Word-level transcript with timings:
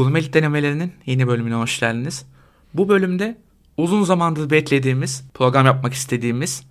Gurmelik 0.00 0.34
denemelerinin 0.34 0.92
yeni 1.06 1.26
bölümüne 1.26 1.54
hoş 1.54 1.80
geldiniz. 1.80 2.26
Bu 2.74 2.88
bölümde 2.88 3.38
uzun 3.76 4.02
zamandır 4.02 4.50
beklediğimiz, 4.50 5.24
program 5.34 5.66
yapmak 5.66 5.92
istediğimiz, 5.94 6.62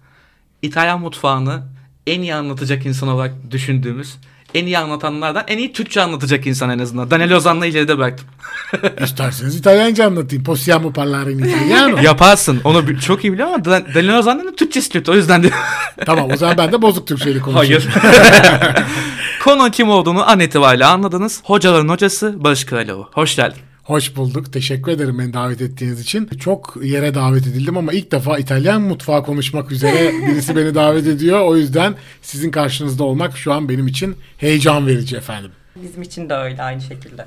İtalyan 0.62 1.02
mutfağını 1.02 1.64
en 2.08 2.22
iyi 2.22 2.36
anlatacak 2.36 2.86
insan 2.86 3.10
olarak 3.10 3.52
düşündüğümüz, 3.52 4.18
en 4.54 4.66
iyi 4.66 4.78
anlatanlardan 4.78 5.44
en 5.48 5.58
iyi 5.58 5.74
Türkçe 5.74 6.02
anlatacak 6.02 6.48
insan 6.48 6.70
en 6.70 6.80
azından. 6.80 7.12
Daniel 7.12 7.34
Ozan'la 7.34 7.66
ileride 7.66 7.98
bıraktım. 7.98 8.28
İsterseniz 9.04 9.56
İtalyanca 9.56 10.06
anlatayım. 10.06 10.44
Possiamo 10.44 10.94
parlare 10.94 11.32
in 11.32 11.40
italiano. 11.40 11.98
Yaparsın. 12.04 12.62
Onu 12.64 13.00
çok 13.00 13.24
iyi 13.24 13.34
biliyorum 13.34 13.54
ama 13.54 13.66
Dan- 13.66 13.86
Daniel 13.96 14.18
Ozan'ın 14.18 14.48
da 14.48 14.56
Türkçesi 14.56 14.90
kötü. 14.90 15.12
O 15.12 15.16
yüzden 15.16 15.44
de... 15.44 15.50
tamam 16.06 16.32
o 16.34 16.38
zaman 16.38 16.58
ben 16.58 16.72
de 16.72 16.82
bozuk 16.82 17.08
Türkçeyle 17.08 17.40
konuşayım. 17.40 17.84
Hayır. 17.92 18.76
Konu 19.44 19.72
kim 19.72 19.90
olduğunu 19.90 20.30
an 20.30 20.40
itibariyle 20.40 20.86
anladınız. 20.86 21.42
Hocaların 21.44 21.90
hocası 21.90 22.44
Barış 22.44 22.66
Kralova. 22.66 23.08
Hoş 23.14 23.36
geldin. 23.36 23.69
Hoş 23.90 24.16
bulduk. 24.16 24.54
Teşekkür 24.54 24.92
ederim 24.92 25.20
beni 25.20 25.34
davet 25.34 25.62
ettiğiniz 25.62 26.02
için. 26.02 26.26
Çok 26.26 26.78
yere 26.84 27.16
davet 27.16 27.48
edildim 27.48 27.78
ama 27.78 27.94
ilk 27.94 28.12
defa 28.12 28.38
İtalyan 28.38 28.82
mutfağı 28.82 29.24
konuşmak 29.24 29.72
üzere 29.72 30.12
birisi 30.28 30.56
beni 30.56 30.76
davet 30.76 31.08
ediyor. 31.08 31.42
O 31.42 31.58
yüzden 31.58 31.96
sizin 32.22 32.52
karşınızda 32.52 33.04
olmak 33.04 33.38
şu 33.38 33.54
an 33.54 33.70
benim 33.70 33.88
için 33.88 34.16
heyecan 34.38 34.88
verici 34.88 35.16
efendim. 35.16 35.52
Bizim 35.76 36.02
için 36.02 36.30
de 36.30 36.34
öyle 36.34 36.62
aynı 36.62 36.82
şekilde. 36.82 37.26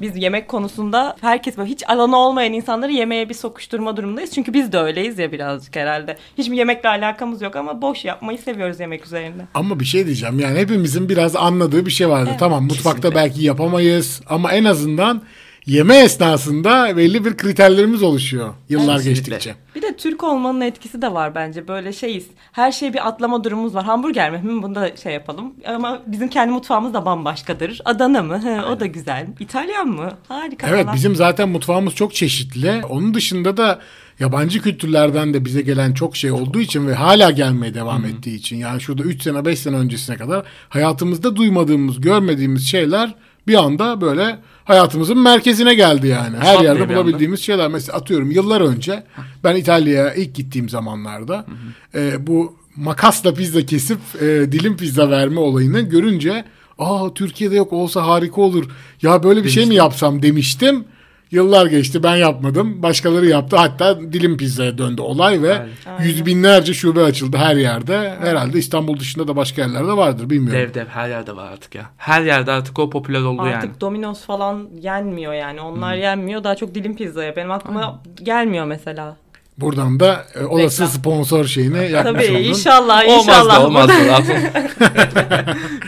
Biz 0.00 0.16
yemek 0.16 0.48
konusunda 0.48 1.16
herkes 1.20 1.58
böyle 1.58 1.70
hiç 1.70 1.88
alanı 1.88 2.16
olmayan 2.16 2.52
insanları 2.52 2.92
yemeğe 2.92 3.28
bir 3.28 3.34
sokuşturma 3.34 3.96
durumundayız. 3.96 4.30
Çünkü 4.30 4.52
biz 4.54 4.72
de 4.72 4.78
öyleyiz 4.78 5.18
ya 5.18 5.32
birazcık 5.32 5.76
herhalde. 5.76 6.16
Hiçbir 6.38 6.56
yemekle 6.56 6.88
alakamız 6.88 7.42
yok 7.42 7.56
ama 7.56 7.82
boş 7.82 8.04
yapmayı 8.04 8.38
seviyoruz 8.38 8.80
yemek 8.80 9.06
üzerinde. 9.06 9.42
Ama 9.54 9.80
bir 9.80 9.84
şey 9.84 10.06
diyeceğim 10.06 10.40
yani 10.40 10.58
hepimizin 10.58 11.08
biraz 11.08 11.36
anladığı 11.36 11.86
bir 11.86 11.90
şey 11.90 12.08
vardı. 12.08 12.30
tamam 12.38 12.64
mutfakta 12.64 12.96
kesinlikle. 12.96 13.16
belki 13.20 13.44
yapamayız 13.44 14.20
ama 14.26 14.52
en 14.52 14.64
azından 14.64 15.22
yeme 15.66 15.96
esnasında 15.96 16.96
belli 16.96 17.24
bir 17.24 17.36
kriterlerimiz 17.36 18.02
oluşuyor 18.02 18.54
yıllar 18.68 18.96
Kesinlikle. 18.96 19.10
geçtikçe. 19.30 19.54
Bir 19.74 19.82
de 19.82 19.96
Türk 19.96 20.24
olmanın 20.24 20.60
etkisi 20.60 21.02
de 21.02 21.12
var 21.12 21.34
bence. 21.34 21.68
Böyle 21.68 21.92
şeyiz. 21.92 22.26
Her 22.52 22.72
şeye 22.72 22.94
bir 22.94 23.08
atlama 23.08 23.44
durumumuz 23.44 23.74
var. 23.74 23.84
Hamburger 23.84 24.30
mi? 24.30 24.38
Hı, 24.38 24.62
bunu 24.62 24.74
da 24.74 24.96
şey 24.96 25.12
yapalım. 25.12 25.54
Ama 25.66 26.02
bizim 26.06 26.28
kendi 26.28 26.52
mutfağımız 26.52 26.94
da 26.94 27.04
bambaşkadır. 27.04 27.80
Adana 27.84 28.22
mı? 28.22 28.42
Hı, 28.42 28.66
o 28.66 28.80
da 28.80 28.86
güzel. 28.86 29.26
İtalyan 29.40 29.88
mı? 29.88 30.10
Harika 30.28 30.66
Evet 30.68 30.82
falan. 30.82 30.94
bizim 30.96 31.14
zaten 31.16 31.48
mutfağımız 31.48 31.94
çok 31.94 32.14
çeşitli. 32.14 32.82
Onun 32.88 33.14
dışında 33.14 33.56
da 33.56 33.78
yabancı 34.20 34.62
kültürlerden 34.62 35.34
de 35.34 35.44
bize 35.44 35.62
gelen 35.62 35.92
çok 35.92 36.16
şey 36.16 36.32
olduğu 36.32 36.60
için 36.60 36.86
ve 36.86 36.94
hala 36.94 37.30
gelmeye 37.30 37.74
devam 37.74 38.04
ettiği 38.04 38.36
için 38.36 38.56
yani 38.56 38.80
şurada 38.80 39.02
3 39.02 39.22
sene 39.22 39.44
5 39.44 39.58
sene 39.58 39.76
öncesine 39.76 40.16
kadar 40.16 40.44
hayatımızda 40.68 41.36
duymadığımız, 41.36 42.00
görmediğimiz 42.00 42.66
şeyler 42.68 43.14
bir 43.46 43.54
anda 43.54 44.00
böyle 44.00 44.38
hayatımızın 44.64 45.18
merkezine 45.18 45.74
geldi 45.74 46.06
yani. 46.06 46.36
Her 46.36 46.58
diye 46.58 46.68
yerde 46.68 46.88
bir 46.88 46.94
anda. 46.94 47.04
bulabildiğimiz 47.04 47.40
şeyler. 47.40 47.68
Mesela 47.68 47.98
atıyorum 47.98 48.30
yıllar 48.30 48.60
önce 48.60 49.04
ben 49.44 49.56
İtalya'ya 49.56 50.14
ilk 50.14 50.34
gittiğim 50.34 50.68
zamanlarda 50.68 51.46
e, 51.94 52.26
bu 52.26 52.56
makasla 52.76 53.34
pizza 53.34 53.66
kesip 53.66 53.98
e, 54.20 54.24
dilim 54.26 54.76
pizza 54.76 55.10
verme 55.10 55.40
olayını 55.40 55.80
görünce 55.80 56.44
aa 56.78 57.14
Türkiye'de 57.14 57.56
yok 57.56 57.72
olsa 57.72 58.06
harika 58.06 58.40
olur. 58.40 58.64
Ya 59.02 59.22
böyle 59.22 59.44
bir 59.44 59.48
şey 59.50 59.66
mi 59.66 59.74
yapsam 59.74 60.22
demiştim. 60.22 60.84
Yıllar 61.30 61.66
geçti 61.66 62.02
ben 62.02 62.16
yapmadım. 62.16 62.82
Başkaları 62.82 63.26
yaptı. 63.26 63.56
Hatta 63.56 64.00
dilim 64.00 64.36
pizzaya 64.36 64.78
döndü 64.78 65.02
olay 65.02 65.42
ve 65.42 65.66
yüz 66.00 66.26
binlerce 66.26 66.74
şube 66.74 67.02
açıldı 67.02 67.36
her 67.36 67.56
yerde. 67.56 68.16
Herhalde 68.20 68.58
İstanbul 68.58 69.00
dışında 69.00 69.28
da 69.28 69.36
başka 69.36 69.62
yerlerde 69.62 69.96
vardır 69.96 70.30
bilmiyorum. 70.30 70.60
Dev 70.60 70.74
dev 70.74 70.86
her 70.86 71.08
yerde 71.08 71.36
var 71.36 71.52
artık 71.52 71.74
ya. 71.74 71.90
Her 71.96 72.22
yerde 72.22 72.52
artık 72.52 72.78
o 72.78 72.90
popüler 72.90 73.20
oldu 73.20 73.42
Artık 73.42 73.64
yani. 73.64 73.80
Domino's 73.80 74.24
falan 74.24 74.68
yenmiyor 74.80 75.32
yani. 75.32 75.60
Onlar 75.60 75.94
yenmiyor. 75.94 76.44
Daha 76.44 76.54
çok 76.54 76.74
dilim 76.74 76.96
pizzaya. 76.96 77.36
Benim 77.36 77.50
aklıma 77.50 78.02
gelmiyor 78.22 78.66
mesela. 78.66 79.16
Buradan 79.58 80.00
da 80.00 80.26
e, 80.40 80.44
olası 80.44 80.82
Reklam. 80.82 80.98
sponsor 80.98 81.44
şeyini 81.44 81.90
yapmış 81.92 82.26
Tabii 82.26 82.32
oldun. 82.36 82.42
inşallah 82.44 83.04
Olmaz 83.08 83.26
inşallah. 83.26 83.54
da 83.56 83.66
olmaz 83.66 83.88
da. 83.88 83.94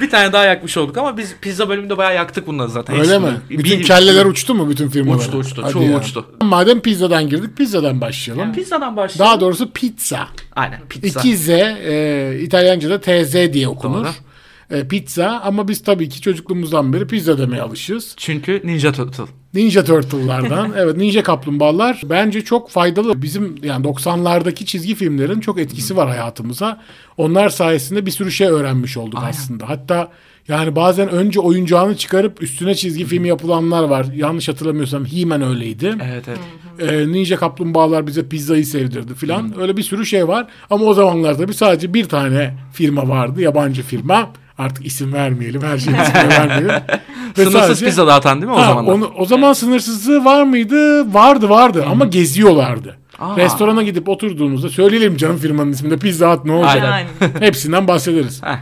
bir 0.00 0.10
tane 0.10 0.32
daha 0.32 0.44
yakmış 0.44 0.76
olduk 0.76 0.96
ama 0.98 1.16
biz 1.16 1.34
pizza 1.40 1.68
bölümünde 1.68 1.96
bayağı 1.96 2.14
yaktık 2.14 2.46
bunları 2.46 2.68
zaten. 2.68 2.96
Öyle 3.00 3.14
Hiç- 3.14 3.20
mi? 3.22 3.30
Bir- 3.50 3.58
Bütün 3.58 3.82
kelleler 3.82 4.24
uçtu 4.26 4.54
mu 4.54 4.70
bütün 4.70 4.88
firmalara? 4.88 5.18
Uçtu, 5.18 5.38
uçtu. 5.38 5.62
Hadi 5.64 5.72
Çoğu 5.72 5.82
ya. 5.82 5.98
uçtu. 5.98 6.26
Madem 6.42 6.80
pizzadan 6.80 7.28
girdik 7.28 7.56
pizzadan 7.56 8.00
başlayalım. 8.00 8.52
Pizzadan 8.52 8.96
başlayalım. 8.96 9.26
Daha 9.32 9.40
doğrusu 9.40 9.70
pizza. 9.72 10.28
Aynen 10.56 10.80
pizza. 10.88 11.20
2Z 11.20 11.48
e, 11.84 12.38
İtalyanca'da 12.42 13.00
TZ 13.00 13.52
diye 13.52 13.68
okunur. 13.68 14.04
Doğru. 14.04 14.12
E, 14.70 14.88
pizza 14.88 15.40
ama 15.44 15.68
biz 15.68 15.82
tabii 15.82 16.08
ki 16.08 16.20
çocukluğumuzdan 16.20 16.92
beri 16.92 17.06
pizza 17.06 17.38
demeye 17.38 17.62
alışığız. 17.62 18.14
Çünkü 18.16 18.62
Ninja 18.64 18.92
Turtle. 18.92 19.24
Ninja 19.54 19.84
Turtle'lardan. 19.84 20.72
evet 20.76 20.96
Ninja 20.96 21.22
Kaplumbağalar 21.22 22.00
bence 22.04 22.44
çok 22.44 22.70
faydalı. 22.70 23.22
Bizim 23.22 23.56
yani 23.62 23.86
90'lardaki 23.86 24.64
çizgi 24.64 24.94
filmlerin 24.94 25.40
çok 25.40 25.58
etkisi 25.58 25.96
var 25.96 26.08
hayatımıza. 26.08 26.80
Onlar 27.16 27.48
sayesinde 27.48 28.06
bir 28.06 28.10
sürü 28.10 28.30
şey 28.32 28.46
öğrenmiş 28.46 28.96
olduk 28.96 29.18
Aynen. 29.18 29.30
aslında. 29.30 29.68
Hatta 29.68 30.10
yani 30.48 30.76
bazen 30.76 31.08
önce 31.08 31.40
oyuncağını 31.40 31.96
çıkarıp 31.96 32.42
üstüne 32.42 32.74
çizgi 32.74 33.04
film 33.04 33.24
yapılanlar 33.24 33.82
var. 33.82 34.06
Yanlış 34.14 34.48
hatırlamıyorsam 34.48 35.04
He-Man 35.04 35.42
öyleydi. 35.42 35.94
Evet 36.02 36.24
evet. 36.28 36.38
Ee, 36.92 37.12
Ninja 37.12 37.36
Kaplumbağalar 37.36 38.06
bize 38.06 38.28
pizzayı 38.28 38.66
sevdirdi 38.66 39.14
filan. 39.14 39.60
Öyle 39.60 39.76
bir 39.76 39.82
sürü 39.82 40.06
şey 40.06 40.28
var. 40.28 40.46
Ama 40.70 40.84
o 40.84 40.94
zamanlar 40.94 41.38
tabii 41.38 41.54
sadece 41.54 41.94
bir 41.94 42.04
tane 42.04 42.54
firma 42.72 43.08
vardı. 43.08 43.42
Yabancı 43.42 43.82
firma. 43.82 44.30
Artık 44.58 44.86
isim 44.86 45.12
vermeyelim. 45.12 45.62
Her 45.62 45.78
şeyi 45.78 45.96
isim 46.02 46.14
vermeyelim. 46.30 46.69
Ve 46.69 47.44
Sınırsız 47.44 47.60
sadece- 47.60 47.86
pizza 47.86 48.06
dağıtan 48.06 48.42
değil 48.42 48.52
mi 48.52 48.58
o 48.58 48.92
onu, 48.92 49.12
o 49.19 49.24
zaman 49.26 49.52
sınırsızlığı 49.52 50.24
var 50.24 50.42
mıydı? 50.42 51.14
Vardı 51.14 51.48
vardı 51.48 51.84
ama 51.91 52.04
geziyorlardı. 52.04 52.98
Aa. 53.19 53.36
Restorana 53.36 53.82
gidip 53.82 54.08
oturduğunuzda 54.08 54.69
söyleyelim 54.69 55.16
canım 55.16 55.36
firmanın 55.36 55.72
isminde 55.72 55.96
Pizza 55.96 56.34
Hut 56.34 56.44
ne 56.44 56.52
olacak? 56.52 56.84
Aynen. 56.92 57.08
Hepsinden 57.41 57.88
bahsederiz. 57.88 58.42
Heh. 58.42 58.56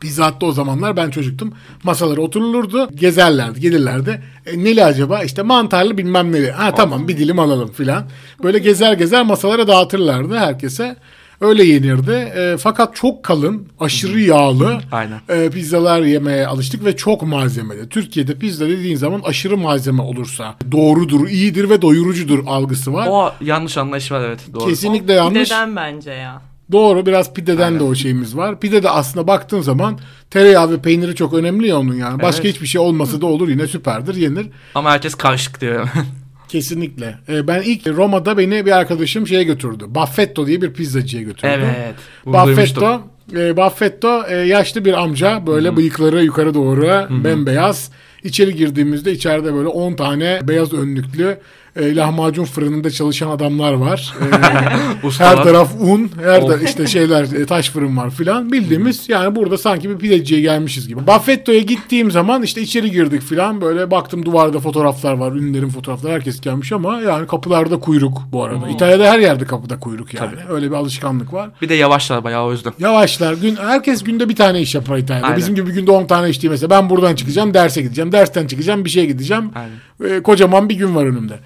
Pizza 0.00 0.30
Hut'ta 0.30 0.46
o 0.46 0.52
zamanlar 0.52 0.96
ben 0.96 1.10
çocuktum. 1.10 1.52
Masalara 1.82 2.20
oturulurdu. 2.20 2.88
Gezerlerdi, 2.94 3.60
gelirlerdi. 3.60 4.22
E, 4.46 4.58
neli 4.64 4.84
acaba? 4.84 5.22
İşte 5.22 5.42
mantarlı 5.42 5.98
bilmem 5.98 6.32
neli. 6.32 6.50
Ha 6.50 6.74
tamam 6.74 7.08
bir 7.08 7.16
dilim 7.18 7.38
alalım 7.38 7.72
filan. 7.72 8.04
Böyle 8.42 8.58
gezer 8.58 8.92
gezer 8.92 9.22
masalara 9.22 9.68
dağıtırlardı 9.68 10.36
herkese. 10.38 10.96
Öyle 11.44 11.64
yenirdi. 11.64 12.10
E, 12.36 12.56
fakat 12.58 12.96
çok 12.96 13.22
kalın, 13.22 13.68
aşırı 13.80 14.20
yağlı 14.20 14.80
Aynen. 14.92 15.20
e, 15.28 15.50
pizzalar 15.50 16.02
yemeye 16.02 16.46
alıştık 16.46 16.84
ve 16.84 16.96
çok 16.96 17.22
malzemeli. 17.22 17.88
Türkiye'de 17.88 18.38
pizza 18.38 18.68
dediğin 18.68 18.96
zaman 18.96 19.20
aşırı 19.24 19.56
malzeme 19.56 20.02
olursa 20.02 20.54
doğrudur, 20.72 21.28
iyidir 21.28 21.70
ve 21.70 21.82
doyurucudur 21.82 22.46
algısı 22.46 22.92
var. 22.92 23.06
O 23.10 23.32
yanlış 23.40 23.76
anlayış 23.76 24.12
var 24.12 24.20
evet. 24.20 24.40
Doğru. 24.54 24.68
Kesinlikle 24.68 25.12
yanlış. 25.12 25.48
Pideden 25.48 25.76
bence 25.76 26.10
ya. 26.10 26.42
Doğru 26.72 27.06
biraz 27.06 27.34
pideden 27.34 27.80
de 27.80 27.84
o 27.84 27.94
şeyimiz 27.94 28.36
var. 28.36 28.60
Pide 28.60 28.82
de 28.82 28.90
aslında 28.90 29.26
baktığın 29.26 29.60
zaman 29.60 29.98
tereyağı 30.30 30.70
ve 30.70 30.78
peyniri 30.78 31.14
çok 31.14 31.34
önemli 31.34 31.66
ya 31.68 31.78
onun 31.78 31.94
yani. 31.94 32.22
Başka 32.22 32.42
Evet. 32.42 32.54
hiçbir 32.54 32.66
şey 32.66 32.80
olmasa 32.80 33.20
da 33.20 33.26
olur 33.26 33.48
yine 33.48 33.66
süperdir 33.66 34.14
yenir. 34.14 34.46
Ama 34.74 34.90
herkes 34.90 35.14
karışık 35.14 35.60
diyor. 35.60 35.88
Kesinlikle. 36.54 37.14
Ee, 37.28 37.46
ben 37.46 37.62
ilk 37.62 37.86
Roma'da 37.86 38.38
beni 38.38 38.66
bir 38.66 38.70
arkadaşım 38.70 39.26
şeye 39.26 39.44
götürdü. 39.44 39.84
Buffetto 39.88 40.46
diye 40.46 40.62
bir 40.62 40.72
pizzacıya 40.72 41.22
götürdü. 41.22 41.46
evet. 41.52 41.94
Buffetto, 42.26 43.02
e, 43.36 43.56
Buffetto 43.56 44.26
e, 44.28 44.36
yaşlı 44.36 44.84
bir 44.84 44.92
amca 44.92 45.46
böyle 45.46 45.76
bıyıkları 45.76 46.24
yukarı 46.24 46.54
doğru 46.54 47.06
bembeyaz. 47.24 47.90
İçeri 48.22 48.54
girdiğimizde 48.54 49.12
içeride 49.12 49.54
böyle 49.54 49.68
10 49.68 49.94
tane 49.94 50.40
beyaz 50.42 50.72
önlüklü 50.72 51.38
e, 51.76 51.96
lahmacun 51.96 52.44
fırınında 52.44 52.90
çalışan 52.90 53.30
adamlar 53.30 53.72
var. 53.72 54.14
E, 54.20 55.08
her 55.18 55.42
taraf 55.42 55.74
un, 55.80 56.10
her 56.22 56.48
da 56.48 56.56
işte 56.56 56.86
şeyler 56.86 57.22
e, 57.22 57.46
taş 57.46 57.70
fırın 57.70 57.96
var 57.96 58.10
filan. 58.10 58.52
Bildiğimiz 58.52 59.08
yani 59.08 59.36
burada 59.36 59.58
sanki 59.58 59.90
bir 59.90 59.98
pideciye 59.98 60.40
gelmişiz 60.40 60.88
gibi. 60.88 61.06
Buffetto'ya 61.06 61.60
gittiğim 61.60 62.10
zaman 62.10 62.42
işte 62.42 62.60
içeri 62.60 62.90
girdik 62.90 63.22
filan. 63.22 63.60
Böyle 63.60 63.90
baktım 63.90 64.26
duvarda 64.26 64.60
fotoğraflar 64.60 65.12
var. 65.12 65.32
Ünlülerin 65.32 65.68
fotoğrafları 65.68 66.12
herkes 66.12 66.40
gelmiş 66.40 66.72
ama 66.72 67.00
yani 67.00 67.26
kapılarda 67.26 67.80
kuyruk 67.80 68.22
bu 68.32 68.44
arada. 68.44 68.68
İtalya'da 68.68 69.12
her 69.12 69.18
yerde 69.18 69.44
kapıda 69.44 69.80
kuyruk 69.80 70.14
yani. 70.14 70.32
Öyle 70.50 70.70
bir 70.70 70.76
alışkanlık 70.76 71.32
var. 71.32 71.50
Bir 71.62 71.68
de 71.68 71.74
yavaşlar 71.74 72.24
bayağı 72.24 72.44
o 72.44 72.52
yüzden. 72.52 72.72
Yavaşlar. 72.78 73.32
Gün, 73.32 73.56
herkes 73.56 74.04
günde 74.04 74.28
bir 74.28 74.36
tane 74.36 74.60
iş 74.60 74.74
yapar 74.74 74.98
İtalya'da. 74.98 75.26
Aynen. 75.26 75.38
Bizim 75.38 75.54
gibi 75.54 75.72
günde 75.72 75.90
10 75.90 76.06
tane 76.06 76.30
iş 76.30 76.42
değil 76.42 76.50
mesela. 76.50 76.70
Ben 76.70 76.90
buradan 76.90 77.14
çıkacağım, 77.14 77.54
derse 77.54 77.82
gideceğim. 77.82 78.12
Dersten 78.12 78.46
çıkacağım, 78.46 78.84
bir 78.84 78.90
şeye 78.90 79.06
gideceğim. 79.06 79.50
Aynen. 79.54 80.16
Ee, 80.16 80.22
kocaman 80.22 80.68
bir 80.68 80.74
gün 80.74 80.94
var 80.94 81.04
önümde. 81.06 81.38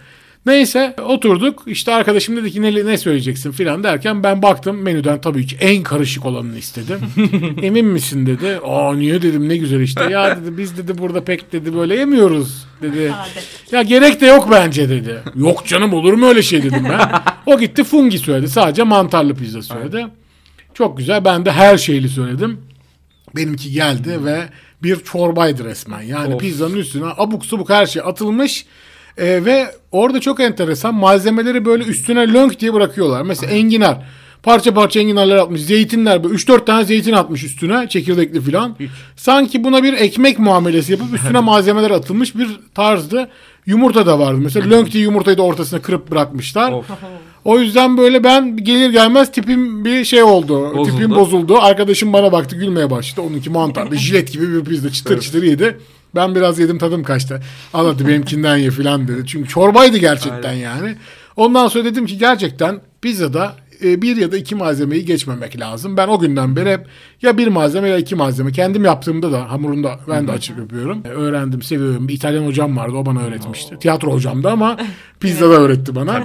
Neyse 0.49 0.95
oturduk. 1.07 1.63
İşte 1.67 1.95
arkadaşım 1.95 2.37
dedi 2.37 2.51
ki 2.51 2.63
ne, 2.63 2.87
ne 2.87 2.99
söyleyeceksin 2.99 3.53
filan 3.53 3.85
derken 3.85 4.23
ben 4.23 4.43
baktım 4.43 4.83
menüden 4.83 5.21
tabii 5.21 5.47
ki 5.47 5.57
en 5.61 5.83
karışık 5.83 6.27
olanını 6.27 6.59
istedim. 6.59 7.01
Emin 7.63 7.87
misin 7.87 8.27
dedi. 8.27 8.61
Aa 8.65 8.95
niye 8.95 9.23
dedim 9.23 9.49
ne 9.49 9.57
güzel 9.57 9.81
işte. 9.81 10.05
Ya 10.05 10.37
dedi 10.37 10.59
biz 10.59 10.77
dedi 10.77 10.99
burada 10.99 11.25
pek 11.25 11.53
dedi 11.53 11.75
böyle 11.75 11.97
yemiyoruz 11.97 12.67
dedi. 12.83 13.13
Ya 13.73 13.83
gerek 13.83 14.21
de 14.21 14.27
yok 14.27 14.49
bence 14.51 14.89
dedi. 14.89 15.23
Yok 15.37 15.67
canım 15.67 15.93
olur 15.93 16.13
mu 16.13 16.27
öyle 16.27 16.43
şey 16.43 16.63
dedim 16.63 16.87
ben. 16.91 17.11
O 17.47 17.61
gitti 17.61 17.85
fungi 17.85 18.19
söyledi. 18.19 18.49
Sadece 18.51 18.83
mantarlı 18.83 19.35
pizza 19.35 19.63
söyledi. 19.63 20.07
Çok 20.75 20.99
güzel. 20.99 21.25
Ben 21.25 21.45
de 21.45 21.53
her 21.53 21.79
şeyli 21.79 22.09
söyledim. 22.09 22.61
Benimki 23.37 23.73
geldi 23.73 24.25
ve 24.25 24.49
bir 24.83 24.97
çorbaydı 24.97 25.65
resmen. 25.65 26.03
Yani 26.03 26.35
Of. 26.35 26.41
pizzanın 26.41 26.77
üstüne 26.77 27.05
abuk 27.17 27.47
subuk 27.47 27.71
her 27.71 27.87
şey 27.87 28.03
atılmış. 28.05 28.67
Ee, 29.19 29.45
ve 29.45 29.67
orada 29.93 30.21
çok 30.21 30.41
enteresan 30.41 30.95
malzemeleri 30.95 31.65
böyle 31.65 31.85
üstüne 31.85 32.33
lönk 32.33 32.61
diye 32.61 32.75
bırakıyorlar. 32.75 33.23
Mesela 33.23 33.53
enginar. 33.53 33.99
Parça 34.43 34.75
parça 34.75 35.01
enginarlar 35.01 35.37
atmış. 35.37 35.63
Zeytinler 35.63 36.25
böyle 36.25 36.35
3-4 36.35 36.65
tane 36.65 36.85
zeytin 36.85 37.13
atmış 37.13 37.45
üstüne 37.45 37.89
çekirdekli 37.89 38.41
filan. 38.41 38.77
Sanki 39.17 39.65
buna 39.65 39.83
bir 39.83 39.93
ekmek 39.93 40.39
muamelesi 40.39 40.93
yapıp 40.93 41.15
üstüne 41.15 41.41
malzemeler 41.41 41.91
atılmış 41.91 42.37
bir 42.37 42.61
tarzdı. 42.75 43.29
Yumurta 43.67 44.07
da 44.07 44.19
vardı. 44.19 44.41
Mesela 44.43 44.71
lönk 44.71 44.93
diye 44.93 45.03
yumurtayı 45.03 45.39
da 45.39 45.43
ortasına 45.43 45.83
kırıp 45.83 46.11
bırakmışlar. 46.11 46.73
Of. 46.73 46.87
O 47.45 47.59
yüzden 47.59 47.99
böyle 47.99 48.25
ben 48.25 48.57
gelir 48.57 48.91
gelmez 48.91 49.33
tipim 49.33 49.85
bir 49.85 50.05
şey 50.05 50.23
oldu. 50.23 50.77
Bozuldu. 50.77 50.97
Tipim 50.97 51.15
bozuldu. 51.15 51.59
Arkadaşım 51.59 52.13
bana 52.13 52.33
baktı 52.33 52.57
gülmeye 52.57 52.91
başladı. 52.91 53.27
Onunki 53.31 53.51
mantarlı 53.51 53.97
jilet 53.99 54.33
gibi 54.33 54.55
bir 54.55 54.65
pizza 54.71 54.93
çıtır 54.93 55.21
çıtır 55.21 55.43
yedi. 55.43 55.79
Ben 56.15 56.35
biraz 56.35 56.59
yedim 56.59 56.79
tadım 56.79 57.03
kaçtı. 57.03 57.41
Al 57.75 57.87
hadi 57.87 58.09
benimkinden 58.09 58.57
ye 58.57 58.71
filan 58.71 59.09
dedi. 59.09 59.27
Çünkü 59.27 59.49
çorbaydı 59.49 59.99
gerçekten 59.99 60.53
yani. 60.53 60.97
Ondan 61.37 61.69
sonra 61.69 61.85
dedim 61.85 62.07
ki 62.07 62.19
gerçekten 62.19 62.81
pizzada 63.03 63.55
e, 63.85 64.03
bir 64.03 64.17
ya 64.17 64.33
da 64.33 64.37
iki 64.37 64.55
malzemeyi 64.55 65.05
geçmemek 65.05 65.61
lazım. 65.61 65.97
Ben 65.97 66.09
o 66.09 66.19
günden 66.19 66.57
beri 66.57 66.73
hep 66.73 66.87
ya 67.23 67.39
bir 67.39 67.49
malzeme 67.49 67.89
ya 67.89 67.99
iki 67.99 68.15
malzeme. 68.15 68.53
Kendim 68.53 68.85
yaptığımda 68.85 69.33
da 69.33 69.51
hamurunda 69.51 70.01
ben 70.09 70.29
de 70.29 70.33
açıp 70.33 70.59
yapıyorum. 70.59 71.03
E, 71.05 71.09
Öğrendim, 71.09 71.63
seviyorum. 71.63 72.09
Bir 72.09 72.15
İtalyan 72.15 72.47
hocam 72.47 72.77
vardı 72.77 72.97
o 72.97 73.07
bana 73.07 73.23
öğretmişti. 73.23 73.79
Tiyatro 73.79 74.13
hocamdı 74.13 74.49
ama 74.51 74.77
pizza 75.21 75.51
da 75.51 75.55
öğretti 75.55 75.95
bana. 75.95 76.25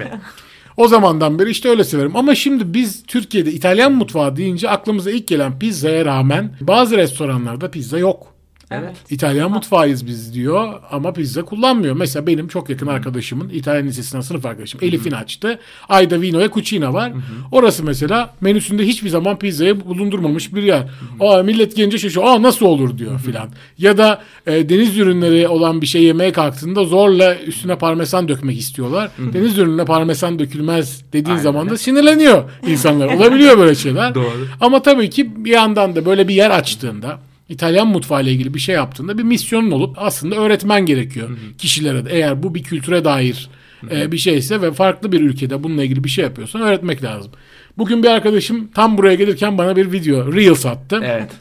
O 0.77 0.88
zamandan 0.88 1.39
beri 1.39 1.50
işte 1.50 1.69
öyle 1.69 1.83
severim. 1.83 2.15
Ama 2.15 2.36
şimdi 2.36 2.74
biz 2.74 3.03
Türkiye'de 3.03 3.51
İtalyan 3.51 3.91
mutfağı 3.91 4.36
deyince 4.36 4.69
aklımıza 4.69 5.12
ilk 5.12 5.27
gelen 5.27 5.59
pizzaya 5.59 6.06
rağmen 6.06 6.56
bazı 6.62 6.97
restoranlarda 6.97 7.71
pizza 7.71 7.97
yok. 8.00 8.32
Evet. 8.74 8.96
İtalyan 9.10 9.52
mutfağıyız 9.52 10.08
biz 10.08 10.34
diyor 10.34 10.74
ama 10.92 11.14
pizza 11.14 11.46
kullanmıyor. 11.46 11.96
Mesela 11.96 12.28
benim 12.28 12.48
çok 12.48 12.70
yakın 12.70 12.88
arkadaşımın 12.88 13.50
İtalyan 13.50 13.88
lisesinden 13.88 14.22
sınıf 14.22 14.46
arkadaşım 14.46 14.80
Elif'in 14.84 15.12
açtı. 15.12 15.60
Ayda 15.90 16.22
Vino 16.22 16.40
ve 16.40 16.50
Cucina 16.54 16.94
var. 16.94 17.12
Orası 17.52 17.84
mesela 17.84 18.34
menüsünde 18.42 18.84
hiçbir 18.88 19.10
zaman 19.10 19.40
pizzayı 19.40 19.86
bulundurmamış 19.86 20.54
bir 20.54 20.64
yer. 20.64 20.84
Aa 21.20 21.44
millet 21.44 21.75
gelince 21.75 21.98
şaşırıyor. 21.98 22.28
Aa 22.28 22.42
nasıl 22.42 22.66
olur 22.66 22.98
diyor 22.98 23.20
filan. 23.20 23.50
Ya 23.78 23.98
da 23.98 24.22
e, 24.48 24.70
deniz 24.70 24.98
ürünleri 24.98 25.48
olan 25.48 25.81
bir 25.81 25.88
şey 25.88 26.04
yemeye 26.04 26.31
kalktığında 26.31 26.84
zorla 26.84 27.36
üstüne 27.36 27.78
parmesan 27.78 28.28
dökmek 28.28 28.58
istiyorlar. 28.60 29.12
Deniz 29.34 29.58
ürününe 29.58 29.86
parmesan 29.86 30.40
dökülmez 30.40 31.04
dediğin 31.14 31.30
Aynen 31.30 31.44
zaman 31.44 31.70
da 31.70 31.78
sinirleniyor 31.78 32.44
insanlar. 32.68 33.08
Olabiliyor 33.08 33.58
böyle 33.58 33.75
şeyler. 33.75 34.16
Doğru. 34.16 34.48
Ama 34.62 34.81
tabii 34.81 35.10
ki 35.10 35.46
bir 35.46 35.52
yandan 35.52 35.96
da 35.96 36.06
böyle 36.06 36.28
bir 36.28 36.36
yer 36.36 36.50
açtığında 36.50 37.20
İtalyan 37.50 37.88
mutfağı 37.88 38.24
ile 38.24 38.31
ilgili 38.31 38.54
bir 38.54 38.60
şey 38.60 38.75
yaptığında 38.75 39.18
bir 39.18 39.24
misyonun 39.24 39.72
olup 39.72 39.95
aslında 40.00 40.36
öğretmen 40.36 40.86
gerekiyor 40.86 41.30
kişilere 41.57 42.06
de. 42.06 42.10
Eğer 42.12 42.44
bu 42.44 42.56
bir 42.56 42.63
kültüre 42.63 43.06
dair 43.06 43.50
e, 43.92 44.12
bir 44.12 44.18
şeyse 44.18 44.62
ve 44.62 44.72
farklı 44.72 45.12
bir 45.12 45.22
ülkede 45.22 45.63
bununla 45.63 45.84
ilgili 45.84 46.04
bir 46.04 46.10
şey 46.10 46.24
yapıyorsan 46.24 46.62
öğretmek 46.62 47.04
lazım. 47.04 47.31
Bugün 47.78 48.04
bir 48.04 48.07
arkadaşım 48.07 48.68
tam 48.68 48.98
buraya 48.98 49.16
gelirken 49.16 49.57
bana 49.57 49.75
bir 49.75 49.92
video 49.92 50.34
Reels 50.34 50.66
attı. 50.66 51.01
Evet. 51.04 51.31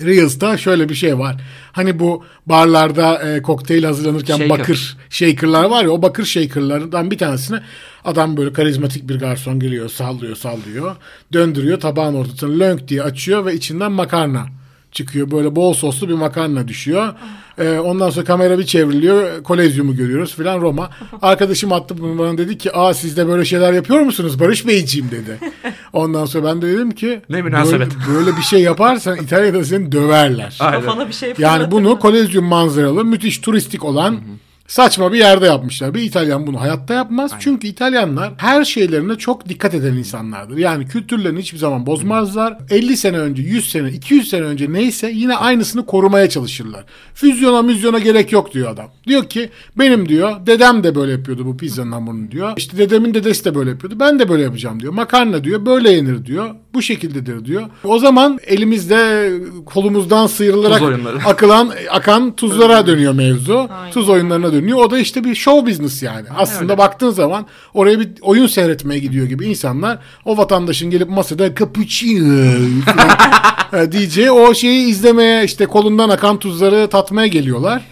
Reels'ta 0.00 0.56
şöyle 0.56 0.88
bir 0.88 0.94
şey 0.94 1.18
var. 1.18 1.36
Hani 1.72 1.98
bu 1.98 2.24
barlarda 2.46 3.22
e, 3.22 3.42
kokteyl 3.42 3.84
hazırlanırken 3.84 4.36
Shaker. 4.36 4.58
bakır 4.58 4.96
shaker'lar 5.10 5.64
var 5.64 5.84
ya 5.84 5.90
o 5.90 6.02
bakır 6.02 6.24
shaker'lardan 6.24 7.10
bir 7.10 7.18
tanesine 7.18 7.62
adam 8.04 8.36
böyle 8.36 8.52
karizmatik 8.52 9.08
bir 9.08 9.18
garson 9.18 9.60
geliyor 9.60 9.88
sallıyor 9.88 10.36
sallıyor 10.36 10.96
döndürüyor 11.32 11.80
tabağın 11.80 12.14
ortasını 12.14 12.60
lönk 12.60 12.88
diye 12.88 13.02
açıyor 13.02 13.46
ve 13.46 13.54
içinden 13.54 13.92
makarna 13.92 14.46
çıkıyor. 14.92 15.30
Böyle 15.30 15.56
bol 15.56 15.74
soslu 15.74 16.08
bir 16.08 16.14
makarna 16.14 16.68
düşüyor. 16.68 17.14
E, 17.58 17.78
ondan 17.78 18.10
sonra 18.10 18.24
kamera 18.24 18.58
bir 18.58 18.66
çevriliyor. 18.66 19.42
Kolezyumu 19.42 19.96
görüyoruz 19.96 20.34
filan 20.34 20.60
Roma. 20.60 20.90
Arkadaşım 21.22 21.72
attı 21.72 21.98
bunu 21.98 22.18
bana 22.18 22.38
dedi 22.38 22.58
ki 22.58 22.72
aa 22.72 22.94
siz 22.94 23.16
de 23.16 23.28
böyle 23.28 23.44
şeyler 23.44 23.72
yapıyor 23.72 24.00
musunuz 24.00 24.40
Barış 24.40 24.66
Beyciğim 24.66 25.10
dedi. 25.10 25.38
Ondan 25.92 26.24
sonra 26.24 26.44
ben 26.44 26.62
de 26.62 26.68
dedim 26.68 26.90
ki 26.90 27.20
Ne 27.28 27.42
münasebet. 27.42 27.88
Böyle, 28.08 28.18
böyle 28.18 28.36
bir 28.36 28.42
şey 28.42 28.62
yaparsan 28.62 29.16
İtalya'da 29.16 29.64
seni 29.64 29.92
döverler. 29.92 30.56
Aynen. 30.60 30.80
Kafana 30.80 31.08
bir 31.08 31.12
şey 31.12 31.34
Yani 31.38 31.70
bunu 31.70 31.98
kolezyum 31.98 32.44
manzaralı 32.44 33.04
müthiş 33.04 33.38
turistik 33.38 33.84
olan 33.84 34.20
saçma 34.68 35.12
bir 35.12 35.18
yerde 35.18 35.46
yapmışlar. 35.46 35.94
Bir 35.94 36.02
İtalyan 36.02 36.46
bunu 36.46 36.60
hayatta 36.60 36.94
yapmaz. 36.94 37.32
Çünkü 37.38 37.66
İtalyanlar 37.68 38.32
her 38.36 38.64
şeylerine 38.64 39.16
çok 39.16 39.48
dikkat 39.48 39.74
eden 39.74 39.94
insanlardır. 39.94 40.56
Yani 40.56 40.86
kültürlerini 40.86 41.40
hiçbir 41.40 41.58
zaman 41.58 41.86
bozmazlar. 41.86 42.58
50 42.70 42.96
sene 42.96 43.18
önce, 43.18 43.42
100 43.42 43.70
sene, 43.70 43.90
200 43.90 44.28
sene 44.30 44.42
önce 44.42 44.72
neyse 44.72 45.10
yine 45.14 45.36
aynısını 45.36 45.86
korumaya 45.86 46.28
çalışırlar. 46.28 46.84
Füzyona 47.14 47.62
müzyona 47.62 47.98
gerek 47.98 48.32
yok 48.32 48.54
diyor 48.54 48.70
adam. 48.70 48.90
Diyor 49.06 49.24
ki 49.28 49.50
benim 49.78 50.08
diyor 50.08 50.46
dedem 50.46 50.84
de 50.84 50.94
böyle 50.94 51.12
yapıyordu 51.12 51.46
bu 51.46 51.56
pizzanın 51.56 51.92
hamurunu 51.92 52.30
diyor. 52.30 52.52
İşte 52.56 52.78
dedemin 52.78 53.14
dedesi 53.14 53.44
de 53.44 53.54
böyle 53.54 53.70
yapıyordu. 53.70 53.96
Ben 54.00 54.18
de 54.18 54.28
böyle 54.28 54.42
yapacağım 54.42 54.80
diyor. 54.80 54.92
Makarna 54.92 55.44
diyor 55.44 55.66
böyle 55.66 55.90
yenir 55.90 56.26
diyor. 56.26 56.50
Bu 56.76 56.82
şekildedir 56.82 57.44
diyor. 57.44 57.62
O 57.84 57.98
zaman 57.98 58.38
elimizde 58.46 59.32
kolumuzdan 59.66 60.26
sıyrılarak 60.26 60.82
akılan 61.26 61.72
akan 61.90 62.36
tuzlara 62.36 62.86
dönüyor 62.86 63.12
mevzu. 63.12 63.68
Aynen. 63.80 63.92
Tuz 63.92 64.08
oyunlarına 64.08 64.52
dönüyor. 64.52 64.78
O 64.78 64.90
da 64.90 64.98
işte 64.98 65.24
bir 65.24 65.34
show 65.34 65.70
business 65.70 66.02
yani. 66.02 66.26
Aslında 66.36 66.72
öyle. 66.72 66.78
baktığın 66.78 67.10
zaman 67.10 67.46
oraya 67.74 68.00
bir 68.00 68.08
oyun 68.20 68.46
seyretmeye 68.46 69.00
gidiyor 69.00 69.26
gibi 69.26 69.46
insanlar 69.46 69.98
o 70.24 70.36
vatandaşın 70.36 70.90
gelip 70.90 71.08
masada 71.08 71.54
cappuccino 71.54 72.54
e, 73.72 73.92
diyeceği 73.92 74.30
o 74.30 74.54
şeyi 74.54 74.86
izlemeye 74.88 75.44
işte 75.44 75.66
kolundan 75.66 76.08
akan 76.08 76.38
tuzları 76.38 76.88
tatmaya 76.88 77.26
geliyorlar. 77.26 77.82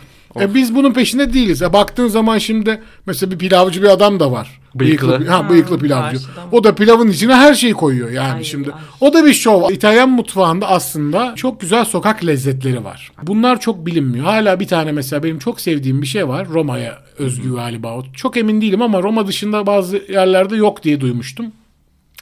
E, 0.41 0.55
biz 0.55 0.75
bunun 0.75 0.93
peşinde 0.93 1.33
değiliz. 1.33 1.63
E, 1.63 1.73
baktığın 1.73 2.09
zaman 2.09 2.39
şimdi 2.39 2.83
mesela 3.07 3.31
bir 3.33 3.39
pilavcı 3.39 3.83
bir 3.83 3.89
adam 3.89 4.21
da 4.21 4.33
var. 4.33 4.61
Bıyıklı. 4.75 5.27
ha, 5.27 5.49
bıyıklı 5.51 5.77
Ha, 5.77 5.83
pilavcı. 5.83 6.17
karşıdan. 6.17 6.49
O 6.53 6.65
da 6.65 6.75
pilavın 6.75 7.09
içine 7.09 7.35
her 7.35 7.55
şeyi 7.55 7.73
koyuyor 7.73 8.11
yani 8.11 8.35
Ay, 8.35 8.45
şimdi. 8.45 8.73
ay. 8.73 8.81
O 9.01 9.13
da 9.13 9.27
bir 9.27 9.33
şov. 9.33 9.71
İtalyan 9.71 10.09
mutfağında 10.11 10.69
aslında 10.69 11.35
çok 11.37 11.61
güzel 11.61 11.85
sokak 11.85 12.27
lezzetleri 12.27 12.85
var. 12.85 13.13
Bunlar 13.23 13.61
çok 13.61 13.87
bilinmiyor. 13.87 14.25
Hala 14.25 14.61
bir 14.61 14.67
tane 14.67 14.93
mesela 14.93 15.23
benim 15.23 15.39
çok 15.39 15.61
sevdiğim 15.61 16.03
bir 16.03 16.07
şey 16.07 16.29
var. 16.29 16.49
Roma'ya 16.49 16.99
özgü 17.19 17.55
galiba. 17.55 17.97
o. 17.99 18.05
Çok 18.15 18.37
emin 18.37 18.61
değilim 18.61 18.83
ama 18.83 19.03
Roma 19.03 19.27
dışında 19.27 19.67
bazı 19.67 20.03
yerlerde 20.09 20.57
yok 20.57 20.83
diye 20.83 21.01
duymuştum. 21.01 21.47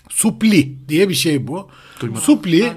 Supli 0.09 0.89
diye 0.89 1.09
bir 1.09 1.15
şey 1.15 1.47
bu. 1.47 1.69
Duymadım. 2.01 2.23
Supli 2.23 2.73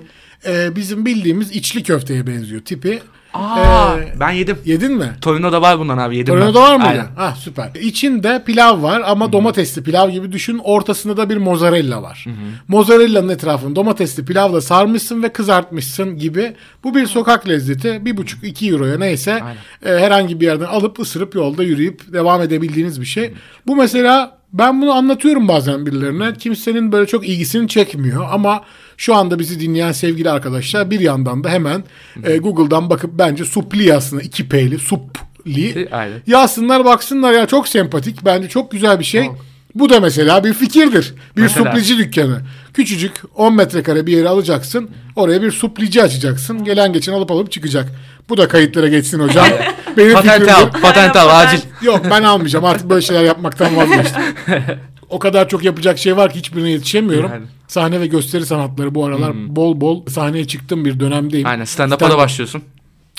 e, 0.48 0.76
bizim 0.76 1.06
bildiğimiz 1.06 1.52
içli 1.52 1.84
köfteye 1.84 2.28
benziyor 2.28 2.62
tipi. 2.62 3.00
Aa, 3.36 3.98
Ee, 4.00 4.14
ben 4.20 4.30
yedim. 4.32 4.58
Yedin 4.66 4.94
mi? 4.94 5.12
Torino'da 5.22 5.62
var 5.62 5.80
bundan 5.80 5.98
abi 5.98 6.18
yedim 6.18 6.34
ben. 6.36 6.40
Torino'da 6.40 6.62
var 6.62 6.76
mı? 6.76 6.84
Aynen. 6.84 7.08
Ha 7.16 7.34
süper. 7.40 7.70
İçinde 7.82 8.44
pilav 8.46 8.82
var 8.84 9.02
ama 9.06 9.34
domatesli 9.34 9.84
pilav 9.84 10.10
gibi 10.10 10.32
düşün. 10.32 10.60
Ortasında 10.64 11.18
da 11.18 11.30
bir 11.30 11.38
mozzarella 11.38 12.02
var. 12.04 12.26
Mozzarella'nın 12.68 13.30
etrafını 13.30 13.76
domatesli 13.76 14.26
pilavla 14.26 14.62
sarmışsın 14.62 15.24
ve 15.24 15.30
kızartmışsın 15.34 16.18
gibi. 16.18 16.54
Bu 16.84 16.96
bir 16.96 17.06
sokak 17.06 17.48
lezzeti. 17.48 18.06
Bir 18.06 18.18
buçuk 18.18 18.44
iki 18.44 18.70
euroya 18.70 18.98
neyse 18.98 19.32
e, 19.86 19.90
herhangi 20.00 20.40
bir 20.40 20.46
yerden 20.46 20.66
alıp 20.66 21.00
ısırıp 21.00 21.36
yolda 21.36 21.64
yürüyüp 21.64 22.14
devam 22.14 22.42
edebildiğiniz 22.42 23.02
bir 23.02 23.06
şey. 23.06 23.34
Bu 23.68 23.76
mesela 23.76 24.38
ben 24.58 24.82
bunu 24.82 24.92
anlatıyorum 24.92 25.48
bazen 25.48 25.86
birilerine. 25.86 26.34
Kimsenin 26.34 26.92
böyle 26.92 27.08
çok 27.08 27.28
ilgisini 27.28 27.68
çekmiyor 27.68 28.26
ama 28.32 28.62
şu 28.98 29.16
anda 29.16 29.40
bizi 29.40 29.60
dinleyen 29.60 29.92
sevgili 29.92 30.30
arkadaşlar 30.30 30.92
bir 30.92 31.00
yandan 31.00 31.44
da 31.44 31.50
hemen 31.50 31.84
e, 32.24 32.38
Google'dan 32.38 32.90
bakıp 32.90 33.12
bence 33.14 33.46
supli 33.46 33.84
yazsınlar. 33.84 34.24
iki 34.24 34.50
P'li 34.50 34.80
supli. 34.80 35.90
Aynen. 35.92 36.22
Yazsınlar 36.28 36.86
baksınlar 36.86 37.34
ya 37.34 37.46
çok 37.46 37.68
sempatik. 37.68 38.26
Bence 38.26 38.50
çok 38.50 38.72
güzel 38.72 39.00
bir 39.00 39.06
şey. 39.06 39.26
Çok. 39.26 39.46
Bu 39.76 39.90
da 39.90 40.00
mesela 40.00 40.44
bir 40.44 40.54
fikirdir. 40.54 41.14
Bir 41.38 41.42
Mesela. 41.42 41.66
suplici 41.66 41.98
dükkanı. 41.98 42.42
Küçücük 42.74 43.14
10 43.36 43.54
metrekare 43.54 44.06
bir 44.08 44.18
yeri 44.18 44.30
alacaksın. 44.30 44.90
Oraya 45.16 45.42
bir 45.42 45.52
suplici 45.52 46.04
açacaksın. 46.04 46.64
Gelen 46.64 46.94
geçen 46.94 47.14
alıp 47.14 47.32
alıp 47.32 47.52
çıkacak. 47.52 47.92
Bu 48.30 48.38
da 48.38 48.48
kayıtlara 48.48 48.88
geçsin 48.88 49.20
hocam. 49.20 49.48
Benim 49.98 50.14
Patent 50.14 50.50
al, 50.50 50.72
patent 50.82 51.16
al 51.16 51.40
acil. 51.40 51.60
Yok 51.82 52.02
ben 52.12 52.24
almayacağım. 52.24 52.66
Artık 52.66 52.90
böyle 52.90 53.02
şeyler 53.02 53.24
yapmaktan 53.24 53.76
vazgeçtim. 53.78 54.22
O 55.10 55.20
kadar 55.20 55.50
çok 55.50 55.64
yapacak 55.64 55.98
şey 55.98 56.18
var 56.18 56.34
ki 56.34 56.40
hiçbirine 56.40 56.70
yetişemiyorum. 56.70 57.32
Yani. 57.32 57.46
Sahne 57.68 58.02
ve 58.02 58.08
gösteri 58.08 58.46
sanatları 58.46 58.96
bu 58.96 59.06
aralar 59.06 59.56
bol 59.56 59.82
bol 59.82 60.06
sahneye 60.06 60.48
çıktığım 60.48 60.86
bir 60.86 61.00
dönemdeyim. 61.00 61.48
Aynen 61.48 61.64
stand-up'a 61.64 62.00
da 62.00 62.14
Stand- 62.14 62.18
başlıyorsun. 62.18 62.62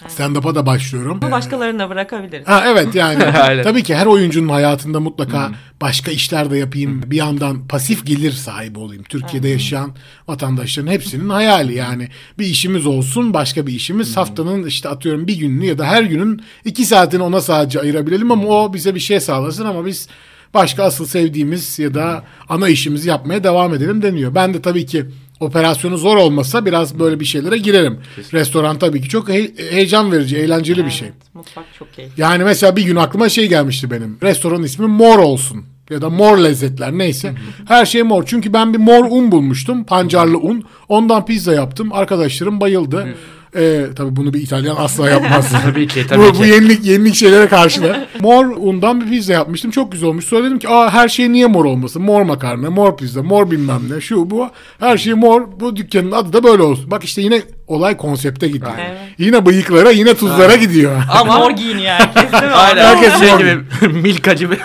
Stand-up'a 0.08 0.54
da 0.54 0.66
başlıyorum. 0.66 1.18
Ama 1.22 1.30
başkalarına 1.30 1.90
bırakabiliriz. 1.90 2.48
Ha 2.48 2.64
evet 2.66 2.94
yani 2.94 3.24
tabii 3.62 3.82
ki 3.82 3.94
her 3.94 4.06
oyuncunun 4.06 4.48
hayatında 4.48 5.00
mutlaka 5.00 5.50
başka 5.80 6.10
işler 6.10 6.50
de 6.50 6.58
yapayım. 6.58 7.02
Bir 7.06 7.16
yandan 7.16 7.68
pasif 7.68 8.06
gelir 8.06 8.32
sahibi 8.32 8.78
olayım. 8.78 9.02
Türkiye'de 9.02 9.48
yaşayan 9.48 9.94
vatandaşların 10.28 10.90
hepsinin 10.90 11.28
hayali 11.28 11.74
yani. 11.74 12.08
Bir 12.38 12.46
işimiz 12.46 12.86
olsun 12.86 13.34
başka 13.34 13.66
bir 13.66 13.72
işimiz. 13.72 14.16
Haftanın 14.16 14.66
işte 14.66 14.88
atıyorum 14.88 15.26
bir 15.26 15.36
gününü 15.36 15.66
ya 15.66 15.78
da 15.78 15.86
her 15.86 16.02
günün 16.02 16.42
iki 16.64 16.84
saatini 16.84 17.22
ona 17.22 17.40
sadece 17.40 17.80
ayırabilelim 17.80 18.30
ama 18.30 18.46
o 18.46 18.74
bize 18.74 18.94
bir 18.94 19.00
şey 19.00 19.20
sağlasın 19.20 19.64
ama 19.64 19.86
biz 19.86 20.08
başka 20.54 20.84
asıl 20.84 21.06
sevdiğimiz 21.06 21.78
ya 21.78 21.94
da 21.94 22.24
ana 22.48 22.68
işimizi 22.68 23.08
yapmaya 23.08 23.44
devam 23.44 23.74
edelim 23.74 24.02
deniyor. 24.02 24.34
Ben 24.34 24.54
de 24.54 24.62
tabii 24.62 24.86
ki 24.86 25.06
operasyonu 25.40 25.98
zor 25.98 26.16
olmasa 26.16 26.66
biraz 26.66 26.98
böyle 26.98 27.20
bir 27.20 27.24
şeylere 27.24 27.58
girerim. 27.58 27.98
Restoran 28.32 28.78
tabii 28.78 29.00
ki 29.00 29.08
çok 29.08 29.28
he- 29.28 29.52
heyecan 29.70 30.12
verici, 30.12 30.36
eğlenceli 30.36 30.84
bir 30.86 30.90
şey. 30.90 31.08
Evet, 31.08 31.34
Mutfak 31.34 31.64
çok 31.78 31.88
iyi. 31.98 32.08
Yani 32.16 32.44
mesela 32.44 32.76
bir 32.76 32.82
gün 32.82 32.96
aklıma 32.96 33.28
şey 33.28 33.48
gelmişti 33.48 33.90
benim. 33.90 34.18
Restoranın 34.22 34.62
ismi 34.62 34.86
Mor 34.86 35.18
olsun. 35.18 35.64
Ya 35.90 36.02
da 36.02 36.10
mor 36.10 36.38
lezzetler 36.38 36.92
neyse. 36.92 37.34
Her 37.68 37.86
şey 37.86 38.02
mor. 38.02 38.24
Çünkü 38.26 38.52
ben 38.52 38.72
bir 38.74 38.78
mor 38.78 39.04
un 39.10 39.32
bulmuştum. 39.32 39.84
Pancarlı 39.84 40.38
un. 40.38 40.64
Ondan 40.88 41.24
pizza 41.26 41.52
yaptım. 41.54 41.92
Arkadaşlarım 41.92 42.60
bayıldı. 42.60 43.14
Ee, 43.56 43.86
tabii 43.96 44.16
bunu 44.16 44.34
bir 44.34 44.40
İtalyan 44.42 44.76
asla 44.78 45.10
yapmaz. 45.10 45.52
Tabii 45.64 45.86
ki, 45.86 46.06
tabii 46.08 46.22
bu, 46.22 46.32
ki. 46.32 46.38
bu 46.38 46.44
yenilik 46.44 46.84
yenilik 46.84 47.14
şeylere 47.14 47.46
karşı 47.48 47.82
da. 47.82 48.06
Mor 48.20 48.46
undan 48.56 49.00
bir 49.00 49.06
pizza 49.10 49.32
yapmıştım. 49.32 49.70
Çok 49.70 49.92
güzel 49.92 50.08
olmuş. 50.08 50.24
Sonra 50.24 50.44
dedim 50.44 50.58
ki 50.58 50.68
Aa, 50.68 50.90
her 50.92 51.08
şey 51.08 51.32
niye 51.32 51.46
mor 51.46 51.64
olmasın? 51.64 52.02
Mor 52.02 52.22
makarna, 52.22 52.70
mor 52.70 52.96
pizza, 52.96 53.22
mor 53.22 53.50
bilmem 53.50 53.80
ne. 53.90 54.00
Şu 54.00 54.30
bu. 54.30 54.48
Her 54.80 54.96
şey 54.98 55.14
mor. 55.14 55.42
Bu 55.60 55.76
dükkanın 55.76 56.12
adı 56.12 56.32
da 56.32 56.44
böyle 56.44 56.62
olsun. 56.62 56.90
Bak 56.90 57.04
işte 57.04 57.22
yine 57.22 57.42
olay 57.66 57.96
konsepte 57.96 58.48
gidiyor. 58.48 58.72
Evet. 58.78 58.98
Yine 59.18 59.46
bıyıklara 59.46 59.90
yine 59.90 60.14
tuzlara 60.14 60.56
gidiyor. 60.56 61.02
Ama 61.20 61.38
Mor 61.38 61.50
giyiniyor 61.50 61.92
herkes 61.92 62.32
değil 62.32 62.42
mi? 62.44 62.48
Aynen. 62.56 62.84
Herkes 62.84 63.18
şey 63.18 63.30
mor. 63.32 63.38
gibi 63.38 63.58
Milka 64.02 64.32
gibi. 64.32 64.58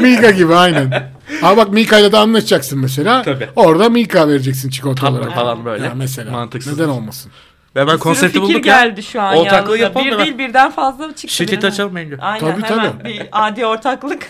Milka 0.00 0.30
gibi 0.30 0.54
aynen. 0.54 1.10
Ama 1.42 1.56
bak 1.56 1.72
Milka'yla 1.72 2.12
da 2.12 2.20
anlaşacaksın 2.20 2.78
mesela. 2.78 3.22
Tabii. 3.22 3.48
Orada 3.56 3.88
Milka 3.88 4.28
vereceksin 4.28 4.70
çikolata 4.70 5.00
Tatlı 5.00 5.18
olarak. 5.18 5.34
falan 5.34 5.64
böyle. 5.64 5.84
Ya 5.84 5.92
mesela. 5.96 6.30
Mantıksız. 6.32 6.78
Neden 6.78 6.88
olmasın? 6.88 7.32
Ve 7.76 7.86
ben 7.86 7.98
konsepti 7.98 8.40
bulduk 8.42 8.66
ya. 8.66 8.84
geldi 8.84 9.02
şu 9.02 9.20
an 9.22 9.36
Ortaklığı 9.36 9.78
yalnız. 9.78 9.80
yapalım 9.80 10.06
Bir 10.06 10.18
değil 10.18 10.38
birden 10.38 10.70
fazla 10.70 11.08
çıktı. 11.14 11.28
Şirket 11.34 11.58
birden. 11.58 11.68
açalım 11.68 11.96
bence. 11.96 12.16
Aynen 12.20 12.40
Tabii, 12.40 12.62
hemen 12.72 12.92
tabii. 12.92 13.04
bir 13.04 13.22
adi 13.32 13.66
ortaklık. 13.66 14.28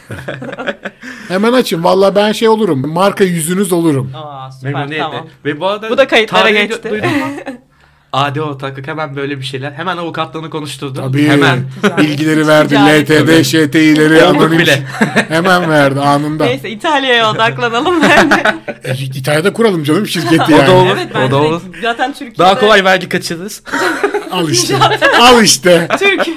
Hemen 1.28 1.52
açın. 1.52 1.84
Valla 1.84 2.14
ben 2.14 2.32
şey 2.32 2.48
olurum. 2.48 2.92
Marka 2.92 3.24
yüzünüz 3.24 3.72
olurum. 3.72 4.12
Aa 4.16 4.50
süper 4.52 4.72
Memnuniyetle. 4.72 5.02
tamam. 5.10 5.26
Ve 5.44 5.60
bu 5.60 5.66
arada 5.66 5.90
Bu 5.90 5.98
da 5.98 6.08
kayıtlara 6.08 6.42
tarihi 6.42 6.68
geçti. 6.68 6.88
du- 6.88 6.90
Duydun 6.90 7.10
mu? 7.18 7.24
Adi 8.12 8.42
ortaklık 8.42 8.88
hemen 8.88 9.16
böyle 9.16 9.38
bir 9.38 9.44
şeyler. 9.44 9.72
Hemen 9.72 9.96
avukatlığını 9.96 10.50
konuşturdu. 10.50 10.94
Tabii. 10.94 11.28
Hemen. 11.28 11.64
Bilgileri 11.98 12.46
verdi. 12.46 12.74
LTD. 12.74 13.42
ŞTİ'leri 13.42 14.24
anonim. 14.24 14.58
bile. 14.58 14.82
Hemen 15.28 15.70
verdi 15.70 16.00
anında. 16.00 16.44
Neyse 16.44 16.70
İtalya'ya 16.70 17.30
odaklanalım 17.30 18.02
bence. 18.02 18.42
E, 18.84 18.94
İtalya'da 19.04 19.52
kuralım 19.52 19.84
canım 19.84 20.06
şirketi 20.06 20.54
O 20.54 20.56
yani. 20.56 20.66
da 20.66 20.72
olur. 20.72 20.96
evet 20.96 21.16
o 21.28 21.30
da 21.30 21.36
olur. 21.36 21.62
zaten 21.82 22.12
Türkiye'de 22.12 22.38
Daha 22.38 22.60
kolay 22.60 22.84
vergi 22.84 23.08
kaçırırız. 23.08 23.62
Al 24.30 24.48
işte. 24.48 24.76
Al 25.20 25.42
işte. 25.42 25.88
Türk. 25.98 26.28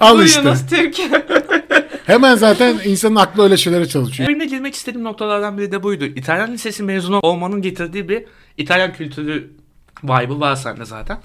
Al 0.00 0.22
işte. 0.24 0.42
Buyurunuz 0.42 0.66
Türk. 0.70 0.96
Hemen 2.06 2.34
zaten 2.34 2.76
insanın 2.84 3.16
aklı 3.16 3.42
öyle 3.42 3.56
şeylere 3.56 3.88
çalışıyor. 3.88 4.28
Benim 4.28 4.40
de 4.40 4.44
girmek 4.44 4.74
istediğim 4.74 5.04
noktalardan 5.04 5.58
biri 5.58 5.72
de 5.72 5.82
buydu. 5.82 6.04
İtalyan 6.04 6.52
lisesi 6.52 6.82
mezunu 6.82 7.18
olmanın 7.22 7.62
getirdiği 7.62 8.08
bir 8.08 8.24
İtalyan 8.58 8.92
kültürü 8.92 9.50
vibe'ı 10.04 10.40
var 10.40 10.56
sende 10.56 10.84
zaten. 10.84 11.18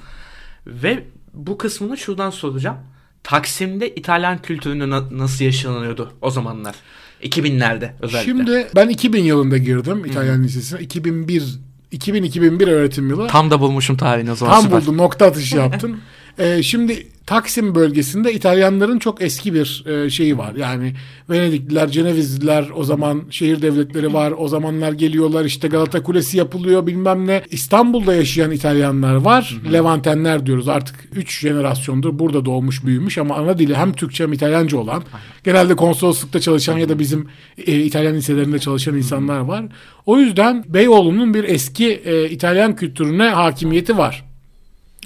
Ve 0.68 1.04
bu 1.34 1.58
kısmını 1.58 1.98
şuradan 1.98 2.30
soracağım. 2.30 2.78
Taksim'de 3.24 3.96
İtalyan 3.96 4.42
kültürünü 4.42 4.90
na- 4.90 5.18
nasıl 5.18 5.46
yaşanıyordu 5.46 6.12
o 6.22 6.30
zamanlar? 6.32 6.76
2000'lerde 7.24 7.92
özellikle. 8.02 8.32
Şimdi 8.32 8.68
ben 8.76 8.90
2000 8.90 9.24
yılında 9.24 9.58
girdim 9.58 10.06
İtalyan 10.06 10.44
Lisesi'ne. 10.44 10.80
2001 10.80 11.44
2000-2001 11.92 12.70
öğretim 12.72 13.10
yılı. 13.10 13.28
Tam 13.28 13.52
da 13.52 13.60
bulmuşum 13.60 13.98
tarihini 13.98 14.32
o 14.32 14.36
zaman. 14.36 14.54
Tam 14.54 14.64
süper. 14.64 14.82
buldum 14.82 14.98
nokta 14.98 15.26
atışı 15.26 15.58
yaptın. 15.58 16.00
Ee, 16.40 16.64
şimdi 16.64 17.08
Taksim 17.26 17.76
bölgesinde 17.76 18.34
İtalyanların 18.34 19.00
çok 19.00 19.22
eski 19.22 19.54
bir 19.54 19.86
e, 19.88 20.10
şeyi 20.10 20.38
var. 20.38 20.56
Yani 20.56 20.94
Venedikliler, 21.30 21.92
Cenevizliler 21.92 22.70
o 22.76 22.84
zaman 22.84 23.24
şehir 23.30 23.62
devletleri 23.62 24.14
var. 24.14 24.34
O 24.38 24.48
zamanlar 24.48 24.92
geliyorlar 24.92 25.46
işte 25.46 25.68
Galata 25.68 26.04
Kulesi 26.04 26.38
yapılıyor 26.38 26.88
bilmem 26.88 27.28
ne. 27.28 27.44
İstanbul'da 27.52 28.14
yaşayan 28.14 28.52
İtalyanlar 28.52 29.16
var. 29.16 29.58
Levantenler 29.74 30.46
diyoruz 30.46 30.68
artık 30.68 30.96
3 31.16 31.40
jenerasyondur 31.40 32.20
burada 32.20 32.46
doğmuş 32.46 32.86
büyümüş 32.86 33.18
ama 33.18 33.36
ana 33.36 33.60
dili 33.60 33.76
hem 33.76 33.94
Türkçe 33.94 34.24
hem 34.24 34.34
İtalyanca 34.34 34.78
olan. 34.78 35.04
Genelde 35.44 35.76
konsoloslukta 35.76 36.40
çalışan 36.40 36.78
ya 36.78 36.90
da 36.90 37.00
bizim 37.00 37.28
e, 37.68 37.80
İtalyan 37.80 38.16
liselerinde 38.16 38.60
çalışan 38.60 38.98
insanlar 38.98 39.40
var. 39.40 39.66
O 40.06 40.18
yüzden 40.18 40.64
Beyoğlu'nun 40.68 41.34
bir 41.34 41.44
eski 41.44 42.02
e, 42.06 42.30
İtalyan 42.30 42.76
kültürüne 42.76 43.30
hakimiyeti 43.30 43.98
var 43.98 44.35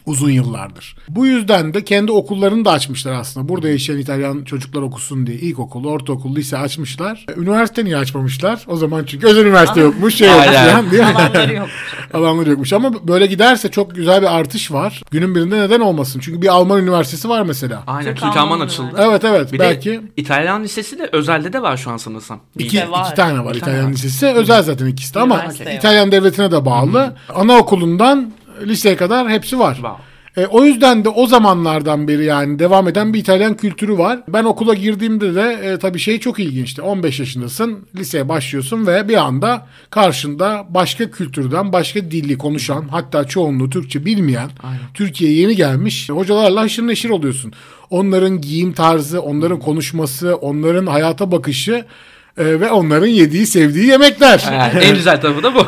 uzun 0.10 0.30
yıllardır. 0.30 0.96
Bu 1.10 1.26
yüzden 1.26 1.74
de 1.74 1.84
kendi 1.84 2.12
okullarını 2.12 2.66
da 2.66 2.72
açmışlar 2.72 3.12
aslında. 3.14 3.50
Burada 3.50 3.70
yaşayan 3.70 3.98
İtalyan 3.98 4.44
çocuklar 4.44 4.82
okusun 4.82 5.28
diye 5.28 5.38
ilkokul, 5.38 5.86
ortaokul, 5.86 6.36
lise 6.36 6.58
açmışlar. 6.58 7.26
Üniversite 7.38 7.86
niye 7.86 7.98
açmamışlar? 7.98 8.64
O 8.68 8.78
zaman 8.78 9.04
çünkü 9.06 9.28
özel 9.28 9.46
üniversite 9.46 9.82
yokmuş, 9.82 10.16
şey 10.16 10.28
yok 10.28 10.40
Aynen. 10.40 10.90
falan? 10.90 11.14
Alanları 11.14 11.54
yok. 11.56 11.68
Alanları 12.14 12.50
yokmuş 12.50 12.74
ama 12.74 13.08
böyle 13.08 13.26
giderse 13.26 13.72
çok 13.72 13.96
güzel 13.96 14.22
bir 14.22 14.36
artış 14.36 14.72
var. 14.72 15.04
Günün 15.12 15.36
birinde 15.36 15.60
neden 15.60 15.80
olmasın? 15.80 16.20
Çünkü 16.20 16.42
bir 16.42 16.48
Alman 16.48 16.82
üniversitesi 16.82 17.30
var 17.30 17.42
mesela. 17.42 17.84
Aynen 17.88 18.16
Türk 18.16 18.24
Türk 18.24 18.38
Alman 18.38 18.60
açıldı. 18.60 18.96
Evet 18.98 19.24
evet 19.24 19.54
Bir 19.54 19.60
belki 19.60 19.90
de 19.90 20.02
İtalyan 20.18 20.64
lisesi 20.64 21.00
de 21.00 21.10
özelde 21.12 21.54
de 21.54 21.62
var 21.62 21.78
şu 21.78 21.92
an 21.92 21.98
sanırsam. 21.98 22.40
iki, 22.58 22.92
var. 22.92 23.06
iki 23.06 23.16
tane 23.16 23.46
var 23.46 23.56
İtalyan 23.56 23.86
var. 23.86 23.92
lisesi. 23.92 24.28
Özel 24.28 24.64
zaten 24.64 24.86
ikisi 24.86 25.14
de 25.14 25.20
ama. 25.20 25.46
İtalyan 25.78 26.12
devletine 26.12 26.52
de 26.52 26.66
bağlı. 26.66 27.16
Anaokulundan 27.36 28.32
liseye 28.62 28.96
kadar 28.96 29.30
hepsi 29.30 29.60
var. 29.60 29.74
Wow. 29.76 30.10
E, 30.38 30.46
o 30.46 30.64
yüzden 30.64 31.06
de 31.06 31.10
o 31.10 31.28
zamanlardan 31.28 32.08
beri 32.08 32.26
yani 32.26 32.60
devam 32.60 32.88
eden 32.88 33.14
bir 33.14 33.20
İtalyan 33.20 33.58
kültürü 33.58 33.98
var. 33.98 34.20
Ben 34.28 34.44
okula 34.44 34.74
girdiğimde 34.74 35.36
de 35.36 35.60
e, 35.64 35.80
tabii 35.80 36.00
şey 36.00 36.20
çok 36.20 36.40
ilginçti. 36.40 36.82
15 36.82 37.20
yaşındasın, 37.20 37.88
liseye 37.96 38.30
başlıyorsun 38.30 38.88
ve 38.88 39.10
bir 39.10 39.18
anda 39.18 39.68
karşında 39.90 40.66
başka 40.70 41.12
kültürden, 41.12 41.74
başka 41.74 42.00
dilli 42.00 42.38
konuşan, 42.38 42.88
hatta 42.88 43.24
çoğunluğu 43.24 43.70
Türkçe 43.70 44.06
bilmeyen, 44.06 44.50
Türkiye'ye 44.94 45.38
yeni 45.38 45.56
gelmiş 45.56 46.10
hocalarla 46.10 46.62
haşır 46.62 46.88
neşir 46.88 47.10
oluyorsun. 47.10 47.54
Onların 47.90 48.42
giyim 48.42 48.74
tarzı, 48.74 49.22
onların 49.22 49.60
konuşması, 49.60 50.36
onların 50.36 50.86
hayata 50.86 51.32
bakışı 51.32 51.86
e, 52.40 52.60
ve 52.60 52.72
onların 52.72 53.08
yediği, 53.08 53.46
sevdiği 53.46 53.86
yemekler. 53.86 54.44
Yani 54.52 54.84
en 54.84 54.96
güzel 54.96 55.22
tarafı 55.22 55.44
da 55.44 55.56
bu. 55.56 55.66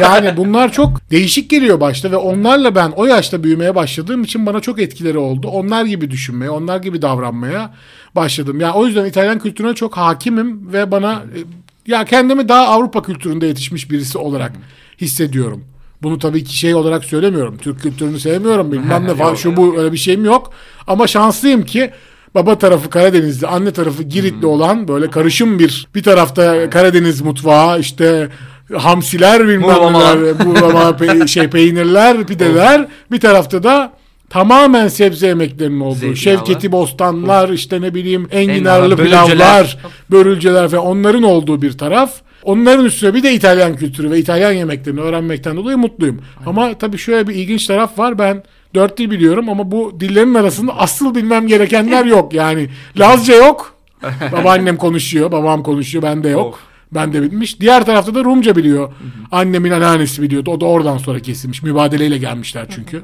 Yani 0.00 0.36
bunlar 0.36 0.72
çok 0.72 1.10
değişik 1.10 1.50
geliyor 1.50 1.80
başta 1.80 2.10
ve 2.10 2.16
onlarla 2.16 2.74
ben 2.74 2.92
o 2.96 3.06
yaşta 3.06 3.44
büyümeye 3.44 3.74
başladığım 3.74 4.22
için 4.22 4.46
bana 4.46 4.60
çok 4.60 4.80
etkileri 4.80 5.18
oldu. 5.18 5.48
Onlar 5.48 5.84
gibi 5.84 6.10
düşünmeye, 6.10 6.50
onlar 6.50 6.76
gibi 6.76 7.02
davranmaya 7.02 7.74
başladım. 8.16 8.60
Yani 8.60 8.72
o 8.72 8.86
yüzden 8.86 9.04
İtalyan 9.04 9.38
kültürüne 9.38 9.74
çok 9.74 9.96
hakimim 9.96 10.72
ve 10.72 10.90
bana 10.90 11.12
e, 11.12 11.38
ya 11.86 12.04
kendimi 12.04 12.48
daha 12.48 12.66
Avrupa 12.66 13.02
kültüründe 13.02 13.46
yetişmiş 13.46 13.90
birisi 13.90 14.18
olarak 14.18 14.52
hissediyorum. 15.00 15.64
Bunu 16.02 16.18
tabii 16.18 16.44
ki 16.44 16.56
şey 16.56 16.74
olarak 16.74 17.04
söylemiyorum. 17.04 17.58
Türk 17.58 17.82
kültürünü 17.82 18.20
sevmiyorum 18.20 18.72
bilmem 18.72 19.04
ne 19.04 19.14
falan 19.18 19.34
şu 19.34 19.56
bu 19.56 19.78
öyle 19.78 19.92
bir 19.92 19.98
şeyim 19.98 20.24
yok. 20.24 20.52
Ama 20.86 21.06
şanslıyım 21.06 21.64
ki 21.64 21.90
baba 22.34 22.58
tarafı 22.58 22.90
Karadenizli, 22.90 23.46
anne 23.46 23.70
tarafı 23.70 24.02
Giritli 24.02 24.46
olan 24.46 24.88
böyle 24.88 25.10
karışım 25.10 25.58
bir 25.58 25.86
bir 25.94 26.02
tarafta 26.02 26.70
Karadeniz 26.70 27.20
mutfağı 27.20 27.80
işte 27.80 28.28
hamsiler 28.76 29.48
bilmem 29.48 29.68
neler, 29.92 30.18
buğlama, 30.46 30.82
pe- 30.90 31.28
şey 31.28 31.48
peynirler, 31.50 32.24
pideler. 32.26 32.86
bir 33.10 33.20
tarafta 33.20 33.62
da 33.62 33.92
tamamen 34.30 34.88
sebze 34.88 35.26
yemeklerinin 35.26 35.80
olduğu. 35.80 35.94
Zeytinyağlı. 35.98 36.16
Şevketi 36.38 36.72
bostanlar, 36.72 37.48
işte 37.48 37.80
ne 37.80 37.94
bileyim 37.94 38.28
enginarlı 38.30 38.84
Enginarlı, 38.84 38.96
pilavlar, 38.96 39.28
börülceler. 39.28 39.78
börülceler 40.10 40.72
ve 40.72 40.78
onların 40.78 41.22
olduğu 41.22 41.62
bir 41.62 41.78
taraf. 41.78 42.12
Onların 42.44 42.84
üstüne 42.84 43.14
bir 43.14 43.22
de 43.22 43.32
İtalyan 43.32 43.76
kültürü 43.76 44.10
ve 44.10 44.18
İtalyan 44.18 44.52
yemeklerini 44.52 45.00
öğrenmekten 45.00 45.56
dolayı 45.56 45.76
mutluyum. 45.78 46.20
Ama 46.46 46.78
tabii 46.78 46.98
şöyle 46.98 47.28
bir 47.28 47.34
ilginç 47.34 47.66
taraf 47.66 47.98
var. 47.98 48.18
Ben 48.18 48.42
dört 48.74 48.98
dil 48.98 49.10
biliyorum 49.10 49.48
ama 49.48 49.70
bu 49.70 50.00
dillerin 50.00 50.34
arasında 50.34 50.78
asıl 50.78 51.14
bilmem 51.14 51.46
gerekenler 51.46 52.04
yok. 52.04 52.34
Yani 52.34 52.68
Lazca 52.98 53.36
yok. 53.36 53.74
Babaannem 54.32 54.76
konuşuyor, 54.76 55.32
babam 55.32 55.62
konuşuyor, 55.62 56.02
bende 56.02 56.28
yok. 56.28 56.54
Of. 56.54 56.60
Ben 56.94 57.12
de 57.12 57.22
bilmiş. 57.22 57.60
Diğer 57.60 57.86
tarafta 57.86 58.14
da 58.14 58.24
Rumca 58.24 58.56
biliyor. 58.56 58.92
Annemin 59.30 59.70
anneannesi 59.70 60.22
biliyordu. 60.22 60.50
O 60.50 60.60
da 60.60 60.66
oradan 60.66 60.98
sonra 60.98 61.18
kesilmiş. 61.20 61.62
Mübadeleyle 61.62 62.18
gelmişler 62.18 62.66
çünkü 62.70 63.02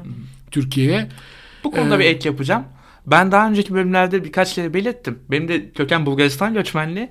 Türkiye'ye. 0.51 1.09
Bu 1.63 1.71
konuda 1.71 1.99
bir 1.99 2.05
ek 2.05 2.29
yapacağım. 2.29 2.63
Ben 3.07 3.31
daha 3.31 3.49
önceki 3.49 3.73
bölümlerde 3.73 4.23
birkaç 4.23 4.55
kere 4.55 4.73
belirttim. 4.73 5.19
Benim 5.31 5.47
de 5.47 5.71
köken 5.71 6.05
Bulgaristan 6.05 6.53
göçmenliği. 6.53 7.09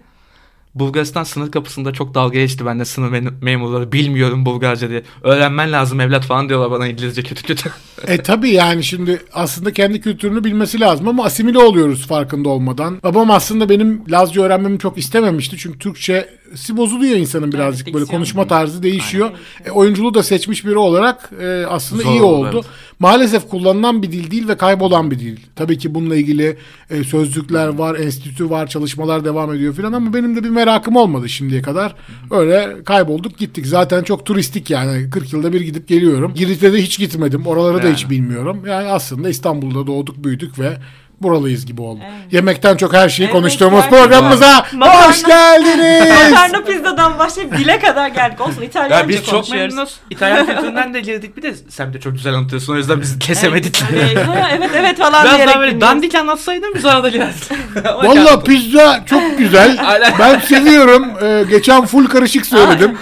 Bulgaristan 0.75 1.25
sınır 1.25 1.51
kapısında 1.51 1.93
çok 1.93 2.15
dalga 2.15 2.39
geçti 2.39 2.67
bende 2.67 2.85
sınır 2.85 3.09
mem- 3.13 3.45
memurları 3.45 3.93
bilmiyorum 3.93 4.47
Bulgarca 4.47 4.89
diye. 4.89 5.03
Öğrenmen 5.23 5.73
lazım 5.73 6.01
evlat 6.01 6.25
falan 6.25 6.49
diyorlar 6.49 6.71
bana 6.71 6.87
İngilizce 6.89 7.23
kötü 7.23 7.43
kötü. 7.43 7.71
E 8.07 8.19
tabi 8.19 8.51
yani 8.51 8.85
şimdi 8.85 9.23
aslında 9.33 9.73
kendi 9.73 10.01
kültürünü 10.01 10.45
bilmesi 10.45 10.81
lazım 10.81 11.09
ama 11.09 11.25
asimile 11.25 11.59
oluyoruz 11.59 12.07
farkında 12.07 12.49
olmadan. 12.49 12.99
Babam 13.05 13.31
aslında 13.31 13.69
benim 13.69 14.03
Lazca 14.11 14.43
öğrenmemi 14.43 14.79
çok 14.79 14.99
istememişti. 14.99 15.57
Çünkü 15.59 15.79
Türkçesi 15.79 16.77
bozuluyor 16.77 17.17
insanın 17.17 17.53
birazcık 17.53 17.95
böyle 17.95 18.05
konuşma 18.05 18.47
tarzı 18.47 18.83
değişiyor. 18.83 19.31
E, 19.65 19.71
oyunculuğu 19.71 20.15
da 20.15 20.23
seçmiş 20.23 20.67
biri 20.67 20.79
olarak 20.79 21.31
e, 21.41 21.67
aslında 21.69 22.03
Zor 22.03 22.11
iyi 22.13 22.23
oldu, 22.23 22.49
oldu. 22.49 22.51
evet. 22.55 22.65
Maalesef 23.01 23.49
kullanılan 23.49 24.03
bir 24.03 24.13
dil 24.13 24.31
değil 24.31 24.49
ve 24.49 24.57
kaybolan 24.57 25.11
bir 25.11 25.19
dil. 25.19 25.37
Tabii 25.57 25.79
ki 25.79 25.95
bununla 25.95 26.17
ilgili 26.17 26.57
e, 26.91 27.05
sözlükler 27.05 27.69
var, 27.69 27.97
enstitü 27.99 28.51
var, 28.51 28.67
çalışmalar 28.67 29.25
devam 29.25 29.55
ediyor 29.55 29.75
filan 29.75 29.93
ama 29.93 30.15
benim 30.15 30.37
de 30.37 30.45
bir 30.45 30.51
merakım 30.51 30.97
olmadı 30.97 31.29
şimdiye 31.29 31.63
kadar. 31.63 31.95
Öyle 32.31 32.85
kaybolduk 32.85 33.39
gittik. 33.39 33.67
Zaten 33.67 34.03
çok 34.03 34.27
turistik 34.27 34.71
yani 34.71 35.11
40 35.11 35.33
yılda 35.33 35.53
bir 35.53 35.61
gidip 35.61 35.89
geliyorum. 35.89 36.35
Girit'e 36.35 36.73
de 36.73 36.83
hiç 36.83 36.99
gitmedim. 36.99 37.47
Oraları 37.47 37.83
da 37.83 37.87
Yani. 37.87 37.95
hiç 37.95 38.11
bilmiyorum. 38.11 38.63
Yani 38.69 38.89
aslında 38.89 39.29
İstanbul'da 39.29 39.87
doğduk 39.87 40.25
büyüdük 40.25 40.59
ve 40.59 40.79
buralıyız 41.21 41.67
gibi 41.67 41.83
oldu. 41.83 42.01
Evet. 42.05 42.33
Yemekten 42.33 42.77
çok 42.77 42.93
her 42.95 43.09
şeyi 43.09 43.25
Evet, 43.25 43.33
konuştuğumuz 43.37 43.75
gerçekten. 43.81 44.01
programımıza 44.03 44.67
Makarna- 44.73 45.09
hoş 45.09 45.23
geldiniz. 45.23 46.31
Makarna 46.31 46.65
pizzadan 46.65 47.19
başlayıp 47.19 47.59
dile 47.59 47.79
kadar 47.79 48.09
geldik. 48.09 48.41
Olsun 48.41 48.63
İtalyanca 48.63 48.97
Ya 48.97 49.09
biz 49.09 49.25
çok 49.27 49.51
memnunuz. 49.51 49.97
İtalyan 50.11 50.47
kültüründen 50.47 50.95
de 50.95 51.01
girdik. 51.01 51.37
Bir 51.37 51.43
de 51.43 51.55
sen 51.69 51.93
de 51.95 52.01
çok 52.01 52.13
güzel 52.13 52.35
anlatıyorsun. 52.35 52.73
O 52.75 52.77
yüzden 52.77 53.01
biz 53.01 53.19
kesemedik. 53.19 53.83
Evet, 53.93 54.27
ha, 54.27 54.49
evet 54.59 54.71
evet 54.75 54.99
falan 54.99 55.25
Biraz 55.25 55.35
diyerek 55.37 55.49
daha 55.55 55.61
böyle 55.61 55.73
dinliyoruz. 55.75 55.95
dandik 55.97 56.15
anlatsaydın 56.15 56.73
biz 56.75 56.85
arada 56.87 57.09
girerdik. 57.09 57.43
Valla 57.85 58.43
pizza 58.43 59.05
çok 59.07 59.39
güzel. 59.39 59.79
Ben 60.19 60.39
seviyorum. 60.39 61.07
Ee, 61.23 61.45
geçen 61.51 61.87
full 61.87 62.07
karışık 62.07 62.47
söyledim. 62.47 62.99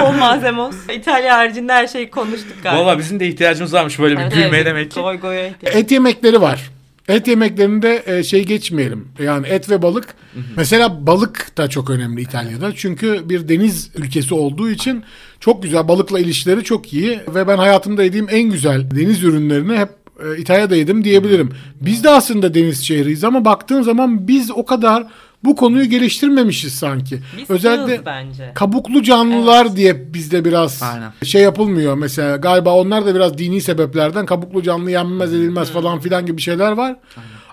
Bol 0.00 0.12
malzeme 0.12 0.60
olsun. 0.60 0.80
İtalya 0.94 1.36
haricinde 1.36 1.72
her 1.72 1.86
şeyi 1.86 2.10
konuştuk 2.10 2.62
galiba. 2.62 2.84
Valla 2.86 2.98
bizim 2.98 3.20
de 3.20 3.26
ihtiyacımız 3.26 3.72
varmış 3.72 3.98
böyle 3.98 4.16
bir 4.16 4.22
Evet, 4.22 4.34
gülmeye 4.34 4.48
evet. 4.56 4.66
demek 4.66 4.90
ki. 4.90 5.00
Goy 5.00 5.20
goya. 5.20 5.50
Et 5.62 5.90
yemekleri 5.90 6.40
var. 6.40 6.60
Et 7.08 7.28
yemeklerinde 7.28 8.02
e, 8.06 8.22
şey 8.22 8.44
geçmeyelim. 8.44 9.08
Yani 9.22 9.46
et 9.46 9.70
ve 9.70 9.82
balık. 9.82 10.14
Mesela 10.56 11.06
balık 11.06 11.56
da 11.56 11.68
çok 11.68 11.90
önemli 11.90 12.20
İtalya'da. 12.20 12.72
Çünkü 12.74 13.28
bir 13.28 13.48
deniz 13.48 13.90
ülkesi 13.94 14.34
olduğu 14.34 14.70
için 14.70 15.02
çok 15.40 15.62
güzel 15.62 15.88
balıkla 15.88 16.20
ilişkileri 16.20 16.64
çok 16.64 16.92
iyi 16.92 17.20
ve 17.34 17.48
ben 17.48 17.56
hayatımda 17.56 18.04
yediğim 18.04 18.26
en 18.30 18.50
güzel 18.50 18.90
deniz 18.90 19.22
ürünlerini 19.22 19.76
hep 19.76 19.88
e, 20.24 20.38
İtalya'da 20.38 20.76
yedim 20.76 21.04
diyebilirim. 21.04 21.50
Biz 21.80 22.04
de 22.04 22.10
aslında 22.10 22.54
deniz 22.54 22.84
şehriyiz 22.84 23.24
ama 23.24 23.44
baktığın 23.44 23.82
zaman 23.82 24.28
biz 24.28 24.50
o 24.50 24.64
kadar 24.64 25.06
bu 25.44 25.56
konuyu 25.56 25.84
geliştirmemişiz 25.84 26.74
sanki. 26.74 27.20
Biz 27.38 27.50
Özellikle 27.50 28.06
bence. 28.06 28.52
kabuklu 28.54 29.02
canlılar 29.02 29.76
diye 29.76 30.14
bizde 30.14 30.44
biraz 30.44 30.82
Aynen. 30.82 31.12
şey 31.24 31.42
yapılmıyor 31.42 31.94
mesela 31.94 32.36
galiba 32.36 32.74
onlar 32.74 33.06
da 33.06 33.14
biraz 33.14 33.38
dini 33.38 33.60
sebeplerden 33.60 34.26
kabuklu 34.26 34.62
canlı 34.62 34.90
yenmez 34.90 35.34
edilmez 35.34 35.70
falan 35.70 36.00
filan 36.00 36.26
gibi 36.26 36.40
şeyler 36.40 36.72
var. 36.72 36.96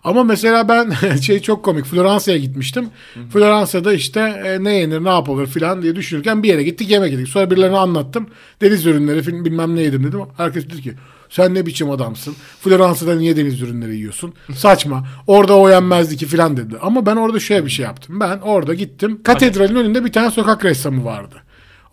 Ama 0.05 0.24
mesela 0.24 0.69
ben 0.69 0.91
şey 1.21 1.41
çok 1.41 1.65
komik 1.65 1.85
Floransa'ya 1.85 2.38
gitmiştim. 2.38 2.89
Floransa'da 3.33 3.93
işte 3.93 4.19
e, 4.45 4.63
ne 4.63 4.74
yenir 4.74 5.03
ne 5.03 5.09
yapılır 5.09 5.47
filan 5.47 5.81
diye 5.81 5.95
düşünürken 5.95 6.43
bir 6.43 6.50
yere 6.50 6.63
gittik 6.63 6.89
yemek 6.89 7.12
yedik. 7.12 7.27
Sonra 7.27 7.51
birilerine 7.51 7.77
anlattım. 7.77 8.27
Deniz 8.62 8.85
ürünleri 8.85 9.24
film 9.24 9.45
bilmem 9.45 9.75
ne 9.75 9.81
yedim 9.81 10.03
dedim. 10.03 10.19
Herkes 10.38 10.65
dedi 10.65 10.81
ki 10.81 10.93
sen 11.29 11.53
ne 11.53 11.65
biçim 11.65 11.91
adamsın? 11.91 12.35
Floransa'da 12.59 13.15
niye 13.15 13.38
deniz 13.38 13.62
ürünleri 13.62 13.95
yiyorsun? 13.95 14.33
Saçma. 14.55 15.07
Orada 15.27 15.57
o 15.57 15.69
yenmezdi 15.69 16.17
ki 16.17 16.25
filan 16.25 16.57
dedi. 16.57 16.75
Ama 16.81 17.05
ben 17.05 17.15
orada 17.15 17.39
şöyle 17.39 17.65
bir 17.65 17.71
şey 17.71 17.85
yaptım. 17.85 18.19
Ben 18.19 18.39
orada 18.39 18.74
gittim. 18.74 19.24
Katedralin 19.24 19.75
önünde 19.75 20.05
bir 20.05 20.12
tane 20.12 20.31
sokak 20.31 20.65
ressamı 20.65 21.05
vardı. 21.05 21.35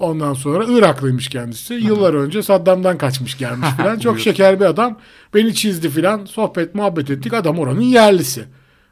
Ondan 0.03 0.35
sonra 0.35 0.65
Iraklıymış 0.65 1.29
kendisi. 1.29 1.75
Yıllar 1.75 2.15
önce 2.15 2.43
Saddam'dan 2.43 2.99
kaçmış 2.99 3.39
gelmiş 3.39 3.69
filan. 3.77 3.99
Çok 3.99 4.21
şeker 4.21 4.61
bir 4.61 4.65
adam. 4.65 4.99
Beni 5.35 5.55
çizdi 5.55 5.91
filan. 5.91 6.25
Sohbet 6.25 6.75
muhabbet 6.75 7.11
ettik. 7.11 7.33
Adam 7.35 7.59
oranın 7.59 7.81
yerlisi. 7.81 8.45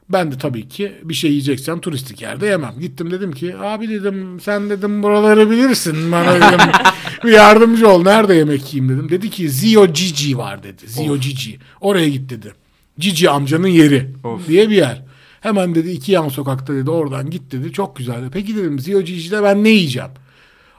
Ben 0.08 0.32
de 0.32 0.38
tabii 0.38 0.68
ki 0.68 0.92
bir 1.02 1.14
şey 1.14 1.30
yiyeceksem 1.30 1.80
turistik 1.80 2.22
yerde 2.22 2.46
yemem. 2.46 2.74
Gittim 2.80 3.10
dedim 3.10 3.32
ki 3.32 3.56
abi 3.56 3.88
dedim 3.88 4.40
sen 4.40 4.70
dedim 4.70 5.02
buraları 5.02 5.50
bilirsin. 5.50 6.12
Bana 6.12 6.34
dedim 6.34 6.58
bir 7.24 7.32
yardımcı 7.32 7.88
ol. 7.88 8.02
Nerede 8.02 8.34
yemek 8.34 8.74
yiyeyim 8.74 8.96
dedim. 8.96 9.08
Dedi 9.10 9.30
ki 9.30 9.50
Zio 9.50 9.92
Cici 9.92 10.38
var 10.38 10.62
dedi. 10.62 10.82
Zio 10.86 11.18
Cici. 11.18 11.58
Oraya 11.80 12.08
git 12.08 12.30
dedi. 12.30 12.52
Cici 13.00 13.30
amcanın 13.30 13.66
yeri 13.68 14.10
Of. 14.24 14.48
diye 14.48 14.70
bir 14.70 14.76
yer. 14.76 15.02
Hemen 15.40 15.74
dedi 15.74 15.90
iki 15.90 16.12
yan 16.12 16.28
sokakta 16.28 16.74
dedi 16.74 16.90
oradan 16.90 17.30
git 17.30 17.52
dedi. 17.52 17.72
Çok 17.72 17.96
güzeldi. 17.96 18.26
Peki 18.32 18.56
dedim 18.56 18.78
Zio 18.78 19.02
Cici'de 19.04 19.42
ben 19.42 19.64
ne 19.64 19.68
yiyeceğim? 19.68 20.10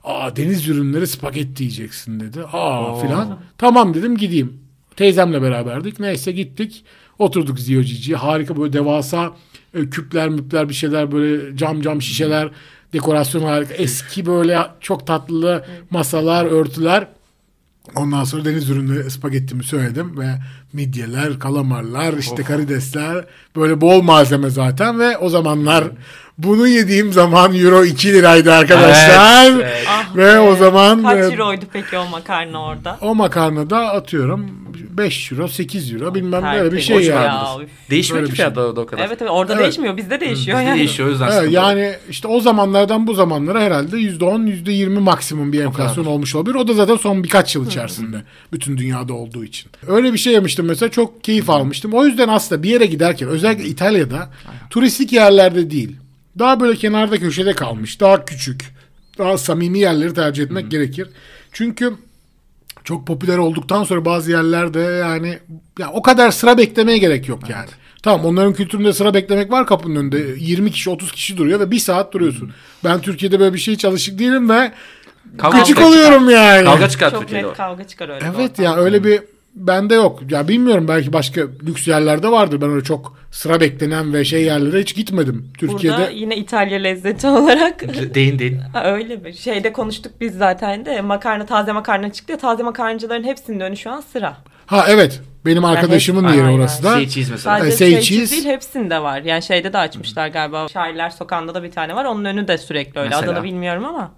Aa 0.03 0.35
deniz 0.35 0.67
ürünleri 0.67 1.07
spagetti 1.07 1.63
yiyeceksin 1.63 2.19
dedi. 2.19 2.41
Aa 2.43 2.91
Oo. 2.93 3.01
filan. 3.01 3.39
Tamam 3.57 3.93
dedim 3.93 4.17
gideyim. 4.17 4.57
Teyzemle 4.95 5.41
beraberdik. 5.41 5.99
Neyse 5.99 6.31
gittik. 6.31 6.85
Oturduk 7.19 7.59
Zio 7.59 7.83
Cici'ye. 7.83 8.17
Harika 8.17 8.57
böyle 8.57 8.73
devasa 8.73 9.33
e, 9.73 9.89
küpler 9.89 10.29
müpler 10.29 10.69
bir 10.69 10.73
şeyler 10.73 11.11
böyle 11.11 11.57
cam 11.57 11.81
cam 11.81 12.01
şişeler. 12.01 12.49
Dekorasyon 12.93 13.43
harika. 13.43 13.73
Eski 13.73 14.25
böyle 14.25 14.59
çok 14.79 15.07
tatlı 15.07 15.65
masalar, 15.89 16.45
örtüler. 16.45 17.07
Ondan 17.95 18.23
sonra 18.23 18.45
deniz 18.45 18.69
ürünleri 18.69 19.11
spagettimi 19.11 19.63
söyledim 19.63 20.17
ve 20.19 20.27
midyeler, 20.73 21.39
kalamarlar, 21.39 22.13
işte 22.13 22.43
karidesler 22.43 23.25
böyle 23.55 23.81
bol 23.81 24.01
malzeme 24.01 24.49
zaten 24.49 24.99
ve 24.99 25.17
o 25.17 25.29
zamanlar 25.29 25.83
bunu 26.37 26.67
yediğim 26.67 27.13
zaman 27.13 27.55
euro 27.55 27.83
2 27.85 28.13
liraydı 28.13 28.53
arkadaşlar. 28.53 29.45
Evet, 29.51 29.65
evet. 29.65 29.85
Ah 29.89 30.15
Ve 30.15 30.25
be. 30.25 30.39
o 30.39 30.55
zaman 30.55 31.03
Kaç 31.03 31.17
e, 31.17 31.21
euroydu 31.21 31.65
peki 31.73 31.97
o 31.97 32.07
makarna 32.09 32.63
orada? 32.65 32.97
o 33.01 33.15
makarna 33.15 33.69
da 33.69 33.77
atıyorum 33.77 34.45
5 34.89 35.31
euro 35.31 35.47
8 35.47 35.93
euro 35.93 36.15
bilmem 36.15 36.43
böyle 36.43 36.71
bir 36.71 36.77
Tertemiz 36.77 36.85
şey 37.05 37.15
ya, 37.15 37.23
yani. 37.23 37.67
Değişmiyor 37.89 38.25
ki 38.25 38.31
bir 38.31 38.37
şey. 38.37 38.45
fiyatlar 38.45 38.75
da 38.75 38.81
o 38.81 38.85
kadar. 38.85 39.05
Evet 39.07 39.17
evet 39.21 39.31
orada 39.31 39.53
Evet. 39.53 39.63
değişmiyor 39.63 39.97
bizde 39.97 40.19
değişiyor 40.19 40.57
Bizde 40.57 40.69
yani. 40.69 40.79
değişiyor 40.79 41.07
o 41.09 41.11
yüzden 41.11 41.29
Evet, 41.31 41.51
yani 41.51 41.93
işte 42.09 42.27
o 42.27 42.39
zamanlardan 42.39 43.07
bu 43.07 43.13
zamanlara 43.13 43.61
herhalde 43.61 43.97
%10 43.97 44.47
%20 44.47 44.99
maksimum 44.99 45.53
bir 45.53 45.61
enflasyon 45.61 46.05
olmuş 46.05 46.35
olabilir. 46.35 46.55
O 46.55 46.67
da 46.67 46.73
zaten 46.73 46.95
son 46.95 47.23
birkaç 47.23 47.55
yıl 47.55 47.67
içerisinde 47.67 48.17
bütün 48.53 48.77
dünyada 48.77 49.13
olduğu 49.13 49.43
için. 49.43 49.71
Öyle 49.87 50.13
bir 50.13 50.17
şey 50.17 50.33
yemiştim 50.33 50.60
mesela 50.67 50.91
çok 50.91 51.23
keyif 51.23 51.49
almıştım. 51.49 51.93
O 51.93 52.05
yüzden 52.05 52.27
aslında 52.27 52.63
bir 52.63 52.69
yere 52.69 52.85
giderken 52.85 53.29
özellikle 53.29 53.65
İtalya'da 53.65 54.29
turistik 54.69 55.13
yerlerde 55.13 55.71
değil. 55.71 55.95
Daha 56.39 56.59
böyle 56.59 56.75
kenarda 56.75 57.17
köşede 57.17 57.53
kalmış, 57.53 57.99
daha 57.99 58.25
küçük, 58.25 58.75
daha 59.17 59.37
samimi 59.37 59.79
yerleri 59.79 60.13
tercih 60.13 60.43
etmek 60.43 60.71
gerekir. 60.71 61.07
Çünkü 61.51 61.93
çok 62.83 63.07
popüler 63.07 63.37
olduktan 63.37 63.83
sonra 63.83 64.05
bazı 64.05 64.31
yerlerde 64.31 64.79
yani 64.79 65.39
ya 65.79 65.91
o 65.91 66.01
kadar 66.01 66.31
sıra 66.31 66.57
beklemeye 66.57 66.97
gerek 66.97 67.27
yok 67.27 67.49
yani. 67.49 67.69
Tamam 68.03 68.25
onların 68.25 68.53
kültüründe 68.53 68.93
sıra 68.93 69.13
beklemek 69.13 69.51
var 69.51 69.67
kapının 69.67 69.95
önünde. 69.95 70.17
20 70.39 70.71
kişi 70.71 70.89
30 70.89 71.11
kişi 71.11 71.37
duruyor 71.37 71.59
ve 71.59 71.71
bir 71.71 71.79
saat 71.79 72.13
duruyorsun. 72.13 72.51
Ben 72.83 73.01
Türkiye'de 73.01 73.39
böyle 73.39 73.53
bir 73.53 73.59
şey 73.59 73.73
hiç 73.73 73.85
alışık 73.85 74.19
değilim 74.19 74.49
ve 74.49 74.71
Kavga 75.37 75.57
gıcık 75.57 75.75
çıkar. 75.75 75.89
oluyorum 75.89 76.29
yani. 76.29 76.65
Kavga 76.65 76.89
çıkar 76.89 77.11
Çok 77.11 77.21
Türkiye'de 77.21 77.47
net 77.47 77.57
kavga 77.57 77.83
çıkar 77.83 78.09
öyle. 78.09 78.25
Evet 78.37 78.59
ya 78.59 78.75
öyle 78.75 79.03
bir 79.03 79.21
bende 79.55 79.95
yok. 79.95 80.31
Ya 80.31 80.47
bilmiyorum 80.47 80.87
belki 80.87 81.13
başka 81.13 81.41
lüks 81.41 81.87
yerlerde 81.87 82.31
vardır. 82.31 82.61
Ben 82.61 82.69
öyle 82.69 82.83
çok 82.83 83.17
sıra 83.31 83.61
beklenen 83.61 84.13
ve 84.13 84.25
şey 84.25 84.43
yerlere 84.43 84.79
hiç 84.79 84.95
gitmedim. 84.95 85.53
Türkiye'de 85.57 85.97
Burada 85.97 86.09
yine 86.09 86.37
İtalya 86.37 86.79
lezzeti 86.79 87.27
olarak 87.27 87.81
Deyin 88.15 88.39
deyin. 88.39 88.57
Ha, 88.73 88.83
öyle 88.91 89.15
mi? 89.15 89.33
Şeyde 89.33 89.73
konuştuk 89.73 90.11
biz 90.21 90.37
zaten 90.37 90.85
de 90.85 91.01
makarna 91.01 91.45
taze 91.45 91.71
makarna 91.71 92.11
çıktı 92.13 92.31
ya 92.31 92.37
taze 92.37 92.63
makarnacıların 92.63 93.23
hepsinin 93.23 93.59
önü 93.59 93.77
şu 93.77 93.91
an 93.91 94.01
sıra. 94.01 94.37
Ha 94.65 94.85
evet. 94.89 95.21
Benim 95.45 95.65
arkadaşımın 95.65 96.23
hep- 96.23 96.35
yeri 96.35 96.45
Aynen. 96.45 96.57
orası 96.59 96.83
da. 96.83 96.95
Şey 96.95 97.07
cheese 97.09 97.31
mesela. 97.31 97.57
Sadece 97.57 97.75
say 97.75 97.91
şey 97.91 98.01
cheese. 98.01 98.31
değil 98.31 98.45
hepsinde 98.45 99.01
var. 99.01 99.21
Yani 99.21 99.41
şeyde 99.43 99.73
de 99.73 99.77
açmışlar 99.77 100.27
galiba. 100.27 100.67
Şairler 100.67 101.09
Sokağı'nda 101.09 101.55
da 101.55 101.63
bir 101.63 101.71
tane 101.71 101.95
var. 101.95 102.05
Onun 102.05 102.25
önü 102.25 102.47
de 102.47 102.57
sürekli 102.57 102.99
öyle. 102.99 103.09
Mesela? 103.09 103.31
Adını 103.31 103.43
bilmiyorum 103.43 103.85
ama. 103.85 104.11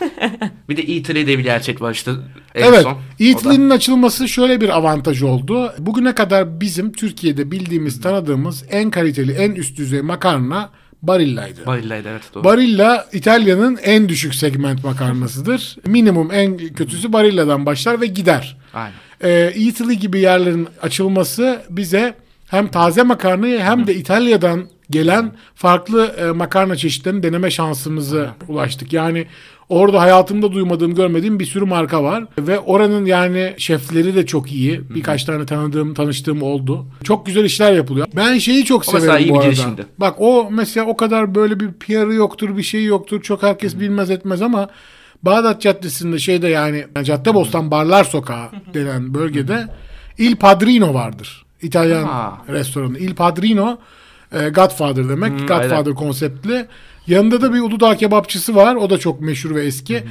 Bir 0.68 0.76
de 0.76 0.82
Italy 0.82 1.26
diye 1.26 1.38
bir 1.38 1.42
gerçek 1.44 1.80
var 1.80 1.92
işte. 1.92 2.10
En 2.54 2.62
Evet. 2.68 2.82
son. 2.82 2.92
Da- 2.92 3.24
Eatly'nin 3.24 3.70
açılması 3.70 4.28
şöyle 4.28 4.60
bir 4.60 4.68
avantaj 4.68 5.22
oldu. 5.22 5.72
Bugüne 5.78 6.14
kadar 6.14 6.60
bizim 6.60 6.92
Türkiye'de 6.92 7.50
bildiğimiz, 7.50 8.00
tanıdığımız 8.00 8.64
en 8.70 8.90
kaliteli, 8.90 9.32
en 9.32 9.50
üst 9.50 9.78
düzey 9.78 10.00
makarna 10.00 10.70
Barilla'ydı. 11.02 11.66
Barilla'ydı 11.66 12.08
evet 12.08 12.22
doğru. 12.34 12.44
Barilla 12.44 13.06
İtalya'nın 13.12 13.78
en 13.82 14.08
düşük 14.08 14.34
segment 14.34 14.84
makarnasıdır. 14.84 15.76
Minimum 15.86 16.32
en 16.32 16.56
kötüsü 16.58 17.12
Barilla'dan 17.12 17.66
başlar 17.66 18.00
ve 18.00 18.06
gider. 18.06 18.56
Aynen. 18.74 18.92
Ee, 19.24 19.30
Eataly 19.56 19.94
gibi 19.98 20.20
yerlerin 20.20 20.68
açılması 20.82 21.62
bize 21.70 22.14
hem 22.46 22.68
taze 22.68 23.02
makarnayı 23.02 23.60
hem 23.60 23.86
de 23.86 23.94
İtalya'dan 23.94 24.68
gelen 24.90 25.32
farklı 25.54 26.06
e, 26.06 26.24
makarna 26.30 26.76
çeşitlerini 26.76 27.22
deneme 27.22 27.50
şansımızı 27.50 28.28
ulaştık. 28.48 28.92
Yani 28.92 29.26
orada 29.68 30.00
hayatımda 30.00 30.52
duymadığım, 30.52 30.94
görmediğim 30.94 31.40
bir 31.40 31.44
sürü 31.44 31.64
marka 31.64 32.02
var 32.02 32.24
ve 32.38 32.58
oranın 32.58 33.04
yani 33.06 33.54
şefleri 33.58 34.14
de 34.14 34.26
çok 34.26 34.52
iyi. 34.52 34.80
Birkaç 34.94 35.24
tane 35.24 35.46
tanıdığım, 35.46 35.94
tanıştığım 35.94 36.42
oldu. 36.42 36.86
Çok 37.04 37.26
güzel 37.26 37.44
işler 37.44 37.72
yapılıyor. 37.72 38.06
Ben 38.16 38.38
şeyi 38.38 38.64
çok 38.64 38.88
O 38.88 38.92
mesela 38.92 39.12
severim 39.12 39.26
iyi 39.26 39.30
bu 39.30 39.34
bir 39.34 39.38
arada. 39.38 39.50
girişimdi. 39.50 39.86
Bak 39.98 40.14
o 40.18 40.48
mesela 40.50 40.86
o 40.86 40.96
kadar 40.96 41.34
böyle 41.34 41.60
bir 41.60 41.72
PR'ı 41.72 42.14
yoktur, 42.14 42.56
bir 42.56 42.62
şey 42.62 42.84
yoktur. 42.84 43.22
Çok 43.22 43.42
herkes 43.42 43.80
bilmez 43.80 44.10
etmez 44.10 44.42
ama 44.42 44.68
Bağdat 45.22 45.62
Caddesi'nde 45.62 46.18
şeyde 46.18 46.48
yani 46.48 46.84
Caddebostan 47.02 47.70
Barlar 47.70 48.04
Sokağı 48.04 48.46
denen 48.74 49.14
bölgede 49.14 49.68
Il 50.18 50.36
Padrino 50.36 50.94
vardır. 50.94 51.44
İtalyan 51.62 52.04
Ha. 52.04 52.38
restoranı. 52.48 52.98
Il 52.98 53.14
Padrino 53.14 53.78
e, 54.32 54.48
Godfather 54.48 55.08
demek. 55.08 55.30
Hmm, 55.30 55.38
Godfather 55.46 55.76
aynen. 55.76 55.94
konseptli. 55.94 56.66
Yanında 57.06 57.42
da 57.42 57.54
bir 57.54 57.60
Uludağ 57.60 57.96
kebapçısı 57.96 58.54
var. 58.54 58.74
O 58.74 58.90
da 58.90 58.98
çok 58.98 59.20
meşhur 59.20 59.54
ve 59.54 59.64
eski. 59.64 60.02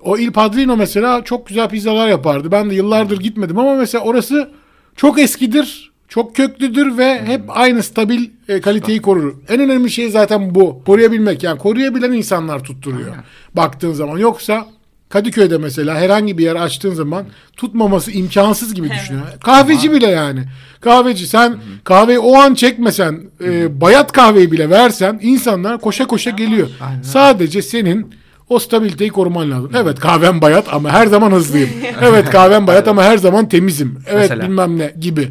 O 0.00 0.18
Il 0.18 0.32
Padrino 0.32 0.76
mesela 0.76 1.24
çok 1.24 1.46
güzel 1.46 1.68
pizzalar 1.68 2.08
yapardı. 2.08 2.52
Ben 2.52 2.70
de 2.70 2.74
yıllardır 2.74 3.20
gitmedim 3.20 3.58
ama 3.58 3.74
mesela 3.74 4.04
orası 4.04 4.50
çok 4.96 5.18
eskidir. 5.18 5.92
Çok 6.08 6.36
köklüdür 6.36 6.98
ve 6.98 7.22
hep 7.26 7.42
aynı 7.48 7.82
stabil 7.82 8.30
e, 8.48 8.60
kaliteyi 8.60 9.02
korur. 9.02 9.34
En 9.48 9.60
önemli 9.60 9.90
şey 9.90 10.10
zaten 10.10 10.54
bu. 10.54 10.84
Koruyabilmek. 10.86 11.42
Yani 11.42 11.58
koruyabilen 11.58 12.12
insanlar 12.12 12.64
tutturuyor. 12.64 13.14
Baktığın 13.54 13.92
zaman. 13.92 14.18
Yoksa 14.18 14.66
Kadıköy'de 15.12 15.58
mesela 15.58 15.94
herhangi 15.94 16.38
bir 16.38 16.44
yer 16.44 16.56
açtığın 16.56 16.94
zaman 16.94 17.24
tutmaması 17.56 18.10
imkansız 18.10 18.74
gibi 18.74 18.90
düşünüyor. 18.90 19.26
Kahveci 19.44 19.92
bile 19.92 20.06
yani. 20.06 20.44
Kahveci 20.80 21.26
sen 21.26 21.56
kahveyi 21.84 22.18
o 22.18 22.36
an 22.36 22.54
çekmesen 22.54 23.20
e, 23.44 23.80
bayat 23.80 24.12
kahveyi 24.12 24.52
bile 24.52 24.70
versen 24.70 25.18
insanlar 25.22 25.80
koşa 25.80 26.06
koşa 26.06 26.30
geliyor. 26.30 26.68
Sadece 27.02 27.62
senin 27.62 28.14
o 28.48 28.58
stabiliteyi 28.58 29.10
koruman 29.10 29.50
lazım. 29.50 29.70
Evet 29.74 30.00
kahvem 30.00 30.40
bayat 30.40 30.74
ama 30.74 30.90
her 30.90 31.06
zaman 31.06 31.32
hızlıyım. 31.32 31.70
evet 32.02 32.30
kahvem 32.30 32.66
bayat 32.66 32.88
ama 32.88 33.02
her 33.02 33.18
zaman 33.18 33.48
temizim. 33.48 33.98
Evet 34.06 34.30
Mesela. 34.30 34.42
bilmem 34.42 34.78
ne 34.78 34.94
gibi. 35.00 35.28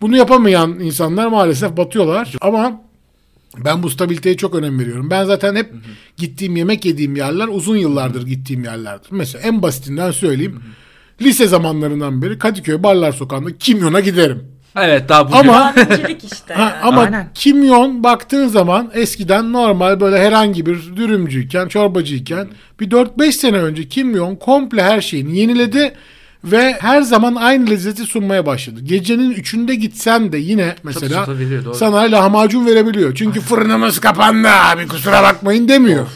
Bunu 0.00 0.16
yapamayan 0.16 0.80
insanlar 0.80 1.26
maalesef 1.26 1.76
batıyorlar. 1.76 2.32
Ama 2.40 2.80
ben 3.64 3.82
bu 3.82 3.90
stabiliteye 3.90 4.36
çok 4.36 4.54
önem 4.54 4.78
veriyorum. 4.78 5.10
Ben 5.10 5.24
zaten 5.24 5.56
hep 5.56 5.72
gittiğim 6.16 6.56
yemek 6.56 6.84
yediğim 6.84 7.16
yerler 7.16 7.48
uzun 7.48 7.76
yıllardır 7.76 8.26
gittiğim 8.26 8.64
yerlerdir. 8.64 9.08
Mesela 9.10 9.48
en 9.48 9.62
basitinden 9.62 10.10
söyleyeyim. 10.10 10.62
Lise 11.22 11.46
zamanlarından 11.46 12.22
beri 12.22 12.38
Kadıköy 12.38 12.82
Barlar 12.82 13.12
Sokağı'nda 13.12 13.58
kimyona 13.58 14.00
giderim. 14.00 14.54
Evet 14.76 15.08
daha 15.08 15.28
bugün. 15.28 15.38
Ama 15.38 15.74
işte. 16.32 16.54
Ha, 16.54 16.62
yani. 16.62 16.72
ama 16.82 17.00
Aynen. 17.00 17.28
kimyon 17.34 18.04
baktığın 18.04 18.48
zaman 18.48 18.90
eskiden 18.94 19.52
normal 19.52 20.00
böyle 20.00 20.18
herhangi 20.18 20.66
bir 20.66 20.96
dürümcüyken, 20.96 21.68
çorbacıyken 21.68 22.48
bir 22.80 22.90
4-5 22.90 23.32
sene 23.32 23.56
önce 23.58 23.88
kimyon 23.88 24.36
komple 24.36 24.82
her 24.82 25.00
şeyini 25.00 25.38
yeniledi 25.38 25.94
ve 26.44 26.76
her 26.80 27.02
zaman 27.02 27.34
aynı 27.34 27.70
lezzeti 27.70 28.02
sunmaya 28.02 28.46
başladı. 28.46 28.80
Gecenin 28.82 29.30
üçünde 29.30 29.74
gitsen 29.74 30.32
de 30.32 30.38
yine 30.38 30.74
mesela 30.82 31.26
doğru. 31.26 31.74
sana 31.74 31.96
lahmacun 31.96 32.66
verebiliyor. 32.66 33.14
Çünkü 33.14 33.40
fırınımız 33.40 34.00
kapandı 34.00 34.48
abi 34.48 34.88
kusura 34.88 35.22
bakmayın 35.22 35.68
demiyor. 35.68 36.06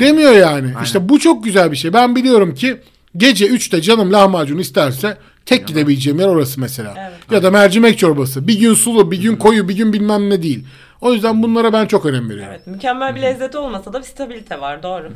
Demiyor 0.00 0.32
yani. 0.32 0.72
İşte 0.84 1.08
bu 1.08 1.18
çok 1.18 1.44
güzel 1.44 1.72
bir 1.72 1.76
şey. 1.76 1.92
Ben 1.92 2.16
biliyorum 2.16 2.54
ki 2.54 2.76
gece 3.16 3.46
3'te 3.46 3.82
canım 3.82 4.12
lahmacun 4.12 4.58
isterse 4.58 5.18
tek 5.46 5.66
gidebileceğim 5.66 6.20
yer 6.20 6.26
orası 6.26 6.60
mesela. 6.60 6.94
Evet. 6.98 7.18
Ya 7.30 7.42
da 7.42 7.50
mercimek 7.50 7.98
çorbası. 7.98 8.48
Bir 8.48 8.58
gün 8.58 8.74
sulu, 8.74 9.10
bir 9.10 9.20
gün 9.20 9.36
koyu, 9.36 9.68
bir 9.68 9.76
gün 9.76 9.92
bilmem 9.92 10.30
ne 10.30 10.42
değil. 10.42 10.64
O 11.00 11.12
yüzden 11.12 11.42
bunlara 11.42 11.72
ben 11.72 11.86
çok 11.86 12.06
önem 12.06 12.30
veriyorum. 12.30 12.52
Evet, 12.56 12.66
mükemmel 12.66 13.16
bir 13.16 13.22
lezzet 13.22 13.54
olmasa 13.54 13.92
da 13.92 13.98
bir 13.98 14.04
stabilite 14.04 14.60
var 14.60 14.82
doğru. 14.82 15.10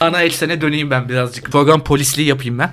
Ana 0.00 0.22
eksene 0.22 0.60
döneyim 0.60 0.90
ben 0.90 1.08
birazcık. 1.08 1.52
Program 1.52 1.84
polisliği 1.84 2.28
yapayım 2.28 2.58
ben. 2.58 2.70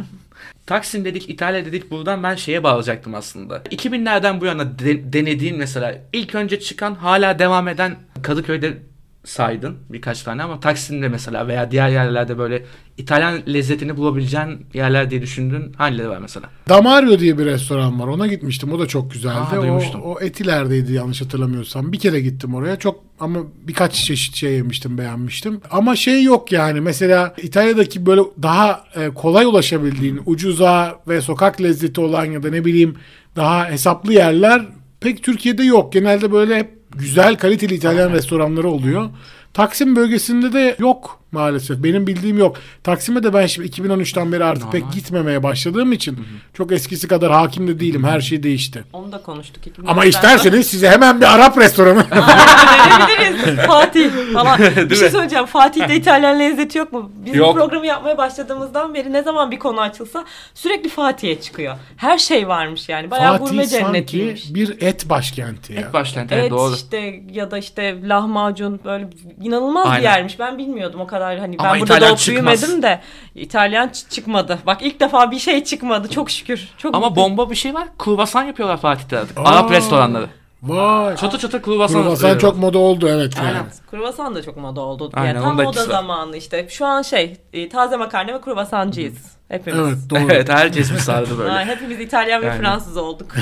Taksim 0.67 1.05
dedik, 1.05 1.29
İtalya 1.29 1.65
dedik. 1.65 1.91
Buradan 1.91 2.23
ben 2.23 2.35
şeye 2.35 2.63
bağlayacaktım 2.63 3.15
aslında. 3.15 3.57
2000'lerden 3.57 4.41
bu 4.41 4.45
yana 4.45 4.79
de- 4.79 5.13
denediğin 5.13 5.57
mesela 5.57 5.95
ilk 6.13 6.35
önce 6.35 6.59
çıkan 6.59 6.95
hala 6.95 7.39
devam 7.39 7.67
eden 7.67 7.95
Kadıköy'de 8.23 8.77
saydın 9.23 9.75
birkaç 9.89 10.23
tane 10.23 10.43
ama 10.43 10.59
Taksim'de 10.59 11.07
mesela 11.07 11.47
veya 11.47 11.71
diğer 11.71 11.89
yerlerde 11.89 12.37
böyle 12.37 12.65
İtalyan 12.97 13.39
lezzetini 13.47 13.97
bulabileceğin 13.97 14.65
yerler 14.73 15.09
diye 15.09 15.21
düşündüğün 15.21 15.73
hangileri 15.73 16.09
var 16.09 16.17
mesela? 16.17 16.49
Damario 16.69 17.19
diye 17.19 17.37
bir 17.37 17.45
restoran 17.45 17.99
var. 17.99 18.07
Ona 18.07 18.27
gitmiştim. 18.27 18.73
O 18.73 18.79
da 18.79 18.87
çok 18.87 19.11
güzeldi. 19.11 19.35
Aa, 19.51 19.59
o, 19.59 19.61
duymuştum. 19.61 20.01
o 20.01 20.21
Etiler'deydi 20.21 20.93
yanlış 20.93 21.21
hatırlamıyorsam. 21.21 21.91
Bir 21.91 21.99
kere 21.99 22.21
gittim 22.21 22.55
oraya. 22.55 22.75
Çok 22.75 23.03
ama 23.19 23.39
birkaç 23.67 23.93
çeşit 23.93 24.35
şey 24.35 24.53
yemiştim, 24.53 24.97
beğenmiştim. 24.97 25.61
Ama 25.71 25.95
şey 25.95 26.23
yok 26.23 26.51
yani. 26.51 26.81
Mesela 26.81 27.35
İtalya'daki 27.43 28.05
böyle 28.05 28.21
daha 28.43 28.83
e, 28.95 29.09
kolay 29.09 29.45
ulaşabildiğin, 29.45 30.21
ucuza 30.25 30.99
ve 31.07 31.21
sokak 31.21 31.61
lezzeti 31.61 32.01
olan 32.01 32.25
ya 32.25 32.43
da 32.43 32.49
ne 32.49 32.65
bileyim 32.65 32.95
daha 33.35 33.69
hesaplı 33.69 34.13
yerler 34.13 34.65
pek 34.99 35.23
Türkiye'de 35.23 35.63
yok. 35.63 35.93
Genelde 35.93 36.31
böyle 36.31 36.57
hep 36.57 36.82
güzel 36.95 37.37
kaliteli 37.37 37.73
İtalyan 37.73 38.11
restoranları 38.11 38.69
oluyor. 38.69 39.09
Taksim 39.53 39.95
bölgesinde 39.95 40.53
de 40.53 40.75
yok 40.79 41.22
maalesef. 41.33 41.83
Benim 41.83 42.07
bildiğim 42.07 42.37
yok. 42.37 42.57
Taksim'e 42.83 43.23
de 43.23 43.33
ben 43.33 43.45
şimdi 43.45 43.67
2013'ten 43.67 44.31
beri 44.31 44.43
artık 44.43 44.71
pek 44.71 44.91
gitmemeye 44.93 45.43
başladığım 45.43 45.91
için 45.91 46.25
çok 46.53 46.71
eskisi 46.71 47.07
kadar 47.07 47.31
hakim 47.31 47.67
de 47.67 47.79
değilim. 47.79 48.03
Her 48.03 48.21
şey 48.21 48.43
değişti. 48.43 48.83
Onu 48.93 49.11
da 49.11 49.21
konuştuk. 49.21 49.63
Ama 49.87 50.05
isterseniz 50.05 50.67
size 50.67 50.89
hemen 50.89 51.21
bir 51.21 51.35
Arap 51.35 51.57
restoranı. 51.57 52.05
Önerebiliriz. 52.11 53.65
Fatih 53.67 54.09
falan. 54.33 54.59
bir 54.89 54.95
şey 54.95 55.09
söyleyeceğim. 55.09 55.45
Fatih'te 55.45 55.95
İtalyan 55.95 56.39
lezzeti 56.39 56.77
yok 56.77 56.93
mu? 56.93 57.11
Biz 57.25 57.35
Yok. 57.35 57.55
bu 57.55 57.59
programı 57.59 57.85
yapmaya 57.85 58.17
başladığımızdan 58.17 58.93
beri 58.93 59.13
ne 59.13 59.23
zaman 59.23 59.51
bir 59.51 59.59
konu 59.59 59.81
açılsa 59.81 60.25
sürekli 60.53 60.89
Fatih'e 60.89 61.41
çıkıyor. 61.41 61.75
Her 61.97 62.17
şey 62.17 62.47
varmış 62.47 62.89
yani. 62.89 63.11
Bayağı 63.11 63.37
Fatih 63.37 63.45
gurme 63.45 63.65
sanki 63.67 63.85
cennetiymiş. 63.85 64.53
bir 64.53 64.81
et 64.81 65.09
başkenti 65.09 65.73
ya. 65.73 65.81
Et 65.81 65.93
başkenti 65.93 66.33
evet, 66.33 66.41
Evet 66.41 66.51
doğru. 66.51 66.75
işte 66.75 67.23
ya 67.31 67.51
da 67.51 67.57
işte 67.57 68.07
lahmacun 68.07 68.79
böyle 68.85 69.09
inanılmaz 69.41 69.87
Aynen. 69.87 69.99
bir 69.99 70.03
yermiş. 70.03 70.39
Ben 70.39 70.57
bilmiyordum 70.57 70.99
o 71.01 71.07
kadar 71.07 71.22
hani 71.23 71.55
Ama 71.59 71.73
ben 71.73 71.79
burada 71.81 71.93
İtalyan 71.93 72.09
doğup 72.09 72.19
çıkmaz. 72.19 72.61
büyümedim 72.61 72.83
de 72.83 73.01
İtalyan 73.35 73.89
çıkmadı. 74.09 74.59
Bak 74.65 74.77
ilk 74.81 74.99
defa 74.99 75.31
bir 75.31 75.39
şey 75.39 75.63
çıkmadı. 75.63 76.09
Çok 76.09 76.31
şükür. 76.31 76.69
Çok 76.77 76.95
Ama 76.95 77.09
mutluyum. 77.09 77.29
bomba 77.37 77.49
bir 77.49 77.55
şey 77.55 77.73
var. 77.73 77.87
Kruvasan 77.97 78.43
yapıyorlar 78.43 78.77
Fatih'te 78.77 79.19
artık. 79.19 79.37
Aa. 79.37 79.43
Arap 79.43 79.71
restoranları. 79.71 80.27
Vay. 80.63 81.15
Çatı 81.15 81.37
çatı 81.37 81.61
kruvasan. 81.61 82.03
Kruvasan 82.03 82.37
çok 82.37 82.57
moda 82.57 82.77
oldu 82.77 83.07
evet. 83.09 83.33
Yani. 83.37 83.47
Aynen. 83.47 83.65
Kruvasan 83.91 84.35
da 84.35 84.41
çok 84.43 84.57
moda 84.57 84.81
oldu. 84.81 85.09
Aynen, 85.13 85.27
yani 85.27 85.39
tam 85.39 85.47
onun 85.49 85.57
da 85.57 85.63
moda 85.63 85.85
zamanı 85.85 86.37
işte. 86.37 86.67
Şu 86.69 86.85
an 86.85 87.01
şey 87.01 87.37
e, 87.53 87.69
taze 87.69 87.97
makarna 87.97 88.33
ve 88.33 88.41
kruvasancıyız. 88.41 89.13
Hepimiz. 89.49 89.79
Evet 89.79 89.97
doğru. 90.09 90.19
Evet 90.19 90.49
herkes 90.49 90.91
mi 90.91 90.99
sardı 90.99 91.37
böyle. 91.39 91.49
Ha, 91.51 91.65
hepimiz 91.65 91.99
İtalyan 91.99 92.41
ve 92.41 92.45
Yani. 92.45 92.61
Fransız 92.61 92.97
olduk. 92.97 93.27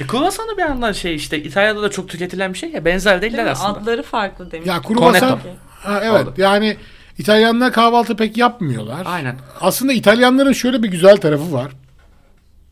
E, 0.00 0.06
Kruvasan 0.06 0.48
da 0.48 0.56
bir 0.56 0.62
yandan 0.62 0.92
şey 0.92 1.14
işte 1.14 1.42
İtalya'da 1.42 1.82
da 1.82 1.90
çok 1.90 2.08
tüketilen 2.08 2.52
bir 2.52 2.58
şey 2.58 2.70
ya 2.70 2.84
benzer 2.84 3.22
Değil 3.22 3.32
değiller 3.32 3.44
mi? 3.44 3.50
aslında. 3.50 3.78
Adları 3.78 4.02
farklı 4.02 4.50
demiş. 4.50 4.68
Ya 4.68 4.82
kruvasan. 4.82 5.38
Ha, 5.78 6.00
evet 6.04 6.26
Oldu. 6.26 6.34
yani 6.36 6.76
İtalyanlar 7.18 7.72
kahvaltı 7.72 8.16
pek 8.16 8.36
yapmıyorlar. 8.36 9.02
Aynen. 9.06 9.36
Aslında 9.60 9.92
İtalyanların 9.92 10.52
şöyle 10.52 10.82
bir 10.82 10.88
güzel 10.88 11.16
tarafı 11.16 11.52
var. 11.52 11.72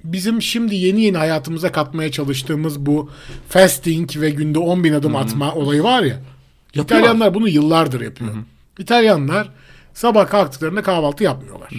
Bizim 0.05 0.43
şimdi 0.43 0.75
yeni 0.75 1.03
yeni 1.03 1.17
hayatımıza 1.17 1.73
katmaya 1.73 2.11
çalıştığımız 2.11 2.87
bu 2.87 3.11
fasting 3.49 4.17
ve 4.17 4.31
günde 4.31 4.59
10 4.59 4.85
bin 4.85 4.93
adım 4.93 5.17
atma 5.17 5.55
olayı 5.55 5.83
var 5.83 6.03
ya. 6.03 6.21
Yapıyorlar. 6.75 6.85
İtalyanlar 6.85 7.35
bunu 7.35 7.49
yıllardır 7.49 8.01
yapıyor. 8.01 8.35
İtalyanlar 8.79 9.49
sabah 9.95 10.29
kalktıklarında 10.29 10.83
kahvaltı 10.83 11.25
yapmıyorlar. 11.25 11.71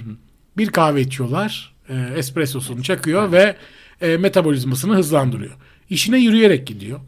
Bir 0.58 0.70
kahve 0.70 1.02
içiyorlar, 1.02 1.74
e, 1.90 1.96
espressosunu 2.16 2.84
çakıyor 2.84 3.32
ve 3.32 3.56
e, 4.02 4.18
metabolizmasını 4.18 4.96
hızlandırıyor. 4.96 5.56
İşine 5.90 6.18
yürüyerek 6.18 6.68
gidiyor. 6.68 7.00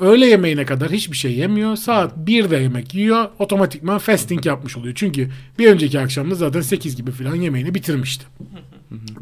Öğle 0.00 0.26
yemeğine 0.26 0.64
kadar 0.64 0.90
hiçbir 0.90 1.16
şey 1.16 1.32
yemiyor. 1.32 1.76
Saat 1.76 2.12
1'de 2.16 2.56
yemek 2.56 2.94
yiyor. 2.94 3.28
Otomatikman 3.38 3.98
fasting 3.98 4.46
yapmış 4.46 4.76
oluyor. 4.76 4.94
Çünkü 4.94 5.30
bir 5.58 5.70
önceki 5.70 6.00
akşamda 6.00 6.34
zaten 6.34 6.60
8 6.60 6.96
gibi 6.96 7.10
falan 7.10 7.34
yemeğini 7.34 7.74
bitirmişti. 7.74 8.24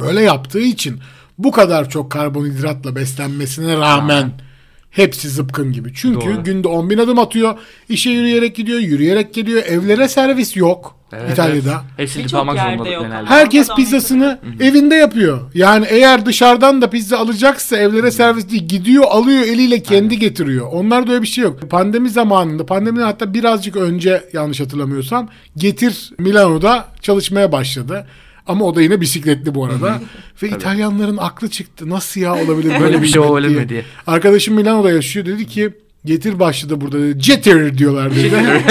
Böyle 0.00 0.20
yaptığı 0.20 0.60
için 0.60 1.00
bu 1.38 1.50
kadar 1.50 1.90
çok 1.90 2.12
karbonhidratla 2.12 2.96
beslenmesine 2.96 3.76
rağmen 3.76 4.32
hepsi 4.96 5.28
zıpkın 5.28 5.72
gibi. 5.72 5.92
Çünkü 5.94 6.26
Doğru. 6.26 6.44
günde 6.44 6.68
10 6.68 6.90
bin 6.90 6.98
adım 6.98 7.18
atıyor. 7.18 7.54
İşe 7.88 8.10
yürüyerek 8.10 8.56
gidiyor, 8.56 8.78
yürüyerek 8.80 9.34
geliyor. 9.34 9.62
Evlere 9.66 10.08
servis 10.08 10.56
yok 10.56 10.96
Evet, 11.12 11.32
İtalya'da. 11.32 11.70
evet. 11.70 11.80
Hepsi 11.96 12.18
yerde 12.18 12.28
zorunda 12.28 12.88
genelde. 12.88 13.26
Herkes 13.26 13.66
Adam- 13.70 13.76
pizzasını 13.76 14.38
evinde 14.60 14.94
yapıyor. 14.94 15.40
Yani 15.54 15.86
eğer 15.88 16.26
dışarıdan 16.26 16.82
da 16.82 16.90
pizza 16.90 17.18
alacaksa 17.18 17.76
evlere 17.76 18.10
servis 18.10 18.50
değil 18.50 18.68
gidiyor 18.68 19.04
alıyor 19.08 19.42
eliyle 19.42 19.82
kendi 19.82 20.18
getiriyor. 20.18 20.66
Onlarda 20.72 21.12
öyle 21.12 21.22
bir 21.22 21.26
şey 21.26 21.44
yok. 21.44 21.70
Pandemi 21.70 22.10
zamanında 22.10 22.66
pandemiden 22.66 23.04
hatta 23.04 23.34
birazcık 23.34 23.76
önce 23.76 24.24
yanlış 24.32 24.60
hatırlamıyorsam 24.60 25.28
Getir 25.56 26.10
Milano'da 26.18 26.88
çalışmaya 27.02 27.52
başladı. 27.52 28.06
Ama 28.46 28.64
o 28.64 28.74
da 28.74 28.82
yine 28.82 29.00
bisikletli 29.00 29.54
bu 29.54 29.64
arada. 29.64 30.00
Ve 30.42 30.48
İtalyanların 30.48 31.16
aklı 31.16 31.50
çıktı. 31.50 31.90
Nasıl 31.90 32.20
ya 32.20 32.34
olabilir 32.34 32.80
böyle 32.80 33.02
bir 33.02 33.06
şey 33.06 33.20
olabilir 33.20 33.68
diye. 33.68 33.84
Arkadaşım 34.06 34.54
Milano'da 34.54 34.90
yaşıyor. 34.90 35.26
Dedi 35.26 35.46
ki 35.46 35.72
Getir 36.04 36.38
başladı 36.38 36.80
burada 36.80 36.98
dedi. 36.98 37.22
Jeter 37.22 37.78
diyorlar 37.78 38.16
dedi. 38.16 38.30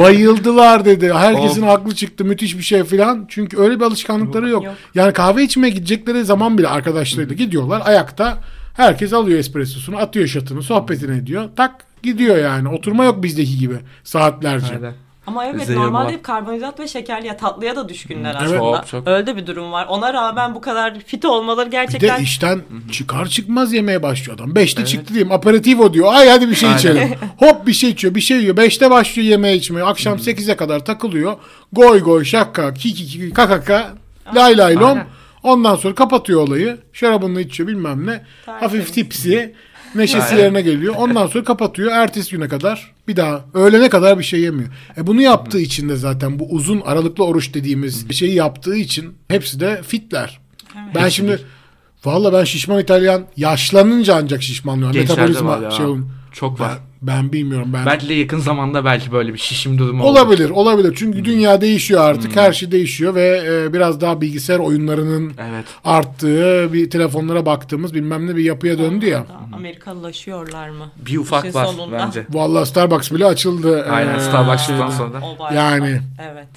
Bayıldılar 0.00 0.84
dedi. 0.84 1.12
Herkesin 1.12 1.62
aklı 1.62 1.94
çıktı. 1.94 2.24
Müthiş 2.24 2.58
bir 2.58 2.62
şey 2.62 2.84
filan. 2.84 3.26
Çünkü 3.28 3.58
öyle 3.58 3.76
bir 3.80 3.84
alışkanlıkları 3.84 4.48
yok. 4.48 4.64
Yok. 4.64 4.74
Yani 4.94 5.12
kahve 5.12 5.42
içmeye 5.42 5.70
gidecekleri 5.70 6.24
zaman 6.24 6.58
bile 6.58 6.68
arkadaşlarıyla 6.68 7.34
gidiyorlar. 7.34 7.82
Ayakta 7.84 8.38
herkes 8.76 9.12
alıyor 9.12 9.38
espressosunu, 9.38 9.96
atıyor 9.96 10.26
şatını, 10.26 10.62
sohbetini 10.62 11.16
ediyor. 11.16 11.48
Tak 11.56 11.84
gidiyor 12.02 12.36
yani. 12.36 12.68
Oturma 12.68 13.04
yok 13.04 13.22
bizdeki 13.22 13.58
gibi 13.58 13.74
saatlerce. 14.04 14.74
Aynen. 14.74 14.94
Ama 15.26 15.46
evet 15.46 15.66
Zehir 15.66 15.78
normalde 15.78 16.04
var. 16.06 16.12
hep 16.12 16.24
karbonhidrat 16.24 16.80
ve 16.80 16.88
şekerli 16.88 17.36
tatlıya 17.36 17.76
da 17.76 17.88
düşkünler 17.88 18.36
Evet. 18.40 18.42
aslında. 18.42 18.76
Çok, 18.76 18.86
çok. 18.86 19.08
Öyle 19.08 19.36
bir 19.36 19.46
durum 19.46 19.72
var. 19.72 19.86
Ona 19.86 20.14
rağmen 20.14 20.54
bu 20.54 20.60
kadar 20.60 20.98
fit 21.00 21.24
olmaları 21.24 21.66
Bir 21.66 21.72
de 21.72 21.76
gerçekten 21.76 22.22
işten 22.22 22.62
çıkar 22.92 23.26
çıkmaz 23.26 23.72
yemeye 23.72 24.02
başlıyor 24.02 24.38
adam. 24.38 24.54
Beşte 24.54 24.84
çıktı 24.84 25.14
diyeyim 25.14 25.32
aperitivo 25.32 25.92
diyor. 25.94 26.14
Ay 26.14 26.28
hadi 26.28 26.48
bir 26.50 26.54
şey 26.54 26.68
Aynen. 26.68 26.78
içelim. 26.78 27.14
Hop 27.36 27.66
bir 27.66 27.72
şey 27.72 27.90
içiyor 27.90 28.14
bir 28.14 28.20
şey 28.20 28.38
yiyor. 28.38 28.56
Beşte 28.56 28.90
başlıyor 28.90 29.28
yemeğe 29.28 29.56
içmeye. 29.56 29.82
Akşam 29.84 30.18
sekize 30.18 30.56
kadar 30.56 30.84
takılıyor. 30.84 31.36
Goy 31.72 32.00
goy 32.00 32.24
şakka 32.24 32.74
kiki 32.74 33.06
kiki 33.06 33.30
kakaka 33.30 33.92
lay 34.34 34.58
lay 34.58 34.76
lom. 34.76 34.98
Ondan 35.42 35.76
sonra 35.76 35.94
kapatıyor 35.94 36.40
olayı. 36.40 36.78
Şarabını 36.92 37.40
içiyor 37.40 37.68
bilmem 37.68 38.06
ne. 38.06 38.24
Tertemiz. 38.46 38.62
Hafif 38.62 38.94
tipsi. 38.94 39.54
Neşesi 39.94 40.24
Aynen. 40.24 40.38
yerine 40.42 40.62
geliyor. 40.62 40.94
Ondan 40.98 41.26
sonra 41.26 41.44
kapatıyor. 41.44 41.92
Ertesi 41.92 42.30
güne 42.30 42.48
kadar 42.48 42.92
bir 43.08 43.16
daha 43.16 43.44
öğlene 43.54 43.88
kadar 43.88 44.18
bir 44.18 44.24
şey 44.24 44.40
yemiyor. 44.40 44.68
E 44.96 45.06
bunu 45.06 45.22
yaptığı 45.22 45.60
için 45.60 45.88
de 45.88 45.96
zaten 45.96 46.38
bu 46.38 46.48
uzun 46.50 46.80
aralıklı 46.80 47.24
oruç 47.24 47.54
dediğimiz 47.54 48.10
şeyi 48.12 48.34
yaptığı 48.34 48.76
için 48.76 49.14
hepsi 49.28 49.60
de 49.60 49.82
fitler. 49.82 50.40
Ben 50.94 51.08
şimdi 51.08 51.40
valla 52.04 52.32
ben 52.32 52.44
şişman 52.44 52.80
İtalyan 52.80 53.22
yaşlanınca 53.36 54.16
ancak 54.16 54.42
şişmanlıyorum. 54.42 54.94
Gençlerde 54.94 55.20
var 55.22 55.28
Metabolizma 55.28 55.64
ya. 55.64 55.70
şey 55.70 55.86
olun. 55.86 56.08
Çok 56.32 56.60
var. 56.60 56.78
Ben, 57.02 57.32
bilmiyorum 57.32 57.70
ben. 57.74 57.86
Belki 57.86 58.08
de 58.08 58.14
yakın 58.14 58.38
zamanda 58.38 58.84
belki 58.84 59.12
böyle 59.12 59.32
bir 59.34 59.38
şişim 59.38 59.78
durumu 59.78 60.02
olur. 60.04 60.10
Olabilir, 60.20 60.50
olabilir. 60.50 60.94
Çünkü 60.96 61.24
dünya 61.24 61.60
değişiyor 61.60 62.00
artık. 62.04 62.36
Her 62.36 62.52
şey 62.52 62.70
değişiyor 62.72 63.14
ve 63.14 63.42
e, 63.46 63.72
biraz 63.72 64.00
daha 64.00 64.20
bilgisayar 64.20 64.58
oyunlarının 64.58 65.32
Evet. 65.50 65.64
arttığı 65.84 66.72
bir 66.72 66.90
telefonlara 66.90 67.46
baktığımız 67.46 67.94
bilmem 67.94 68.26
ne 68.26 68.36
bir 68.36 68.44
yapıya 68.44 68.78
döndü 68.78 69.06
ya. 69.06 69.26
Amerikalılaşıyorlar 69.54 70.68
mı? 70.68 70.90
Bir 70.96 71.18
ufak 71.18 71.44
İşin 71.44 71.54
var 71.54 71.66
sonunda. 71.66 71.98
bence. 71.98 72.26
Vallahi 72.30 72.66
Starbucks 72.68 73.12
bile 73.12 73.26
açıldı. 73.26 73.86
Aynen 73.90 74.14
Ee, 74.14 74.20
Starbucks'tan 74.20 74.90
sonra. 74.90 75.20
Yani. 75.54 76.00
Evet. 76.32 76.48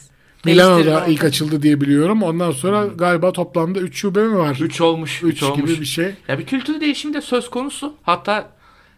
Milano'da 0.45 1.05
ilk 1.05 1.23
açıldı 1.23 1.61
diye 1.61 1.81
biliyorum. 1.81 2.23
Ondan 2.23 2.51
sonra 2.51 2.85
galiba 2.85 3.31
toplamda 3.31 3.79
3 3.79 3.97
şube 3.97 4.23
mi 4.23 4.37
var? 4.37 4.57
3 4.61 4.81
olmuş. 4.81 5.23
3 5.23 5.33
3 5.33 5.43
olmuş. 5.43 5.57
gibi 5.71 5.81
bir 5.81 5.85
şey. 5.85 6.13
Ya 6.27 6.39
bir 6.39 6.45
kültür 6.45 6.81
değişimi 6.81 7.13
de 7.13 7.21
söz 7.21 7.49
konusu. 7.49 7.93
Hatta 8.03 8.49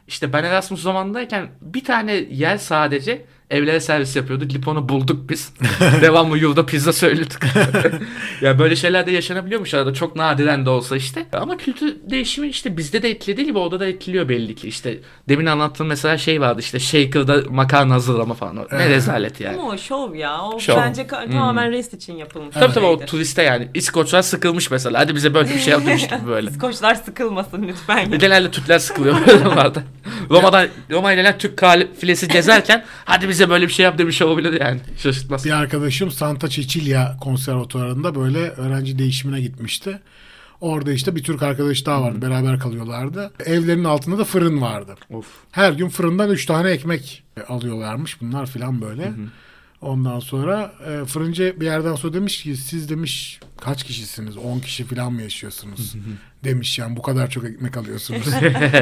işte 0.08 0.34
ben 0.34 0.43
Erasmus 0.43 0.82
zamanındayken 0.82 1.50
bir 1.62 1.84
tane 1.84 2.13
yer 2.13 2.58
sadece 2.58 3.26
evlere 3.49 3.79
servis 3.79 4.15
yapıyordu. 4.15 4.43
Lipon'u 4.53 4.89
bulduk 4.89 5.29
biz. 5.29 5.53
Devamlı 6.01 6.38
yurda 6.38 6.65
pizza 6.65 6.93
söyledik. 6.93 7.38
ya 8.41 8.60
böyle 8.60 8.75
şeyler 8.75 9.05
de 9.07 9.12
yaşanabiliyormuş 9.12 9.73
arada. 9.73 9.93
Çok 9.93 10.15
nadiren 10.15 10.65
de 10.65 10.69
olsa 10.69 10.95
işte. 10.97 11.25
Ama 11.33 11.57
kültür 11.57 11.95
değişimi 12.10 12.47
işte 12.47 12.77
bizde 12.77 13.01
de 13.01 13.10
etkilediği 13.10 13.47
gibi 13.47 13.57
orada 13.60 13.79
da 13.79 13.88
etkiliyor 13.88 14.29
belli 14.29 14.55
ki. 14.55 14.67
İşte 14.67 14.99
demin 15.29 15.45
anlattığım 15.45 15.88
mesela 15.88 16.17
şey 16.17 16.41
vardı 16.41 16.60
işte 16.60 16.79
shaker'da 16.79 17.41
makarna 17.49 17.93
hazırlama 17.93 18.33
falan. 18.33 18.67
Ne 18.71 18.89
rezalet 18.89 19.41
yani. 19.41 19.57
Ama 19.62 19.71
o 19.71 19.77
şov 19.77 20.15
ya. 20.15 20.41
O 20.41 20.60
Şov. 20.60 20.77
bence 20.77 21.01
ka- 21.01 21.31
tamamen 21.31 21.71
rest 21.71 21.93
için 21.93 22.13
yapılmış. 22.13 22.53
Tabii 22.53 22.73
tabii 22.73 22.86
o 22.86 23.05
turiste 23.05 23.43
yani. 23.43 23.69
İskoçlar 23.73 24.21
sıkılmış 24.21 24.71
mesela. 24.71 24.99
Hadi 24.99 25.15
bize 25.15 25.33
böyle 25.33 25.49
bir 25.49 25.60
şey 25.60 25.71
yap 25.73 25.86
demiş 25.86 26.07
gibi 26.07 26.19
böyle. 26.27 26.49
İskoçlar 26.49 26.95
sıkılmasın 26.95 27.67
lütfen. 27.67 28.12
Ve 28.12 28.17
Genelde 28.17 28.51
Türkler 28.51 28.79
sıkılıyor 28.79 29.15
Roma'ya 30.91 31.15
gelen 31.15 31.38
Türk 31.38 31.57
kafilesi 31.57 32.27
gezerken 32.27 32.86
hadi 33.05 33.29
bize 33.38 33.50
böyle 33.50 33.67
bir 33.67 33.73
şey 33.73 33.84
yap 33.84 33.97
demiş 33.97 34.21
olabilir 34.21 34.62
yani. 34.62 34.80
Şaşırtmaz. 34.97 35.45
Bir 35.45 35.52
arkadaşım 35.52 36.12
Santa 36.12 36.50
Cecilia 36.50 37.17
konservatuvarında 37.17 38.15
böyle 38.15 38.50
öğrenci 38.50 39.00
değişimine 39.00 39.41
gitmişti. 39.41 40.00
Orada 40.62 40.91
işte 40.91 41.15
bir 41.15 41.23
Türk 41.23 41.43
arkadaş 41.43 41.86
daha 41.86 42.02
vardı. 42.02 42.21
Beraber 42.21 42.60
kalıyorlardı. 42.60 43.32
Evlerinin 43.45 43.84
altında 43.84 44.17
da 44.17 44.23
fırın 44.23 44.62
vardı. 44.62 44.95
Of. 45.10 45.26
Her 45.52 45.71
gün 45.71 45.89
fırından 45.89 46.30
3 46.30 46.45
tane 46.45 46.69
ekmek 46.69 47.23
alıyorlarmış 47.47 48.21
bunlar 48.21 48.45
filan 48.45 48.82
böyle. 48.82 49.12
Ondan 49.81 50.19
sonra 50.19 50.71
e, 50.87 51.05
fırıncı 51.05 51.55
bir 51.59 51.65
yerden 51.65 51.95
sonra 51.95 52.13
demiş 52.13 52.43
ki 52.43 52.55
siz 52.57 52.89
demiş 52.89 53.39
kaç 53.61 53.83
kişisiniz? 53.83 54.37
10 54.37 54.59
kişi 54.59 54.83
filan 54.85 55.13
mı 55.13 55.21
yaşıyorsunuz? 55.21 55.95
demiş 56.43 56.79
yani 56.79 56.95
bu 56.97 57.01
kadar 57.01 57.29
çok 57.29 57.45
ekmek 57.45 57.77
alıyorsunuz. 57.77 58.21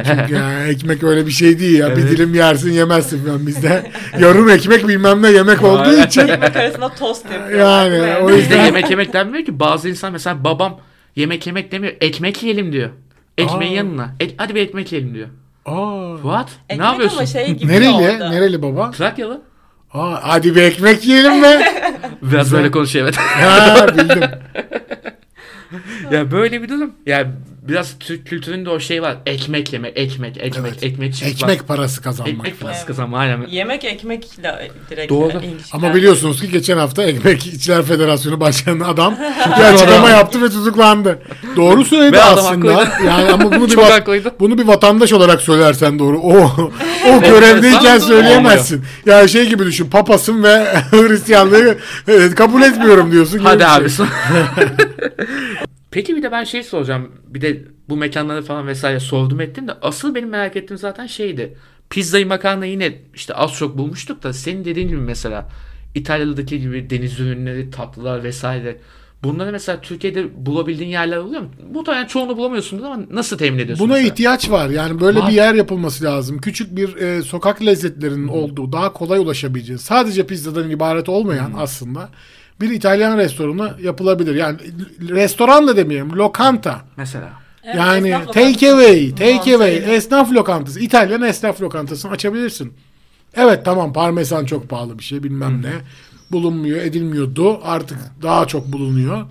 Çünkü 0.06 0.34
yani 0.34 0.70
ekmek 0.70 1.04
öyle 1.04 1.26
bir 1.26 1.32
şey 1.32 1.60
değil 1.60 1.80
ya. 1.80 1.98
Bir 1.98 2.02
Evet. 2.02 2.12
dilim 2.12 2.34
yersin 2.36 2.72
yemezsin 2.72 3.26
falan 3.26 3.48
bizde. 3.48 3.92
Yarım 4.20 4.50
ekmek 4.50 4.88
bilmem 4.88 5.22
ne 5.22 5.30
yemek 5.32 5.64
olduğu 5.64 6.04
için 6.06 6.22
Ekmek 6.28 6.56
arasında 6.56 6.90
tost 6.94 7.26
yapıyorlar. 7.32 7.92
Yani, 7.92 8.24
o 8.24 8.28
Bizde 8.28 8.40
yüzden- 8.40 8.66
yemek 8.66 8.90
yemek 8.90 9.14
denmiyor 9.14 9.46
ki. 9.46 9.60
Bazı 9.60 9.90
insan 9.90 10.12
mesela 10.12 10.44
babam 10.44 10.80
yemek 11.16 11.48
yemek 11.48 11.72
demiyor. 11.72 11.94
Ekmek 12.02 12.44
yiyelim 12.44 12.74
diyor. 12.74 12.90
Ekmeğin 13.38 13.72
Aa. 13.74 13.76
yanına. 13.76 14.16
E, 14.20 14.38
hadi 14.38 14.56
bir 14.56 14.62
ekmek 14.62 14.92
yiyelim 14.92 15.14
diyor. 15.14 15.28
Aa, 15.66 16.16
What? 16.16 16.50
Ekmek 16.70 16.80
ne 16.80 16.86
yapıyorsun? 16.86 17.18
ama 17.18 17.26
şey 17.26 17.52
gibi 17.54 17.72
nereli? 17.72 17.90
orada. 17.90 18.30
Nereli 18.30 18.62
baba? 18.62 18.92
Trakyalı. 18.92 19.42
Aa, 19.96 20.20
hadi 20.22 20.56
bir 20.56 20.62
ekmek 20.62 21.06
yiyelim 21.06 21.44
be. 21.44 21.74
Biraz 22.22 22.52
böyle 22.52 22.72
konuşuyor 22.72 23.06
evet. 23.06 23.18
ha, 23.18 23.88
bildim. 23.98 24.30
ya 26.12 26.32
böyle 26.32 26.62
bir 26.62 26.70
durum. 26.70 26.92
Ya 27.06 27.28
biraz 27.68 27.94
Türk 28.00 28.28
kültüründe 28.28 28.70
o 28.70 28.80
şey 28.80 29.02
var. 29.02 29.18
Ekmek 29.26 29.74
yeme, 29.74 29.88
ekmek, 29.88 30.38
ekmek, 30.38 30.56
Evet. 30.72 30.84
ekmek 30.84 31.16
çift 31.16 31.32
Ekmek 31.32 31.68
parası 31.68 32.02
kazanmak. 32.02 32.34
Ekmek 32.36 32.60
parası 32.60 32.78
Evet. 32.78 32.88
kazanma 32.88 33.18
aynen. 33.18 33.48
Yemek 33.48 33.84
ekmekle 33.84 34.70
direkt 34.90 35.12
Doğru. 35.12 35.28
ilişkiler. 35.28 35.58
Ama 35.74 35.96
biliyorsunuz 35.96 36.42
ki 36.42 36.50
geçen 36.52 36.78
hafta 36.78 37.04
Ekmekçiler 37.04 37.84
Federasyonu 37.84 38.40
Başkanı 38.40 38.88
adam 38.88 39.16
bir 39.60 39.64
açıklama 39.64 40.10
yaptı 40.10 40.42
ve 40.42 40.50
tutuklandı. 40.50 41.20
Doğru 41.56 41.86
söyledi 41.86 42.22
aslında. 42.22 42.76
haklıydı. 42.76 43.08
Yani 43.08 43.32
ama 43.32 43.52
bunu 43.52 43.68
bir, 43.70 43.78
haklıydı. 43.78 44.32
bunu 44.40 44.58
bir 44.58 44.68
vatandaş 44.68 45.14
olarak 45.14 45.42
söylersen 45.42 46.00
doğru. 46.00 46.20
O 46.20 46.52
o 47.10 47.22
görevdeyken 47.22 47.98
söyleyemezsin. 48.00 48.84
Ya 49.06 49.28
şey 49.28 49.50
gibi 49.50 49.66
düşün. 49.66 49.90
Papasın 49.90 50.44
ve 50.44 50.66
Hristiyanlığı 50.92 51.78
kabul 52.36 52.62
etmiyorum 52.62 53.12
diyorsun. 53.12 53.40
Hadi 53.40 53.60
bir 53.60 53.76
abi. 53.76 53.90
Peki 55.96 56.16
bir 56.16 56.24
de 56.24 56.32
ben 56.32 56.44
şey 56.44 56.64
soracağım. 56.64 57.12
Bir 57.28 57.42
de 57.42 57.64
bu 57.90 57.98
mekanları 57.98 58.42
falan 58.42 58.68
vesaire 58.68 59.00
sordum 59.00 59.42
ettim 59.42 59.68
de 59.68 59.72
asıl 59.82 60.16
benim 60.16 60.30
merak 60.30 60.56
ettiğim 60.56 60.78
zaten 60.78 61.08
şeydi. 61.08 61.58
Pizzayı 61.90 62.28
makarna 62.28 62.66
yine 62.66 63.02
işte 63.14 63.34
az 63.34 63.54
çok 63.54 63.78
bulmuştuk 63.78 64.24
da 64.24 64.34
senin 64.34 64.66
dediğin 64.66 64.88
gibi 64.88 64.98
mesela 64.98 65.50
İtalya'daki 65.94 66.60
gibi 66.60 66.90
deniz 66.90 67.20
ürünleri, 67.20 67.72
tatlılar 67.72 68.24
vesaire. 68.24 68.78
Bunları 69.24 69.52
mesela 69.52 69.82
Türkiye'de 69.82 70.46
bulabildiğin 70.46 70.90
yerler 70.90 71.18
oluyor 71.18 71.42
mu? 71.42 71.50
Muhtemelen 71.74 72.08
çoğunu 72.08 72.38
bulamıyorsunuz 72.38 72.84
ama 72.84 73.00
nasıl 73.12 73.38
temin 73.38 73.60
ediyorsun? 73.60 73.88
Buna 73.88 73.94
mesela? 73.94 74.14
ihtiyaç 74.14 74.50
var. 74.50 74.70
Yani 74.70 75.00
böyle 75.00 75.20
Var. 75.20 75.30
bir 75.30 75.34
yer 75.34 75.54
yapılması 75.54 76.04
lazım. 76.04 76.38
Küçük 76.42 76.76
bir 76.76 76.96
e, 76.96 77.22
sokak 77.22 77.66
lezzetlerinin 77.66 78.28
olduğu, 78.28 78.72
daha 78.72 78.94
kolay 78.94 79.20
ulaşabileceği, 79.20 79.80
sadece 79.80 80.28
pizzadan 80.28 80.70
ibaret 80.70 81.10
olmayan 81.10 81.54
aslında 81.58 82.10
bir 82.62 82.70
İtalyan 82.70 83.18
restoranı 83.18 83.74
yapılabilir. 83.82 84.36
Yani 84.36 84.58
restoran 85.00 85.68
da 85.68 85.78
demeyelim, 85.78 86.12
lokanta. 86.12 86.82
Mesela. 86.98 87.30
Evet, 87.64 87.76
yani 87.76 88.16
take 88.34 88.72
away, 88.72 89.10
take 89.16 89.56
away, 89.56 89.96
esnaf 89.96 90.32
lokantası, 90.32 90.80
İtalyan 90.80 91.22
esnaf 91.22 91.62
lokantasını 91.62 92.12
açabilirsin. 92.12 92.74
Evet 93.36 93.66
tamam 93.66 93.94
parmesan 93.94 94.46
çok 94.46 94.70
pahalı 94.70 95.00
bir 95.00 95.04
şey 95.04 95.24
bilmem 95.24 95.62
ne. 95.62 95.72
Bulunmuyor, 96.32 96.82
edilmiyordu. 96.82 97.60
Artık 97.64 97.98
daha 98.22 98.46
çok 98.46 98.68
bulunuyor. 98.68 99.26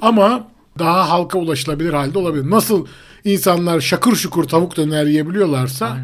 Ama 0.00 0.46
daha 0.78 1.10
halka 1.10 1.38
ulaşılabilir 1.38 1.92
halde 1.92 2.18
olabilir. 2.18 2.50
Nasıl 2.50 2.86
insanlar 3.24 3.80
şakır 3.80 4.16
şukur 4.16 4.44
tavuk 4.44 4.76
döner 4.76 5.06
yiyebiliyorlarsa 5.06 5.98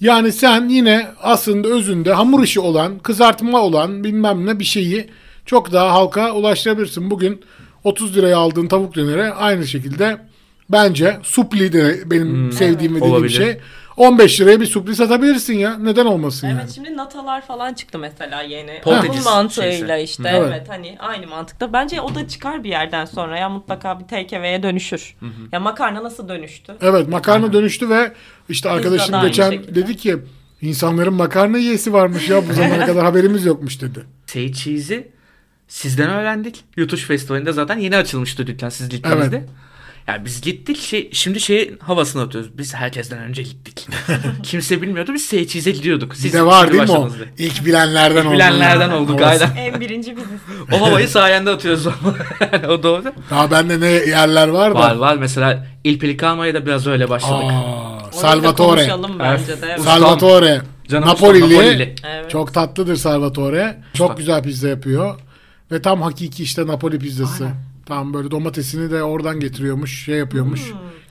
yani 0.00 0.32
sen 0.32 0.68
yine 0.68 1.06
aslında 1.22 1.68
özünde 1.68 2.12
hamur 2.12 2.44
işi 2.44 2.60
olan, 2.60 2.98
kızartma 2.98 3.60
olan 3.60 4.04
bilmem 4.04 4.46
ne 4.46 4.58
bir 4.58 4.64
şeyi 4.64 5.10
çok 5.46 5.72
daha 5.72 5.92
halka 5.92 6.32
ulaştırabilirsin. 6.32 7.10
Bugün 7.10 7.40
30 7.84 8.16
liraya 8.16 8.38
aldığın 8.38 8.66
tavuk 8.66 8.94
dönere 8.94 9.30
aynı 9.32 9.66
şekilde 9.66 10.18
bence 10.70 11.18
supli 11.22 11.72
de 11.72 12.10
benim 12.10 12.52
sevdiğim 12.52 12.92
ve 12.94 12.96
dediğim 13.00 13.14
olabilir. 13.14 13.34
şey. 13.34 13.58
15 13.96 14.40
liraya 14.40 14.60
bir 14.60 14.66
supli 14.66 14.96
satabilirsin 14.96 15.58
ya. 15.58 15.78
Neden 15.78 16.06
olmasın 16.06 16.46
Evet 16.46 16.58
yani? 16.60 16.72
şimdi 16.74 16.96
natalar 16.96 17.46
falan 17.46 17.74
çıktı 17.74 17.98
mesela 17.98 18.42
yeni. 18.42 18.80
Portekiz 18.84 19.10
Bunun 19.10 19.24
mantığıyla 19.24 19.96
şeysi. 19.98 20.02
işte 20.12 20.22
Evet. 20.28 20.42
evet. 20.48 20.68
hani 20.68 20.96
aynı 20.98 21.26
mantıkta. 21.26 21.72
Bence 21.72 22.00
o 22.00 22.14
da 22.14 22.28
çıkar 22.28 22.64
bir 22.64 22.68
yerden 22.68 23.04
sonra 23.04 23.38
ya 23.38 23.48
mutlaka 23.48 24.00
bir 24.00 24.36
away'e 24.36 24.62
dönüşür. 24.62 25.16
Ya 25.52 25.60
makarna 25.60 26.02
nasıl 26.02 26.28
dönüştü? 26.28 26.76
Evet 26.80 27.08
makarna 27.08 27.52
dönüştü 27.52 27.88
ve 27.90 28.12
işte 28.48 28.70
arkadaşım 28.70 29.20
geçen 29.22 29.52
dedi 29.52 29.96
ki 29.96 30.16
insanların 30.62 31.14
makarna 31.14 31.58
yiyesi 31.58 31.92
varmış 31.92 32.28
ya 32.28 32.48
bu 32.48 32.52
zamana 32.52 32.86
kadar 32.86 33.04
haberimiz 33.04 33.46
yokmuş 33.46 33.80
dedi. 33.82 34.04
Say 34.26 34.52
Cheese'i 34.52 35.10
sizden 35.70 36.10
öğrendik. 36.10 36.64
Yutuş 36.76 37.04
Festivali'nde 37.04 37.52
zaten 37.52 37.78
yeni 37.78 37.96
açılmıştı 37.96 38.46
dükkan 38.46 38.68
siz 38.68 38.88
gittiğinizde. 38.88 39.36
Evet. 39.36 39.48
Yani 40.06 40.24
biz 40.24 40.40
gittik 40.40 40.80
şey, 40.80 41.10
şimdi 41.12 41.40
şey 41.40 41.74
havasını 41.80 42.22
atıyoruz. 42.22 42.58
Biz 42.58 42.74
herkesten 42.74 43.18
önce 43.18 43.42
gittik. 43.42 43.88
Kimse 44.42 44.82
bilmiyordu. 44.82 45.14
Biz 45.14 45.30
Cheese'e 45.30 45.70
gidiyorduk. 45.70 46.14
Siz 46.14 46.24
Bir 46.24 46.32
de 46.32 46.46
var 46.46 46.72
değil 46.72 46.82
mi 46.82 46.90
o? 46.90 47.10
İlk 47.38 47.66
bilenlerden 47.66 48.26
oldu. 48.26 48.34
Bilenlerden 48.34 48.90
olduk 48.90 49.22
aynen. 49.22 49.56
En 49.56 49.80
birinci 49.80 50.16
biziz. 50.16 50.28
O 50.72 50.86
havayı 50.86 51.08
sayende 51.08 51.50
atıyoruz. 51.50 51.86
o 52.68 52.82
doğru. 52.82 53.04
Daha 53.30 53.50
bende 53.50 53.80
ne 53.80 53.86
yerler 53.86 54.48
var 54.48 54.74
da. 54.74 54.78
Var 54.78 54.96
var 54.96 55.16
mesela 55.16 55.66
Il 55.84 55.98
Pelicano'ya 55.98 56.54
da 56.54 56.66
biraz 56.66 56.86
öyle 56.86 57.08
başladık. 57.08 57.52
Aa, 57.52 58.12
Salvatore. 58.12 58.80
konuşalım 58.80 59.18
bence 59.18 59.62
de. 59.62 59.66
Evet. 59.66 59.80
Salvatore. 59.80 60.62
Canım 60.88 61.08
Napolili. 61.08 61.54
Napolili. 61.54 61.94
Evet. 62.04 62.30
Çok 62.30 62.54
tatlıdır 62.54 62.96
Salvatore. 62.96 63.76
Çok 63.94 64.16
güzel 64.16 64.42
pizza 64.42 64.68
yapıyor. 64.68 65.20
Ve 65.72 65.82
tam 65.82 66.02
hakiki 66.02 66.42
işte 66.42 66.66
Napoli 66.66 66.98
pizzası. 66.98 67.48
Tam 67.86 68.14
böyle 68.14 68.30
domatesini 68.30 68.90
de 68.90 69.02
oradan 69.02 69.40
getiriyormuş. 69.40 70.04
Şey 70.04 70.16
yapıyormuş. 70.16 70.60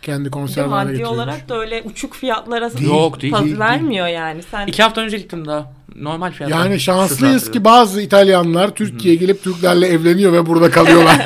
Kendi 0.02 0.24
Hmm. 0.24 0.32
Konserve 0.32 0.67
haline 0.67 0.84
maddi 0.84 0.91
getiriyormuş. 0.91 1.17
olarak 1.17 1.50
da 1.50 1.60
öyle 1.60 1.82
uçuk 1.86 2.13
fiyatlara 2.13 2.74
Değil, 2.74 2.89
Yok, 2.89 3.22
değil, 3.22 3.34
değil, 3.43 3.60
vermiyor 3.60 4.08
yani. 4.08 4.43
Sen 4.52 4.67
İki 4.67 4.84
hafta 4.84 5.02
önce 5.02 5.17
gittim 5.17 5.48
daha. 5.48 5.72
Normal 5.95 6.32
fiyat. 6.32 6.52
Yani 6.52 6.80
şanslıyız 6.80 7.52
ki 7.52 7.63
bazı 7.63 8.02
İtalyanlar 8.02 8.69
Türkiye'ye 8.76 9.19
gelip 9.19 9.43
Türklerle 9.43 9.88
evleniyor 9.88 10.34
ve 10.34 10.45
burada 10.45 10.72
kalıyorlar. 10.72 11.26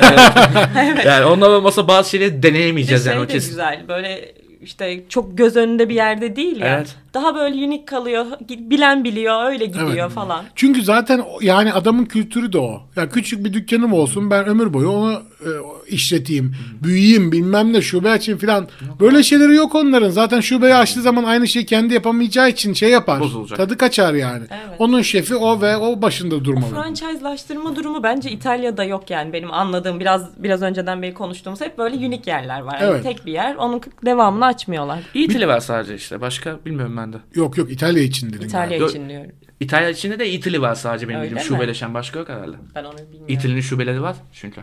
Yani 1.06 1.24
onlar 1.24 1.50
olmasa 1.50 1.88
bazı 1.88 2.10
şeyleri 2.10 2.42
deneyemeyeceğiz 2.42 3.04
şey 3.04 3.12
yani 3.12 3.24
o 3.24 3.26
kesin. 3.26 3.48
güzel. 3.48 3.84
Böyle 3.88 4.34
işte 4.64 5.04
çok 5.08 5.38
göz 5.38 5.56
önünde 5.56 5.88
bir 5.88 5.94
yerde 5.94 6.36
değil 6.36 6.60
ya. 6.60 6.76
Evet. 6.76 6.96
Daha 7.14 7.34
böyle 7.34 7.66
unik 7.66 7.88
kalıyor. 7.88 8.26
Bilen 8.48 9.04
biliyor, 9.04 9.44
öyle 9.44 9.66
gidiyor 9.66 9.88
Evet. 9.94 10.10
falan. 10.12 10.44
Çünkü 10.54 10.82
zaten 10.82 11.24
yani 11.40 11.72
adamın 11.72 12.04
kültürü 12.04 12.52
de 12.52 12.58
o. 12.58 12.82
Ya 12.96 13.08
küçük 13.08 13.44
bir 13.44 13.52
dükkanım 13.52 13.92
olsun 13.92 14.30
ben 14.30 14.46
ömür 14.46 14.72
boyu 14.74 14.88
onu 14.88 15.22
e, 15.40 15.50
işleteyim, 15.88 16.54
büyüyeyim 16.82 17.32
bilmem 17.32 17.72
ne 17.72 17.82
şube 17.82 18.10
açayım 18.10 18.38
filan. 18.38 18.68
Böyle 19.00 19.22
şeyleri 19.22 19.54
yok 19.54 19.74
onların. 19.74 20.10
Zaten 20.10 20.40
şubeyi 20.40 20.74
açtığı 20.74 21.02
zaman 21.02 21.24
aynı 21.24 21.48
şeyi 21.48 21.66
kendi 21.66 21.94
yapamayacağı 21.94 22.48
için 22.50 22.72
şey 22.72 22.90
yapar. 22.90 23.20
Bozulacak. 23.20 23.56
Tadı 23.58 23.76
kaçar 23.78 24.14
yani. 24.14 24.44
Evet. 24.50 24.76
Onun 24.78 25.02
şefi 25.02 25.34
o 25.36 25.60
ve 25.60 25.76
o 25.76 26.02
başında 26.02 26.44
durmalı. 26.44 26.70
Franchise'laştırma 26.74 27.76
durumu 27.76 28.02
bence 28.02 28.30
İtalya'da 28.30 28.84
yok 28.84 29.10
yani 29.10 29.32
benim 29.32 29.52
anladığım 29.52 30.00
biraz 30.00 30.42
biraz 30.42 30.62
önceden 30.62 31.02
beri 31.02 31.14
konuştuğumuz 31.14 31.60
hep 31.60 31.78
böyle 31.78 32.06
unik 32.06 32.26
yerler 32.26 32.60
var. 32.60 32.78
Yani 32.80 32.90
Evet. 32.90 33.02
tek 33.02 33.26
bir 33.26 33.32
yer 33.32 33.54
onun 33.54 33.80
devamını 34.06 34.46
açmıyorlar. 34.46 34.98
İtili 35.14 35.48
var 35.48 35.60
sadece 35.60 35.94
işte. 35.94 36.20
Başka 36.20 36.58
bilmiyorum 36.66 36.96
ben 36.96 37.12
de. 37.12 37.16
Yok 37.34 37.58
yok 37.58 37.72
İtalya 37.72 38.02
için 38.02 38.32
dedin 38.32 38.46
İtalya 38.46 38.68
galiba. 38.78 38.86
için 38.90 39.08
diyorum. 39.08 39.30
İtalya 39.60 39.90
içinde 39.90 40.18
de 40.18 40.30
İtili 40.30 40.60
var 40.62 40.74
sadece 40.74 41.08
benim 41.08 41.22
bildiğim. 41.22 41.40
Şubeleşen 41.40 41.94
başka 41.94 42.18
yok 42.18 42.28
herhalde. 42.28 42.56
Ben 42.74 42.84
onu 42.84 42.98
bilmiyorum. 42.98 43.26
İtili'nin 43.28 43.60
şubeleri 43.60 44.02
var 44.02 44.16
çünkü. 44.32 44.60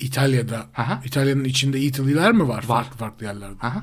İtalya'da. 0.00 0.66
Aha. 0.76 1.02
İtalya'nın 1.04 1.44
içinde 1.44 1.80
İtaliler 1.80 2.32
mi 2.32 2.48
var? 2.48 2.56
Var. 2.56 2.62
Farklı 2.62 2.96
farklı 2.98 3.26
yerlerde. 3.26 3.54
Aha. 3.62 3.82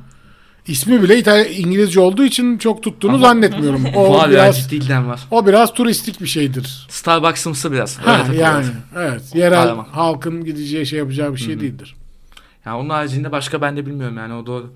İsmi 0.68 1.02
bile 1.02 1.18
İtalya 1.20 1.46
İngilizce 1.46 2.00
olduğu 2.00 2.24
için 2.24 2.58
çok 2.58 2.84
tuttuğunu 2.84 3.12
Ama- 3.16 3.28
zannetmiyorum. 3.28 3.86
O 3.96 4.14
var 4.14 4.30
biraz 4.30 4.70
ciddiden 4.70 5.08
var. 5.08 5.20
o 5.32 5.48
biraz 5.48 5.74
turistik 5.74 6.22
bir 6.22 6.28
şeydir. 6.28 6.88
Starbucks'ımsı 6.90 7.72
biraz. 7.72 7.98
Ha, 7.98 8.26
yani 8.40 8.66
evet 8.96 9.22
yerel 9.36 9.68
Tamam. 9.68 9.88
halkın 9.92 10.46
gideceği 10.46 10.86
şey 10.86 11.00
yapacağı 11.00 11.34
bir 11.34 11.40
şey 11.40 11.60
değildir. 11.60 11.96
Yani 12.66 12.78
onun 12.78 12.90
haricinde 12.90 13.32
başka 13.32 13.62
ben 13.62 13.78
de 13.78 13.86
bilmiyorum 13.86 14.18
yani 14.18 14.34
o 14.34 14.46
doğru. 14.46 14.74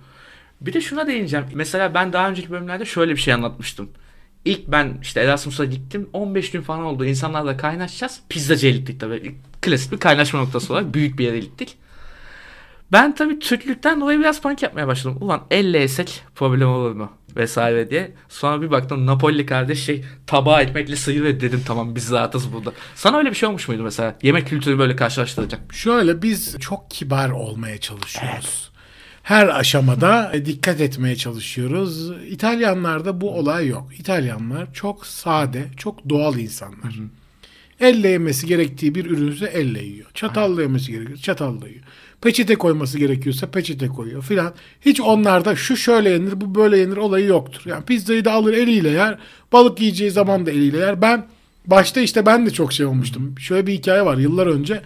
Bir 0.61 0.73
de 0.73 0.81
şuna 0.81 1.07
değineceğim. 1.07 1.45
Mesela 1.53 1.93
ben 1.93 2.13
daha 2.13 2.29
önceki 2.29 2.51
bölümlerde 2.51 2.85
şöyle 2.85 3.11
bir 3.11 3.19
şey 3.19 3.33
anlatmıştım. 3.33 3.89
İlk 4.45 4.67
ben 4.67 4.97
işte 5.01 5.21
Erasmus'a 5.21 5.65
gittim. 5.65 6.09
15 6.13 6.51
gün 6.51 6.61
falan 6.61 6.83
oldu. 6.83 7.05
İnsanlarla 7.05 7.57
kaynaşacağız. 7.57 8.19
Pizzacıya 8.29 8.73
gittik 8.73 8.99
tabii. 8.99 9.35
Klasik 9.61 9.91
bir 9.91 9.97
kaynaşma 9.97 10.39
noktası 10.39 10.73
olarak 10.73 10.93
büyük 10.93 11.19
bir 11.19 11.25
yere 11.25 11.39
gittik. 11.39 11.77
Ben 12.91 13.15
tabii 13.15 13.39
Türklükten 13.39 14.01
dolayı 14.01 14.19
biraz 14.19 14.41
panik 14.41 14.63
yapmaya 14.63 14.87
başladım. 14.87 15.17
Ulan 15.21 15.43
elle 15.51 15.79
yesek 15.79 16.23
problem 16.35 16.69
olur 16.69 16.91
mu? 16.91 17.11
Vesaire 17.35 17.89
diye. 17.89 18.11
Sonra 18.29 18.61
bir 18.61 18.71
baktım 18.71 19.05
Napoli 19.05 19.45
kardeş 19.45 19.83
şey 19.83 20.05
tabağı 20.27 20.61
ekmekle 20.61 20.95
sıyırıyor 20.95 21.39
dedim 21.39 21.61
tamam 21.67 21.95
biz 21.95 22.11
rahatız 22.11 22.53
burada. 22.53 22.71
Sana 22.95 23.17
öyle 23.17 23.29
bir 23.29 23.35
şey 23.35 23.49
olmuş 23.49 23.67
muydu 23.67 23.83
mesela? 23.83 24.17
Yemek 24.21 24.47
kültürü 24.47 24.79
böyle 24.79 24.95
karşılaştıracak. 24.95 25.73
Şöyle 25.73 26.21
biz 26.21 26.59
çok 26.59 26.91
kibar 26.91 27.29
olmaya 27.29 27.77
çalışıyoruz. 27.77 28.71
Her 29.23 29.47
aşamada 29.47 30.31
dikkat 30.45 30.81
etmeye 30.81 31.15
çalışıyoruz. 31.15 32.11
İtalyanlarda 32.27 33.21
bu 33.21 33.37
olay 33.37 33.67
yok. 33.67 33.99
İtalyanlar 33.99 34.73
çok 34.73 35.05
sade, 35.05 35.65
çok 35.77 36.09
doğal 36.09 36.37
insanlar. 36.37 36.95
Elle 37.81 38.07
yemesi 38.07 38.47
gerektiği 38.47 38.95
bir 38.95 39.05
ürünse 39.05 39.45
elle 39.45 39.83
yiyor. 39.83 40.07
Çatalla 40.13 40.61
yemesi 40.61 40.91
gerekiyor, 40.91 41.17
çatalla 41.17 41.67
yiyor. 41.67 41.83
Peçete 42.21 42.55
koyması 42.55 42.99
gerekiyorsa 42.99 43.51
peçete 43.51 43.87
koyuyor 43.87 44.21
filan. 44.23 44.53
Hiç 44.81 45.01
onlarda 45.01 45.55
şu 45.55 45.77
şöyle 45.77 46.09
yenir, 46.09 46.41
bu 46.41 46.55
böyle 46.55 46.77
yenir 46.77 46.97
olayı 46.97 47.25
yoktur. 47.27 47.61
Yani 47.65 47.85
pizzayı 47.85 48.25
da 48.25 48.31
alır 48.31 48.53
eliyle 48.53 48.89
yer. 48.89 49.17
Balık 49.53 49.79
yiyeceği 49.81 50.11
zaman 50.11 50.45
da 50.45 50.51
eliyle 50.51 50.77
yer. 50.77 51.01
Ben 51.01 51.27
başta 51.65 52.01
işte 52.01 52.25
ben 52.25 52.45
de 52.45 52.49
çok 52.49 52.73
şey 52.73 52.85
olmuştum. 52.85 53.35
Şöyle 53.39 53.67
bir 53.67 53.73
hikaye 53.73 54.05
var 54.05 54.17
yıllar 54.17 54.47
önce. 54.47 54.81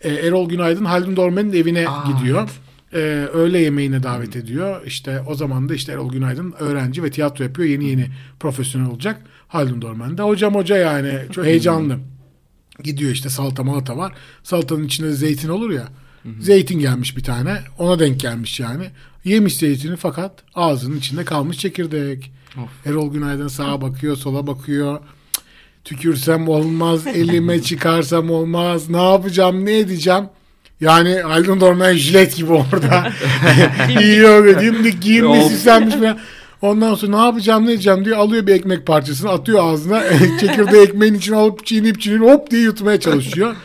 e, 0.00 0.08
Erol 0.12 0.48
Günaydın 0.48 0.84
Haldun 0.84 1.16
Dormen'in 1.16 1.52
evine 1.52 1.88
Aa, 1.88 2.04
gidiyor. 2.12 2.48
E, 2.92 2.98
öğle 3.32 3.58
yemeğine 3.58 4.02
davet 4.02 4.36
ediyor. 4.36 4.80
İşte 4.86 5.20
o 5.28 5.34
zaman 5.34 5.68
da 5.68 5.74
işte 5.74 5.92
Erol 5.92 6.12
Günaydın 6.12 6.54
öğrenci 6.58 7.02
ve 7.02 7.10
tiyatro 7.10 7.44
yapıyor. 7.44 7.68
Yeni 7.68 7.88
yeni 7.88 8.06
profesyonel 8.40 8.90
olacak. 8.90 9.22
Haldun 9.48 9.82
Dormen 9.82 10.18
de 10.18 10.22
hocam 10.22 10.54
hoca 10.54 10.76
yani 10.76 11.12
çok 11.32 11.44
heyecanlı. 11.44 11.98
Gidiyor 12.82 13.10
işte 13.10 13.28
salata 13.28 13.62
malata 13.62 13.96
var. 13.96 14.12
Salatanın 14.42 14.84
içinde 14.84 15.08
de 15.08 15.12
zeytin 15.14 15.48
olur 15.48 15.70
ya. 15.70 15.88
Zeytin 16.40 16.78
gelmiş 16.78 17.16
bir 17.16 17.22
tane. 17.22 17.58
Ona 17.78 17.98
denk 17.98 18.20
gelmiş 18.20 18.60
yani. 18.60 18.90
Yemiş 19.24 19.56
zeytini 19.56 19.96
fakat 19.96 20.32
ağzının 20.54 20.96
içinde 20.96 21.24
kalmış 21.24 21.58
çekirdek. 21.58 22.32
Of. 22.56 22.86
Erol 22.86 23.12
Günaydın 23.12 23.48
sağa 23.48 23.80
bakıyor, 23.80 24.16
sola 24.16 24.46
bakıyor. 24.46 25.00
Tükürsem 25.84 26.48
olmaz, 26.48 27.06
elime 27.06 27.62
çıkarsam 27.62 28.30
olmaz. 28.30 28.90
Ne 28.90 29.02
yapacağım, 29.12 29.64
ne 29.66 29.78
edeceğim? 29.78 30.24
Yani 30.80 31.14
Haldun 31.14 31.60
Dorman 31.60 31.92
jilet 31.92 32.36
gibi 32.36 32.52
orada. 32.52 33.12
Yiyor 34.00 34.60
dimdik 34.60 35.02
giyinmiş, 35.02 35.44
süslenmiş 35.46 35.94
falan. 35.94 36.18
Ondan 36.62 36.94
sonra 36.94 37.16
ne 37.18 37.24
yapacağım 37.24 37.66
ne 37.66 37.72
edeceğim 37.72 38.04
diye 38.04 38.14
alıyor 38.14 38.46
bir 38.46 38.54
ekmek 38.54 38.86
parçasını 38.86 39.30
atıyor 39.30 39.64
ağzına. 39.64 40.02
Çekirdeği 40.40 40.82
ekmeğin 40.82 41.14
içine 41.14 41.36
alıp 41.36 41.66
çiğneyip 41.66 42.00
çiğneyip 42.00 42.22
hop 42.22 42.50
diye 42.50 42.62
yutmaya 42.62 43.00
çalışıyor. 43.00 43.56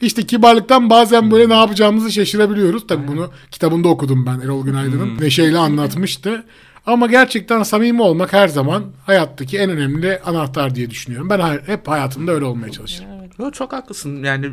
İşte 0.00 0.22
kibarlıktan 0.26 0.90
bazen 0.90 1.30
böyle 1.30 1.48
ne 1.48 1.54
yapacağımızı 1.54 2.12
şaşırabiliyoruz. 2.12 2.86
Tabii 2.86 3.08
bunu 3.08 3.30
kitabında 3.50 3.88
okudum 3.88 4.26
ben 4.26 4.40
Erol 4.40 4.64
Günaydın'ın. 4.64 5.20
Neşeyle 5.20 5.58
anlatmıştı. 5.58 6.44
Ama 6.86 7.06
gerçekten 7.06 7.62
samimi 7.62 8.02
olmak 8.02 8.32
her 8.32 8.48
zaman 8.48 8.84
hayattaki 9.06 9.58
en 9.58 9.70
önemli 9.70 10.18
anahtar 10.18 10.74
diye 10.74 10.90
düşünüyorum. 10.90 11.30
Ben 11.30 11.60
hep 11.66 11.88
hayatımda 11.88 12.32
öyle 12.32 12.44
olmaya 12.44 12.72
çalışırım. 12.72 13.10
Yo, 13.38 13.50
çok 13.50 13.72
haklısın 13.72 14.24
yani 14.24 14.50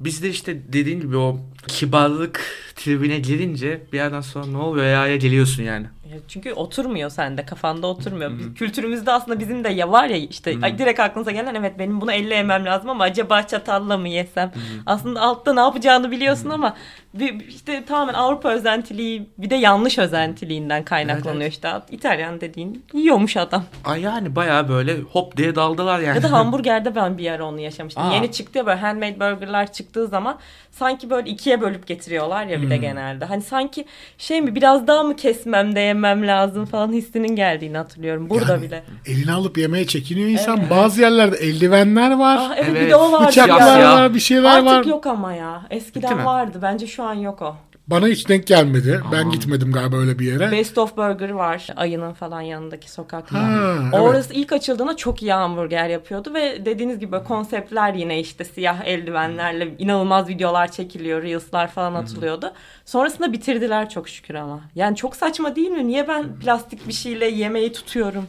bizde 0.00 0.30
işte 0.30 0.62
dediğin 0.72 1.00
gibi 1.00 1.16
o 1.16 1.40
kibarlık 1.66 2.40
tribine 2.76 3.18
girince 3.18 3.82
bir 3.92 3.96
yerden 3.98 4.20
sonra 4.20 4.46
ne 4.46 4.56
oluyor 4.56 4.86
ya 4.86 5.16
geliyorsun 5.16 5.62
yani. 5.62 5.86
Çünkü 6.28 6.52
oturmuyor 6.52 7.10
sende 7.10 7.46
kafanda 7.46 7.86
oturmuyor. 7.86 8.38
Biz- 8.38 8.54
Kültürümüzde 8.54 9.12
aslında 9.12 9.38
bizim 9.40 9.64
de 9.64 9.68
ya 9.68 9.92
var 9.92 10.06
ya 10.06 10.16
işte 10.16 10.54
ay, 10.62 10.78
direkt 10.78 11.00
aklınıza 11.00 11.30
gelen 11.30 11.54
evet 11.54 11.78
benim 11.78 12.00
bunu 12.00 12.12
elle 12.12 12.34
yemem 12.34 12.64
lazım 12.64 12.90
ama 12.90 13.04
acaba 13.04 13.42
çatalla 13.42 13.98
mı 13.98 14.08
yesem? 14.08 14.52
Aslında 14.86 15.20
altta 15.20 15.54
ne 15.54 15.60
yapacağını 15.60 16.10
biliyorsun 16.10 16.50
ama 16.50 16.76
bir, 17.14 17.46
işte 17.48 17.84
tamamen 17.84 18.14
Avrupa 18.14 18.50
özentiliği 18.50 19.30
bir 19.38 19.50
de 19.50 19.54
yanlış 19.54 19.98
özentiliğinden 19.98 20.84
kaynaklanıyor 20.84 21.42
Evet, 21.42 21.52
işte. 21.52 21.72
İtalyan 21.90 22.40
dediğin 22.40 22.84
yiyormuş 22.94 23.36
adam. 23.36 23.64
Ay 23.84 24.00
yani 24.00 24.36
bayağı 24.36 24.68
böyle 24.68 25.00
hop 25.00 25.36
diye 25.36 25.54
daldılar 25.54 26.00
yani. 26.00 26.16
Ya 26.16 26.22
da 26.22 26.32
hamburgerde 26.38 26.94
ben 26.94 27.18
bir 27.18 27.30
ara 27.30 27.44
onu 27.44 27.60
yaşamıştım. 27.60 28.02
Aa. 28.02 28.14
Yeni 28.14 28.32
çıktı 28.32 28.58
ya 28.58 28.66
böyle 28.66 28.80
handmade 28.80 29.20
burgerlar 29.20 29.72
çıktığı 29.72 30.06
zaman 30.06 30.38
sanki 30.70 31.10
böyle 31.10 31.30
ikiye 31.30 31.60
bölüp 31.60 31.86
getiriyorlar 31.86 32.46
ya 32.46 32.62
bir 32.62 32.70
de 32.70 32.76
genelde. 32.76 33.24
Hani 33.24 33.42
sanki 33.42 33.84
şey 34.18 34.40
mi 34.40 34.54
biraz 34.54 34.86
daha 34.86 35.02
mı 35.02 35.16
kesmem 35.16 35.76
de 35.76 35.80
yemem 35.96 36.26
lazım 36.26 36.64
falan 36.66 36.92
hissinin 36.92 37.36
geldiğini 37.36 37.76
hatırlıyorum. 37.76 38.30
Burada 38.30 38.52
Yani 38.52 38.62
bile. 38.62 38.82
Eline 39.06 39.32
alıp 39.32 39.58
yemeye 39.58 39.86
çekiniyor 39.86 40.28
insan. 40.28 40.60
Bazı 40.70 41.00
yerlerde 41.00 41.36
eldivenler 41.36 42.16
var. 42.18 42.38
Ah, 42.40 42.54
evet, 42.56 42.70
bir 42.74 42.76
Evet. 42.80 42.90
de 42.90 42.96
o 42.96 43.12
vardı 43.12 43.28
Bıçaklar 43.28 43.80
ya. 43.80 43.94
var, 43.94 44.14
bir 44.14 44.20
şeyler 44.20 44.50
Artık 44.50 44.66
var. 44.66 44.84
yok 44.84 45.06
ama 45.06 45.32
ya. 45.34 45.60
Bitti 45.64 45.74
Eskiden 45.76 46.16
mi? 46.16 46.24
vardı. 46.24 46.58
Bence 46.62 46.86
şu 46.86 47.02
an 47.02 47.14
yok 47.14 47.42
o. 47.42 47.56
Bana 47.86 48.06
hiç 48.06 48.28
denk 48.28 48.46
gelmedi. 48.46 49.00
Ben 49.12 49.30
gitmedim 49.30 49.72
galiba 49.72 49.96
öyle 49.96 50.18
bir 50.18 50.26
yere. 50.32 50.52
Best 50.52 50.78
of 50.78 50.96
Burger 50.96 51.30
var. 51.30 51.66
Ayının 51.76 52.12
falan 52.12 52.40
yanındaki 52.40 52.90
sokakta. 52.90 53.38
Ha, 53.38 53.78
Orası 53.92 54.34
ilk 54.34 54.52
açıldığında 54.52 54.96
çok 54.96 55.22
iyi 55.22 55.32
hamburger 55.32 55.88
yapıyordu 55.88 56.34
ve 56.34 56.66
dediğiniz 56.66 56.98
gibi 56.98 57.16
konseptler 57.24 57.94
yine 57.94 58.20
işte 58.20 58.44
siyah 58.44 58.84
eldivenlerle 58.84 59.74
inanılmaz 59.78 60.28
videolar 60.28 60.72
çekiliyor, 60.72 61.22
reels'lar 61.22 61.70
falan 61.70 61.94
atılıyordu. 61.94 62.52
Sonrasında 62.84 63.32
bitirdiler 63.32 63.90
çok 63.90 64.08
şükür 64.08 64.34
ama. 64.34 64.60
Yani 64.74 64.96
çok 64.96 65.16
saçma 65.16 65.56
değil 65.56 65.70
mi? 65.70 65.86
Niye 65.86 66.08
ben 66.08 66.38
plastik 66.38 66.88
bir 66.88 66.92
şeyle 66.92 67.26
yemeği 67.26 67.72
tutuyorum? 67.72 68.26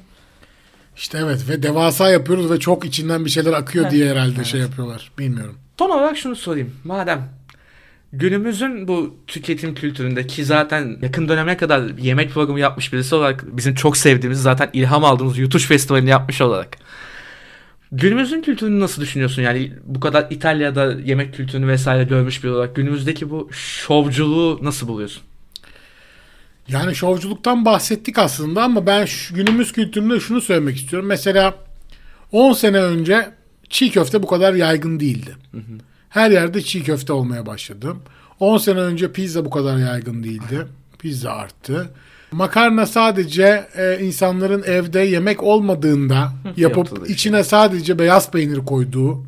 İşte 0.96 1.18
evet 1.24 1.50
ve 1.50 1.64
devasa 1.64 2.10
yapıyoruz 2.10 2.52
ve 2.52 2.60
çok 2.60 2.86
içinden 2.86 3.26
bir 3.26 3.30
şeyler 3.30 3.54
akıyor 3.54 3.92
diye 3.92 4.12
herhalde 4.12 4.44
şey 4.44 4.60
yapıyorlar. 4.62 5.12
Bilmiyorum. 5.18 5.58
Son 5.80 5.90
olarak 5.90 6.18
şunu 6.18 6.36
sorayım. 6.36 6.76
Madem 6.84 7.37
günümüzün 8.14 8.88
bu 8.88 9.18
tüketim 9.28 9.76
kültüründe 9.76 10.28
ki 10.28 10.46
zaten 10.46 10.98
yakın 11.02 11.28
döneme 11.28 11.58
kadar 11.58 11.98
yemek 11.98 12.32
programı 12.32 12.60
yapmış 12.60 12.94
birisi 12.94 13.16
olarak 13.16 13.58
bizim 13.58 13.76
çok 13.76 13.98
sevdiğimiz 13.98 14.42
zaten 14.42 14.70
ilham 14.74 15.06
aldığımız 15.06 15.38
Yutuş 15.38 15.68
Festivali'ni 15.68 16.10
yapmış 16.10 16.42
olarak 16.42 16.78
günümüzün 17.92 18.42
kültürünü 18.42 18.80
nasıl 18.80 19.02
düşünüyorsun? 19.02 19.42
Yani 19.42 19.74
bu 19.84 20.00
kadar 20.00 20.28
İtalya'da 20.30 20.94
yemek 20.94 21.34
kültürünü 21.34 21.68
vesaire 21.68 22.04
görmüş 22.04 22.44
biri 22.44 22.52
olarak 22.52 22.76
günümüzdeki 22.76 23.30
bu 23.30 23.50
şovculuğu 23.52 24.60
nasıl 24.62 24.88
buluyorsun? 24.88 25.24
Yani 26.68 26.96
şovculuktan 26.96 27.66
bahsettik 27.66 28.18
aslında 28.18 28.64
ama 28.64 28.86
ben 28.86 29.06
şu, 29.06 29.36
günümüz 29.36 29.72
kültüründe 29.72 30.20
şunu 30.20 30.42
söylemek 30.42 30.78
istiyorum. 30.78 31.08
Mesela 31.08 31.56
10 32.32 32.54
sene 32.54 32.78
önce 32.78 33.30
çiğ 33.70 33.92
köfte 33.92 34.24
bu 34.24 34.28
kadar 34.28 34.54
yaygın 34.54 35.00
değildi. 35.00 35.36
Her 36.10 36.32
yerde 36.32 36.62
çiğ 36.62 36.84
köfte 36.84 37.14
olmaya 37.14 37.46
başladı. 37.46 37.96
10 38.40 38.58
sene 38.58 38.80
önce 38.80 39.12
pizza 39.12 39.46
bu 39.46 39.50
kadar 39.50 39.78
yaygın 39.78 40.24
değildi. 40.24 40.68
Pizza 41.00 41.32
arttı. 41.32 41.90
Makarna 42.32 42.86
sadece 42.86 43.68
e, 43.78 44.00
insanların 44.02 44.64
evde 44.64 45.00
yemek 45.00 45.44
olmadığında 45.44 46.32
yapıp 46.58 47.10
içine 47.10 47.44
sadece 47.44 48.00
beyaz 48.00 48.32
peynir 48.32 48.58
koyduğu 48.58 49.24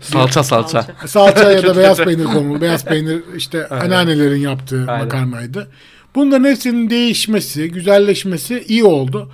Salça 0.00 0.42
salça. 0.42 0.86
Salça. 1.06 1.52
Ya 1.52 1.62
da 1.62 1.76
beyaz 1.76 1.98
peynir 1.98 2.24
konulu. 2.24 2.60
Beyaz 2.60 2.84
peynir 2.84 3.22
işte 3.36 3.68
anneannelerin 3.68 4.40
yaptığı 4.40 4.84
Aynen. 4.88 5.04
makarnaydı. 5.04 5.68
Bunların 6.14 6.44
hepsinin 6.44 6.90
değişmesi, 6.90 7.70
güzelleşmesi 7.70 8.64
iyi 8.68 8.84
oldu. 8.84 9.30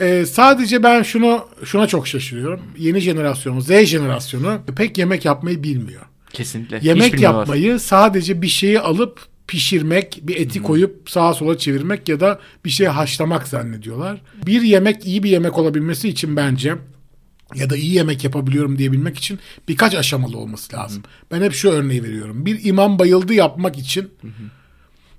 Ee, 0.00 0.26
sadece 0.26 0.82
ben 0.82 1.02
şunu 1.02 1.48
şuna 1.64 1.86
çok 1.86 2.08
şaşırıyorum. 2.08 2.60
Yeni 2.78 3.00
jenerasyon, 3.00 3.60
Z 3.60 3.68
jenerasyonu 3.84 4.58
pek 4.76 4.98
yemek 4.98 5.24
yapmayı 5.24 5.62
bilmiyor. 5.62 6.02
Kesinlikle. 6.34 6.80
Yemek 6.82 7.20
yapmayı 7.20 7.78
sadece 7.80 8.42
bir 8.42 8.48
şeyi 8.48 8.80
alıp 8.80 9.20
pişirmek, 9.46 10.20
bir 10.22 10.36
eti 10.36 10.62
koyup 10.62 11.10
sağa 11.10 11.34
sola 11.34 11.58
çevirmek 11.58 12.08
ya 12.08 12.20
da 12.20 12.40
bir 12.64 12.70
şey 12.70 12.86
haşlamak 12.86 13.48
zannediyorlar. 13.48 14.20
Bir 14.46 14.62
yemek 14.62 15.06
iyi 15.06 15.22
bir 15.22 15.30
yemek 15.30 15.58
olabilmesi 15.58 16.08
için 16.08 16.36
bence 16.36 16.74
ya 17.54 17.70
da 17.70 17.76
iyi 17.76 17.94
yemek 17.94 18.24
yapabiliyorum 18.24 18.78
diyebilmek 18.78 19.18
için 19.18 19.38
birkaç 19.68 19.94
aşamalı 19.94 20.38
olması 20.38 20.76
lazım. 20.76 21.02
Ben 21.30 21.42
hep 21.42 21.52
şu 21.52 21.70
örneği 21.70 22.02
veriyorum. 22.02 22.46
Bir 22.46 22.64
imam 22.64 22.98
bayıldı 22.98 23.34
yapmak 23.34 23.78
için 23.78 24.10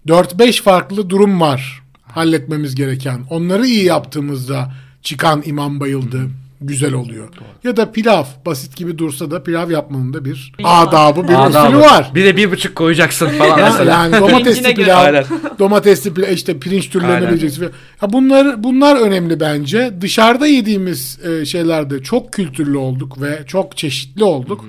4-5 0.07 0.61
farklı 0.61 1.09
durum 1.09 1.41
var 1.41 1.83
halletmemiz 2.01 2.75
gereken. 2.75 3.25
Onları 3.29 3.67
iyi 3.67 3.83
yaptığımızda 3.83 4.73
çıkan 5.01 5.43
imam 5.45 5.79
bayıldı 5.79 6.29
güzel 6.61 6.93
oluyor. 6.93 7.27
Ya 7.63 7.77
da 7.77 7.91
pilav 7.91 8.23
basit 8.45 8.75
gibi 8.77 8.97
dursa 8.97 9.31
da 9.31 9.43
pilav 9.43 9.71
yapmanın 9.71 10.13
da 10.13 10.25
bir 10.25 10.51
adabı, 10.63 11.27
bir 11.27 11.33
Adabı. 11.47 11.67
usulü 11.67 11.79
var. 11.79 12.11
Bir 12.15 12.25
de 12.25 12.37
bir 12.37 12.51
buçuk 12.51 12.75
koyacaksın 12.75 13.27
falan 13.27 13.59
mesela. 13.59 13.91
yani 13.91 14.15
domatesli 14.29 14.75
pilav, 14.75 15.23
domatesli 15.59 16.13
pilav, 16.13 16.31
işte 16.31 16.59
pirinç 16.59 16.89
türlerini 16.89 17.13
Aynen. 17.15 17.29
bileceksin. 17.29 17.63
Ya 18.01 18.13
bunlar 18.13 18.63
bunlar 18.63 18.95
önemli 19.01 19.39
bence. 19.39 19.93
Dışarıda 20.01 20.47
yediğimiz 20.47 21.19
e, 21.25 21.45
şeylerde 21.45 22.03
çok 22.03 22.33
kültürlü 22.33 22.77
olduk 22.77 23.21
ve 23.21 23.39
çok 23.47 23.77
çeşitli 23.77 24.23
olduk. 24.23 24.65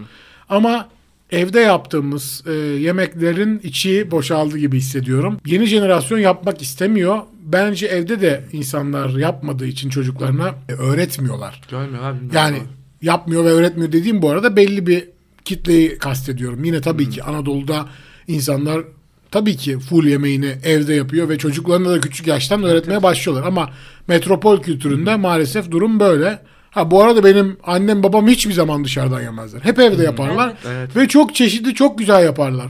Ama 0.49 0.89
evde 1.31 1.61
yaptığımız 1.61 2.43
e, 2.47 2.53
yemeklerin 2.53 3.59
içi 3.59 4.11
boşaldı 4.11 4.59
gibi 4.59 4.77
hissediyorum. 4.79 5.39
Yeni 5.47 5.67
jenerasyon 5.67 6.19
yapmak 6.19 6.63
istemiyor. 6.63 7.19
Bence 7.43 7.87
evde 7.87 8.21
de 8.21 8.45
insanlar 8.53 9.09
yapmadığı 9.17 9.67
için 9.67 9.91
çocuklarına 9.91 10.55
e, 10.69 10.73
öğretmiyorlar. 10.73 11.61
Görmüyor 11.71 12.05
abi. 12.05 12.19
Yani 12.35 12.59
yapmıyor 13.03 13.45
ve 13.45 13.49
öğretmiyor 13.49 13.93
dediğim 13.93 14.23
bu 14.23 14.31
arada 14.31 14.57
belli 14.57 14.87
bir 14.87 15.09
kitleyi 15.45 15.99
kastediyorum. 15.99 16.65
Yine 16.65 16.81
tabii 16.81 17.05
Hmm. 17.05 17.11
ki 17.13 17.23
Anadolu'da 17.23 17.89
insanlar 18.29 18.85
tabii 19.31 19.57
ki 19.57 19.79
full 19.79 20.07
yemeğini 20.07 20.55
evde 20.65 20.95
yapıyor 20.95 21.29
ve 21.29 21.39
çocuklarına 21.39 21.91
da 21.91 22.01
küçük 22.01 22.27
yaştan 22.27 22.63
öğretmeye 22.63 23.03
başlıyorlar. 23.03 23.47
Ama 23.49 23.71
metropol 24.09 24.63
kültüründe 24.63 25.17
maalesef 25.17 25.71
durum 25.71 26.01
böyle. 26.01 26.39
Ha 26.77 26.91
bu 26.91 27.03
arada 27.03 27.25
benim 27.25 27.57
annem 27.65 28.03
babam 28.03 28.27
hiçbir 28.29 28.53
zaman 28.53 28.85
dışarıdan 28.85 29.21
yemezler. 29.23 29.61
Hep 29.61 29.79
evde 29.79 30.03
yaparlar. 30.03 30.51
Hmm. 30.51 30.71
Evet. 30.73 30.97
Ve 30.97 31.09
çok 31.09 31.35
çeşitli 31.35 31.75
çok 31.75 31.99
güzel 31.99 32.25
yaparlar. 32.25 32.67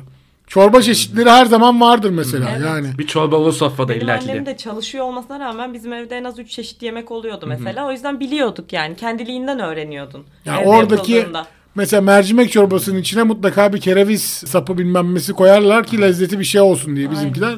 Çorba 0.46 0.82
çeşitleri 0.82 1.30
her 1.30 1.46
zaman 1.46 1.80
vardır 1.80 2.11
mesela 2.11 2.48
Evet. 2.52 2.66
yani. 2.66 2.88
Bir 2.98 3.07
çorba 3.07 3.36
olur 3.36 3.52
sofrada 3.52 3.88
Benim 3.88 4.02
illa 4.02 4.18
ki 4.18 4.30
annem 4.32 4.46
de. 4.46 4.57
çalışıyor 4.57 5.04
olmasına 5.04 5.40
rağmen 5.40 5.74
bizim 5.74 5.92
evde 5.92 6.16
en 6.16 6.24
az 6.24 6.38
3 6.38 6.50
çeşit 6.50 6.82
yemek 6.82 7.11
oluyordu 7.11 7.46
mesela. 7.48 7.86
O 7.88 7.92
yüzden 7.92 8.20
biliyorduk 8.20 8.72
yani. 8.72 8.96
Kendiliğinden 8.96 9.61
öğreniyordun. 9.61 10.24
Ya 10.44 10.57
Evde 10.61 10.68
oradaki 10.68 11.12
yapıldığında. 11.12 11.46
mesela 11.74 12.02
mercimek 12.02 12.52
çorbasının 12.52 12.98
içine 12.98 13.22
mutlaka 13.22 13.72
bir 13.72 13.80
kereviz 13.80 14.22
sapı 14.22 14.78
bilmem 14.78 15.14
nesi 15.14 15.32
koyarlar 15.32 15.84
ki 15.84 16.00
lezzeti 16.00 16.38
bir 16.38 16.44
şey 16.44 16.61
olsun 16.61 16.96
diye 16.96 17.11
bizimkiler 17.11 17.54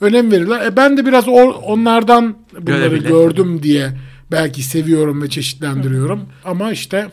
önem 0.00 0.32
verirler. 0.32 0.66
E 0.66 0.76
ben 0.76 0.96
de 0.96 1.06
biraz 1.06 1.28
onlardan 1.28 2.34
bunları 2.52 2.64
Görebilir. 2.78 3.08
gördüm 3.08 3.62
diye 3.62 3.90
belki 4.32 4.62
seviyorum 4.62 5.22
ve 5.22 5.30
çeşitlendiriyorum. 5.30 6.28
Ama 6.44 6.72
işte 6.72 7.08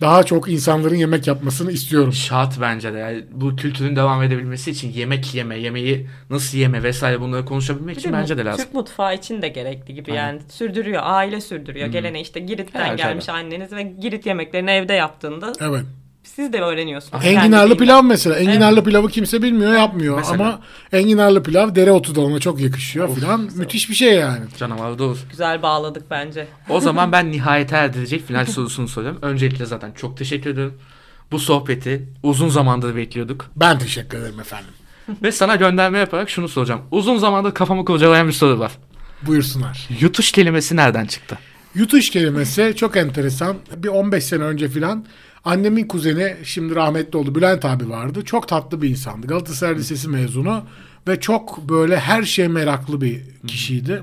daha 0.00 0.22
çok 0.22 0.48
insanların 0.48 0.94
yemek 0.94 1.26
yapmasını 1.26 1.72
istiyorum. 1.72 2.12
Şart 2.12 2.60
bence 2.60 2.92
de. 2.92 2.98
Yani 2.98 3.24
bu 3.32 3.56
kültürün 3.56 3.96
devam 3.96 4.22
edebilmesi 4.22 4.70
için 4.70 4.92
yemek 4.92 5.34
yeme, 5.34 5.58
yemeği 5.58 6.06
nasıl 6.30 6.58
yeme 6.58 6.82
vesaire 6.82 7.20
bunları 7.20 7.44
konuşabilmek 7.44 7.96
Bir 7.96 8.00
için 8.00 8.08
de 8.12 8.16
bence 8.16 8.38
de 8.38 8.44
lazım. 8.44 8.64
Türk 8.64 8.74
mutfağı 8.74 9.14
için 9.14 9.42
de 9.42 9.48
gerekli 9.48 9.94
gibi 9.94 10.12
Aynen. 10.12 10.22
yani. 10.22 10.40
Sürdürüyor, 10.48 11.02
aile 11.04 11.40
sürdürüyor. 11.40 11.86
Gelene 11.86 12.20
işte 12.20 12.40
Girit'ten 12.40 12.80
Herhalde. 12.80 13.02
gelmiş 13.02 13.28
anneniz 13.28 13.72
ve 13.72 13.82
Girit 13.82 14.26
yemeklerini 14.26 14.70
evde 14.70 14.92
yaptığında 14.92 15.52
Evet. 15.60 15.84
Siz 16.38 16.52
de 16.52 16.60
öğreniyorsunuz. 16.60 17.24
Enginarlı 17.24 17.76
pilav 17.76 18.02
mesela. 18.02 18.36
Enginarlı 18.36 18.84
pilavı 18.84 19.08
kimse 19.08 19.42
bilmiyor, 19.42 19.72
yapmıyor. 19.72 20.16
Mesela. 20.16 20.34
Ama 20.34 20.60
enginarlı 20.92 21.42
pilav 21.42 21.74
dereotu 21.74 22.14
da 22.14 22.20
ona 22.20 22.38
çok 22.38 22.60
yakışıyor 22.60 23.14
filan. 23.14 23.48
Müthiş 23.54 23.90
bir 23.90 23.94
şey 23.94 24.14
yani. 24.14 24.44
Canavar 24.58 24.90
olur. 24.90 25.18
Güzel 25.30 25.62
bağladık 25.62 26.10
bence. 26.10 26.48
O 26.68 26.80
zaman 26.80 27.12
ben 27.12 27.32
nihayete 27.32 27.76
erdirecek 27.76 28.26
final 28.26 28.46
sorusunu 28.46 28.88
soruyorum. 28.88 29.18
Öncelikle 29.22 29.66
zaten 29.66 29.92
çok 29.92 30.16
teşekkür 30.16 30.50
ederim. 30.50 30.74
Bu 31.32 31.38
sohbeti 31.38 32.08
uzun 32.22 32.48
zamandır 32.48 32.96
bekliyorduk. 32.96 33.50
Ben 33.56 33.78
teşekkür 33.78 34.18
ederim 34.18 34.40
efendim. 34.40 34.70
Ve 35.22 35.32
sana 35.32 35.56
gönderme 35.56 35.98
yaparak 35.98 36.30
şunu 36.30 36.48
soracağım. 36.48 36.80
Uzun 36.90 37.18
zamandır 37.18 37.54
kafamı 37.54 37.84
kurcalayan 37.84 38.28
bir 38.28 38.32
soru 38.32 38.58
var. 38.58 38.72
Buyursunlar. 39.22 39.88
Yutuş 40.00 40.32
kelimesi 40.32 40.76
nereden 40.76 41.06
çıktı? 41.06 41.38
Yutuş 41.74 42.10
kelimesi 42.10 42.74
çok 42.76 42.96
enteresan. 42.96 43.56
Bir 43.76 43.88
15 43.88 44.24
sene 44.24 44.42
önce 44.42 44.68
filan 44.68 45.04
annemin 45.44 45.88
kuzeni 45.88 46.36
şimdi 46.44 46.74
rahmetli 46.74 47.18
oldu 47.18 47.34
Bülent 47.34 47.64
abi 47.64 47.90
vardı. 47.90 48.24
Çok 48.24 48.48
tatlı 48.48 48.82
bir 48.82 48.88
insandı. 48.88 49.26
Galatasaray 49.26 49.76
Lisesi 49.76 50.08
mezunu 50.08 50.62
ve 51.08 51.20
çok 51.20 51.68
böyle 51.68 52.00
her 52.00 52.22
şeye 52.22 52.48
meraklı 52.48 53.00
bir 53.00 53.22
kişiydi. 53.46 54.02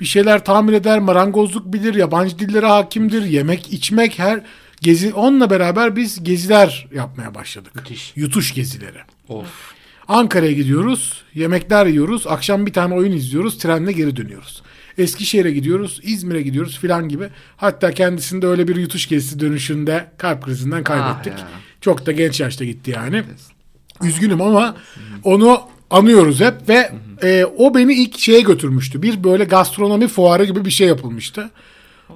Bir 0.00 0.06
şeyler 0.06 0.44
tamir 0.44 0.72
eder, 0.72 0.98
marangozluk 0.98 1.72
bilir, 1.72 1.94
yabancı 1.94 2.38
dillere 2.38 2.66
hakimdir, 2.66 3.24
yemek, 3.24 3.72
içmek 3.72 4.18
her 4.18 4.40
gezi 4.80 5.14
onunla 5.14 5.50
beraber 5.50 5.96
biz 5.96 6.24
geziler 6.24 6.88
yapmaya 6.94 7.34
başladık. 7.34 7.74
Müthiş. 7.74 8.12
Yutuş 8.16 8.54
gezileri. 8.54 8.98
Of. 9.28 9.72
Ankara'ya 10.08 10.52
gidiyoruz, 10.52 11.22
yemekler 11.34 11.86
yiyoruz, 11.86 12.26
akşam 12.26 12.66
bir 12.66 12.72
tane 12.72 12.94
oyun 12.94 13.12
izliyoruz, 13.12 13.58
trenle 13.58 13.92
geri 13.92 14.16
dönüyoruz. 14.16 14.62
Eskişehir'e 14.98 15.50
gidiyoruz, 15.50 16.00
İzmir'e 16.02 16.42
gidiyoruz 16.42 16.78
filan 16.78 17.08
gibi. 17.08 17.28
Hatta 17.56 17.92
kendisinde 17.92 18.46
öyle 18.46 18.68
bir 18.68 18.76
yutuş 18.76 19.08
gezisi 19.08 19.40
dönüşünde 19.40 20.06
kalp 20.18 20.44
krizinden 20.44 20.84
kaybettik. 20.84 21.32
Ah 21.36 21.38
ya. 21.38 21.48
Çok 21.80 22.06
da 22.06 22.12
genç 22.12 22.40
yaşta 22.40 22.64
gitti 22.64 22.90
yani. 22.90 23.22
Üzgünüm 24.02 24.40
ama 24.40 24.76
onu 25.24 25.60
anıyoruz 25.90 26.40
hep 26.40 26.54
ve 26.68 26.92
e, 27.22 27.44
o 27.44 27.74
beni 27.74 27.94
ilk 27.94 28.18
şeye 28.18 28.40
götürmüştü. 28.40 29.02
Bir 29.02 29.24
böyle 29.24 29.44
gastronomi 29.44 30.08
fuarı 30.08 30.44
gibi 30.44 30.64
bir 30.64 30.70
şey 30.70 30.88
yapılmıştı. 30.88 31.50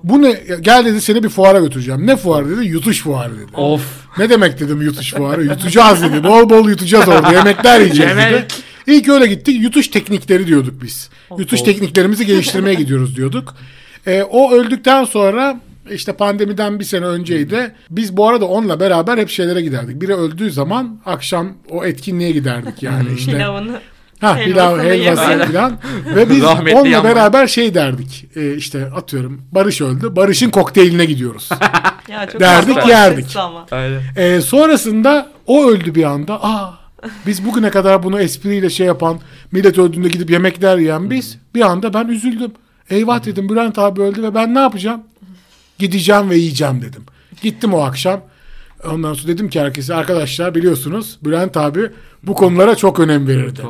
Bu 0.05 0.23
ne? 0.23 0.33
Gel 0.61 0.85
dedi 0.85 1.01
seni 1.01 1.23
bir 1.23 1.29
fuara 1.29 1.61
götüreceğim. 1.61 2.07
Ne 2.07 2.17
fuarı 2.17 2.57
dedi? 2.57 2.67
Yutuş 2.67 3.03
fuarı 3.03 3.35
dedi. 3.39 3.57
Of. 3.57 3.83
Ne 4.19 4.31
demek 4.31 4.61
dedim 4.61 4.83
yutuş 4.83 5.15
fuarı? 5.15 5.45
Yutacağız 5.45 6.03
dedi. 6.03 6.25
Bol 6.25 6.51
bol 6.51 6.69
yutacağız 6.69 7.09
orada. 7.09 7.33
Yemekler 7.33 7.81
yiyeceğiz 7.81 8.17
dedi. 8.17 8.47
İlk 8.87 9.09
öyle 9.09 9.27
gittik. 9.27 9.61
Yutuş 9.63 9.89
teknikleri 9.89 10.47
diyorduk 10.47 10.83
biz. 10.83 11.11
Yutuş 11.39 11.61
Of. 11.61 11.67
tekniklerimizi 11.67 12.27
geliştirmeye 12.27 12.75
gidiyoruz 12.75 13.17
diyorduk. 13.17 13.55
Ee, 14.07 14.23
o 14.31 14.53
öldükten 14.53 15.05
sonra 15.05 15.61
işte 15.91 16.13
pandemiden 16.13 16.79
bir 16.81 16.85
sene 16.85 17.05
önceydi. 17.05 17.75
Biz 17.91 18.17
bu 18.17 18.29
arada 18.29 18.45
onunla 18.45 18.81
beraber 18.81 19.19
hep 19.19 19.29
şeylere 19.31 19.61
giderdik. 19.61 20.03
Biri 20.03 20.15
öldüğü 20.15 20.51
zaman 20.51 21.01
akşam 21.07 21.53
o 21.71 21.85
etkinliğe 21.85 22.31
giderdik 22.31 22.83
yani 22.83 23.09
işte. 23.17 23.33
Pilavını. 23.33 23.81
Ha 24.21 24.37
pilav, 24.45 24.79
helvası 24.79 25.53
falan. 25.53 25.79
Ve 26.15 26.31
biz 26.31 26.43
Rahmetli 26.43 26.77
onunla 26.77 26.89
yanmayın. 26.89 27.17
beraber 27.17 27.47
şey 27.47 27.75
derdik. 27.75 28.27
Ee, 28.37 28.55
işte 28.57 28.87
atıyorum 28.87 29.43
Barış 29.53 29.81
öldü. 29.81 30.17
Barış'ın 30.17 30.51
kokteyline 30.51 31.05
gidiyoruz. 31.05 31.49
Ya 32.09 32.27
çok 32.29 32.41
Derdik, 32.41 32.87
yerdik. 32.89 33.37
Ee, 34.17 34.41
sonrasında 34.41 35.29
o 35.47 35.65
öldü 35.71 35.95
bir 35.95 36.05
anda. 36.05 36.45
Aa, 36.45 36.75
biz 37.27 37.45
bugüne 37.45 37.71
kadar 37.71 38.03
bunu 38.03 38.21
espriyle 38.21 38.71
şey 38.71 38.87
yapan, 38.87 39.21
millet 39.53 39.79
öldüğünde 39.79 40.09
gidip 40.09 40.31
yemekler 40.31 40.79
yiyen 40.79 41.11
biz. 41.11 41.39
Bir 41.55 41.61
anda 41.61 41.95
ben 41.95 42.09
üzüldüm. 42.09 42.53
Eyvah 42.91 43.25
dedim 43.25 43.49
Bülent 43.49 43.79
abi 43.79 44.01
öldü 44.01 44.23
ve 44.23 44.35
ben 44.35 44.55
ne 44.55 44.59
yapacağım? 44.59 45.03
Gideceğim 45.79 46.31
ve 46.31 46.37
yiyeceğim 46.37 46.83
dedim. 46.83 47.03
Gittim 47.43 47.75
o 47.75 47.81
akşam. 47.81 48.21
Ondan 48.91 49.15
sonra 49.15 49.29
dedim 49.29 49.51
ki 49.51 49.61
herkese 49.61 49.95
arkadaşlar 49.95 50.55
biliyorsunuz 50.55 51.19
Bülent 51.25 51.57
abi 51.57 51.91
bu 52.23 52.35
konulara 52.35 52.75
çok 52.75 53.01
önem 53.01 53.29
verirdi. 53.29 53.61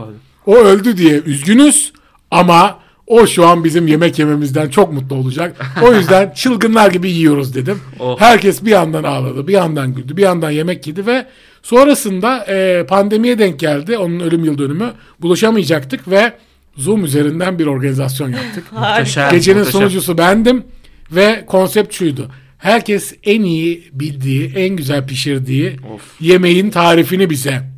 O 0.47 0.57
öldü 0.57 0.97
diye 0.97 1.21
üzgünüz 1.27 1.93
ama 2.31 2.79
o 3.07 3.27
şu 3.27 3.47
an 3.47 3.65
bizim 3.65 3.87
yemek 3.87 4.19
yememizden 4.19 4.69
çok 4.69 4.93
mutlu 4.93 5.17
olacak. 5.17 5.57
O 5.83 5.95
yüzden 5.95 6.31
çılgınlar 6.35 6.91
gibi 6.91 7.11
yiyoruz 7.11 7.55
dedim. 7.55 7.81
Oh. 7.99 8.21
Herkes 8.21 8.65
bir 8.65 8.71
yandan 8.71 9.05
ağladı, 9.05 9.49
bir 9.49 9.53
yandan 9.53 9.95
güldü, 9.95 10.17
bir 10.17 10.23
yandan 10.23 10.51
yemek 10.51 10.87
yedi 10.87 11.07
ve 11.07 11.27
sonrasında 11.63 12.45
e, 12.49 12.87
pandemiye 12.87 13.39
denk 13.39 13.59
geldi. 13.61 13.99
Onun 13.99 14.21
ölüm 14.21 14.45
yıl 14.45 14.59
dönümü. 14.59 14.93
Buluşamayacaktık 15.21 16.11
ve 16.11 16.33
Zoom 16.77 17.05
üzerinden 17.05 17.59
bir 17.59 17.67
organizasyon 17.67 18.29
yaptık. 18.29 18.65
Muhteşem, 18.73 19.31
Gecenin 19.31 19.59
muhteşem. 19.59 19.81
sonucusu 19.81 20.19
bendim 20.19 20.65
ve 21.11 21.45
konsept 21.47 21.95
şuydu. 21.95 22.31
Herkes 22.59 23.15
en 23.25 23.43
iyi 23.43 23.89
bildiği, 23.93 24.53
en 24.57 24.77
güzel 24.77 25.07
pişirdiği 25.07 25.77
Of. 25.95 26.21
yemeğin 26.21 26.71
tarifini 26.71 27.31
bize 27.31 27.72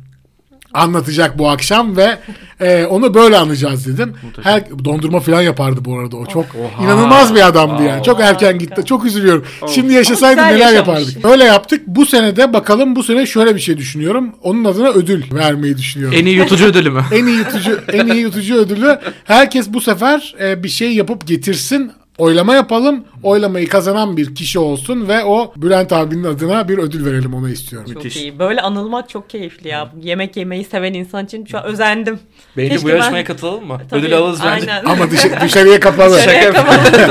anlatacak 0.75 1.37
bu 1.37 1.49
akşam 1.49 1.97
ve 1.97 2.17
e, 2.61 2.85
onu 2.85 3.13
böyle 3.13 3.37
anlayacağız 3.37 3.87
dedim. 3.87 4.13
Her 4.41 4.63
dondurma 4.85 5.19
falan 5.19 5.41
yapardı 5.41 5.85
bu 5.85 5.99
arada 5.99 6.17
o. 6.17 6.25
Çok 6.25 6.45
Oha. 6.45 6.83
inanılmaz 6.83 7.35
bir 7.35 7.47
adamdı 7.47 7.83
yani. 7.83 8.03
Çok 8.03 8.19
erken 8.19 8.59
gitti. 8.59 8.85
Çok 8.85 9.05
üzülüyorum. 9.05 9.45
Şimdi 9.67 9.93
yaşasaydı 9.93 10.41
neler 10.41 10.57
yaşamış. 10.57 10.75
yapardık. 10.75 11.25
Öyle 11.25 11.43
yaptık. 11.43 11.81
Bu 11.87 12.05
sene 12.05 12.35
de 12.35 12.53
bakalım 12.53 12.95
bu 12.95 13.03
sene 13.03 13.25
şöyle 13.25 13.55
bir 13.55 13.59
şey 13.61 13.77
düşünüyorum. 13.77 14.35
Onun 14.43 14.65
adına 14.65 14.89
ödül 14.89 15.23
vermeyi 15.31 15.77
düşünüyorum. 15.77 16.17
En 16.21 16.25
iyi 16.25 16.35
yutucu 16.35 16.65
ödülü 16.65 16.89
mü? 16.89 17.01
en 17.11 17.25
iyi 17.25 17.37
yutucu 17.37 17.79
en 17.93 18.07
iyi 18.07 18.21
yutucu 18.21 18.55
ödülü 18.55 18.99
herkes 19.23 19.73
bu 19.73 19.81
sefer 19.81 20.35
e, 20.41 20.63
bir 20.63 20.69
şey 20.69 20.93
yapıp 20.93 21.27
getirsin. 21.27 21.91
Oylama 22.17 22.55
yapalım. 22.55 23.03
Oylamayı 23.23 23.69
kazanan 23.69 24.17
bir 24.17 24.35
kişi 24.35 24.59
olsun 24.59 25.07
ve 25.07 25.23
o 25.23 25.53
Bülent 25.57 25.93
abinin 25.93 26.23
adına 26.23 26.69
bir 26.69 26.77
ödül 26.77 27.05
verelim 27.05 27.33
ona 27.33 27.49
istiyorum. 27.49 27.87
Çok 27.93 28.03
Müthiş. 28.03 28.21
iyi. 28.21 28.39
Böyle 28.39 28.61
anılmak 28.61 29.09
çok 29.09 29.29
keyifli 29.29 29.67
ya. 29.69 29.91
Yemek 30.01 30.37
yemeyi 30.37 30.63
seven 30.63 30.93
insan 30.93 31.25
için 31.25 31.45
şu 31.45 31.57
an 31.57 31.63
özendim. 31.63 32.19
Bence 32.57 32.69
Keşke 32.69 32.85
bu 32.85 32.89
yarışmaya 32.89 33.13
ben- 33.13 33.23
katılalım 33.23 33.67
mı? 33.67 33.81
Tabii, 33.89 33.99
Ödül 34.01 34.17
alırız 34.17 34.39
bence. 34.45 34.71
aynen. 34.71 34.85
Ama 34.85 35.11
dışa- 35.11 35.41
dışarıya 35.41 35.79
kapalı. 35.79 36.15
Dışarıya. 36.17 36.53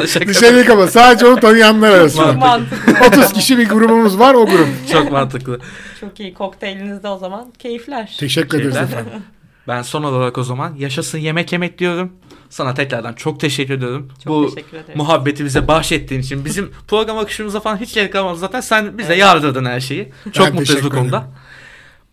Şaka 0.06 0.26
dışarıya 0.28 0.64
kapalı. 0.66 0.88
Sadece 0.88 1.26
onu 1.26 1.40
tanıyanlar 1.40 1.90
Çok 1.90 2.00
arasında. 2.00 2.32
mantıklı. 2.32 2.94
30 3.06 3.32
kişi 3.32 3.58
bir 3.58 3.68
grubumuz 3.68 4.18
var 4.18 4.34
o 4.34 4.46
grup. 4.46 4.68
Çok 4.92 5.12
mantıklı. 5.12 5.60
Çok 6.00 6.20
iyi. 6.20 6.34
Kokteylinizde 6.34 7.08
o 7.08 7.18
zaman 7.18 7.46
keyifler. 7.58 8.16
Teşekkür 8.20 8.58
ederiz 8.60 8.74
Teşekkürler. 8.74 9.00
efendim. 9.00 9.22
Ben 9.68 9.82
son 9.82 10.02
olarak 10.02 10.38
o 10.38 10.42
zaman 10.44 10.74
yaşasın 10.78 11.18
yemek 11.18 11.52
yemek 11.52 11.78
diyorum. 11.78 12.12
Sana 12.54 12.74
tekrardan 12.74 13.12
çok 13.12 13.40
teşekkür 13.40 13.74
ediyorum. 13.74 14.08
Çok 14.24 14.32
Bu 14.32 14.54
teşekkür 14.54 14.76
ederim. 14.76 14.98
muhabbeti 14.98 15.44
bize 15.44 15.68
bahşettiğin 15.68 16.20
için 16.20 16.44
bizim 16.44 16.70
program 16.88 17.18
akışımıza 17.18 17.60
falan 17.60 17.76
hiç 17.76 17.94
gerek 17.94 18.12
kalmadı 18.12 18.38
zaten. 18.38 18.60
Sen 18.60 18.98
bize 18.98 19.14
yardırdın 19.14 19.64
her 19.64 19.80
şeyi. 19.80 20.12
Çok 20.32 20.46
mutluyuz 20.46 20.68
teşekkür 20.68 20.90
bu 20.90 20.94
konuda. 20.94 21.18
ederim. 21.18 21.32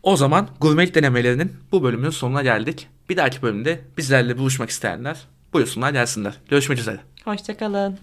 O 0.04 0.18
zaman 0.18 0.48
gurmelik 0.62 0.96
denemelerinin 0.96 1.54
bu 1.72 1.84
bölümünün 1.84 2.10
sonuna 2.10 2.42
geldik. 2.44 2.88
Bir 3.10 3.18
dahaki 3.18 3.42
bölümde 3.42 3.82
bizlerle 3.98 4.38
buluşmak 4.38 4.70
isteyenler 4.70 5.18
buyursunlar 5.54 5.92
gelsinler. 5.92 6.34
Görüşmek 6.50 6.80
üzere. 6.80 7.00
Hoşçakalın. 7.26 8.00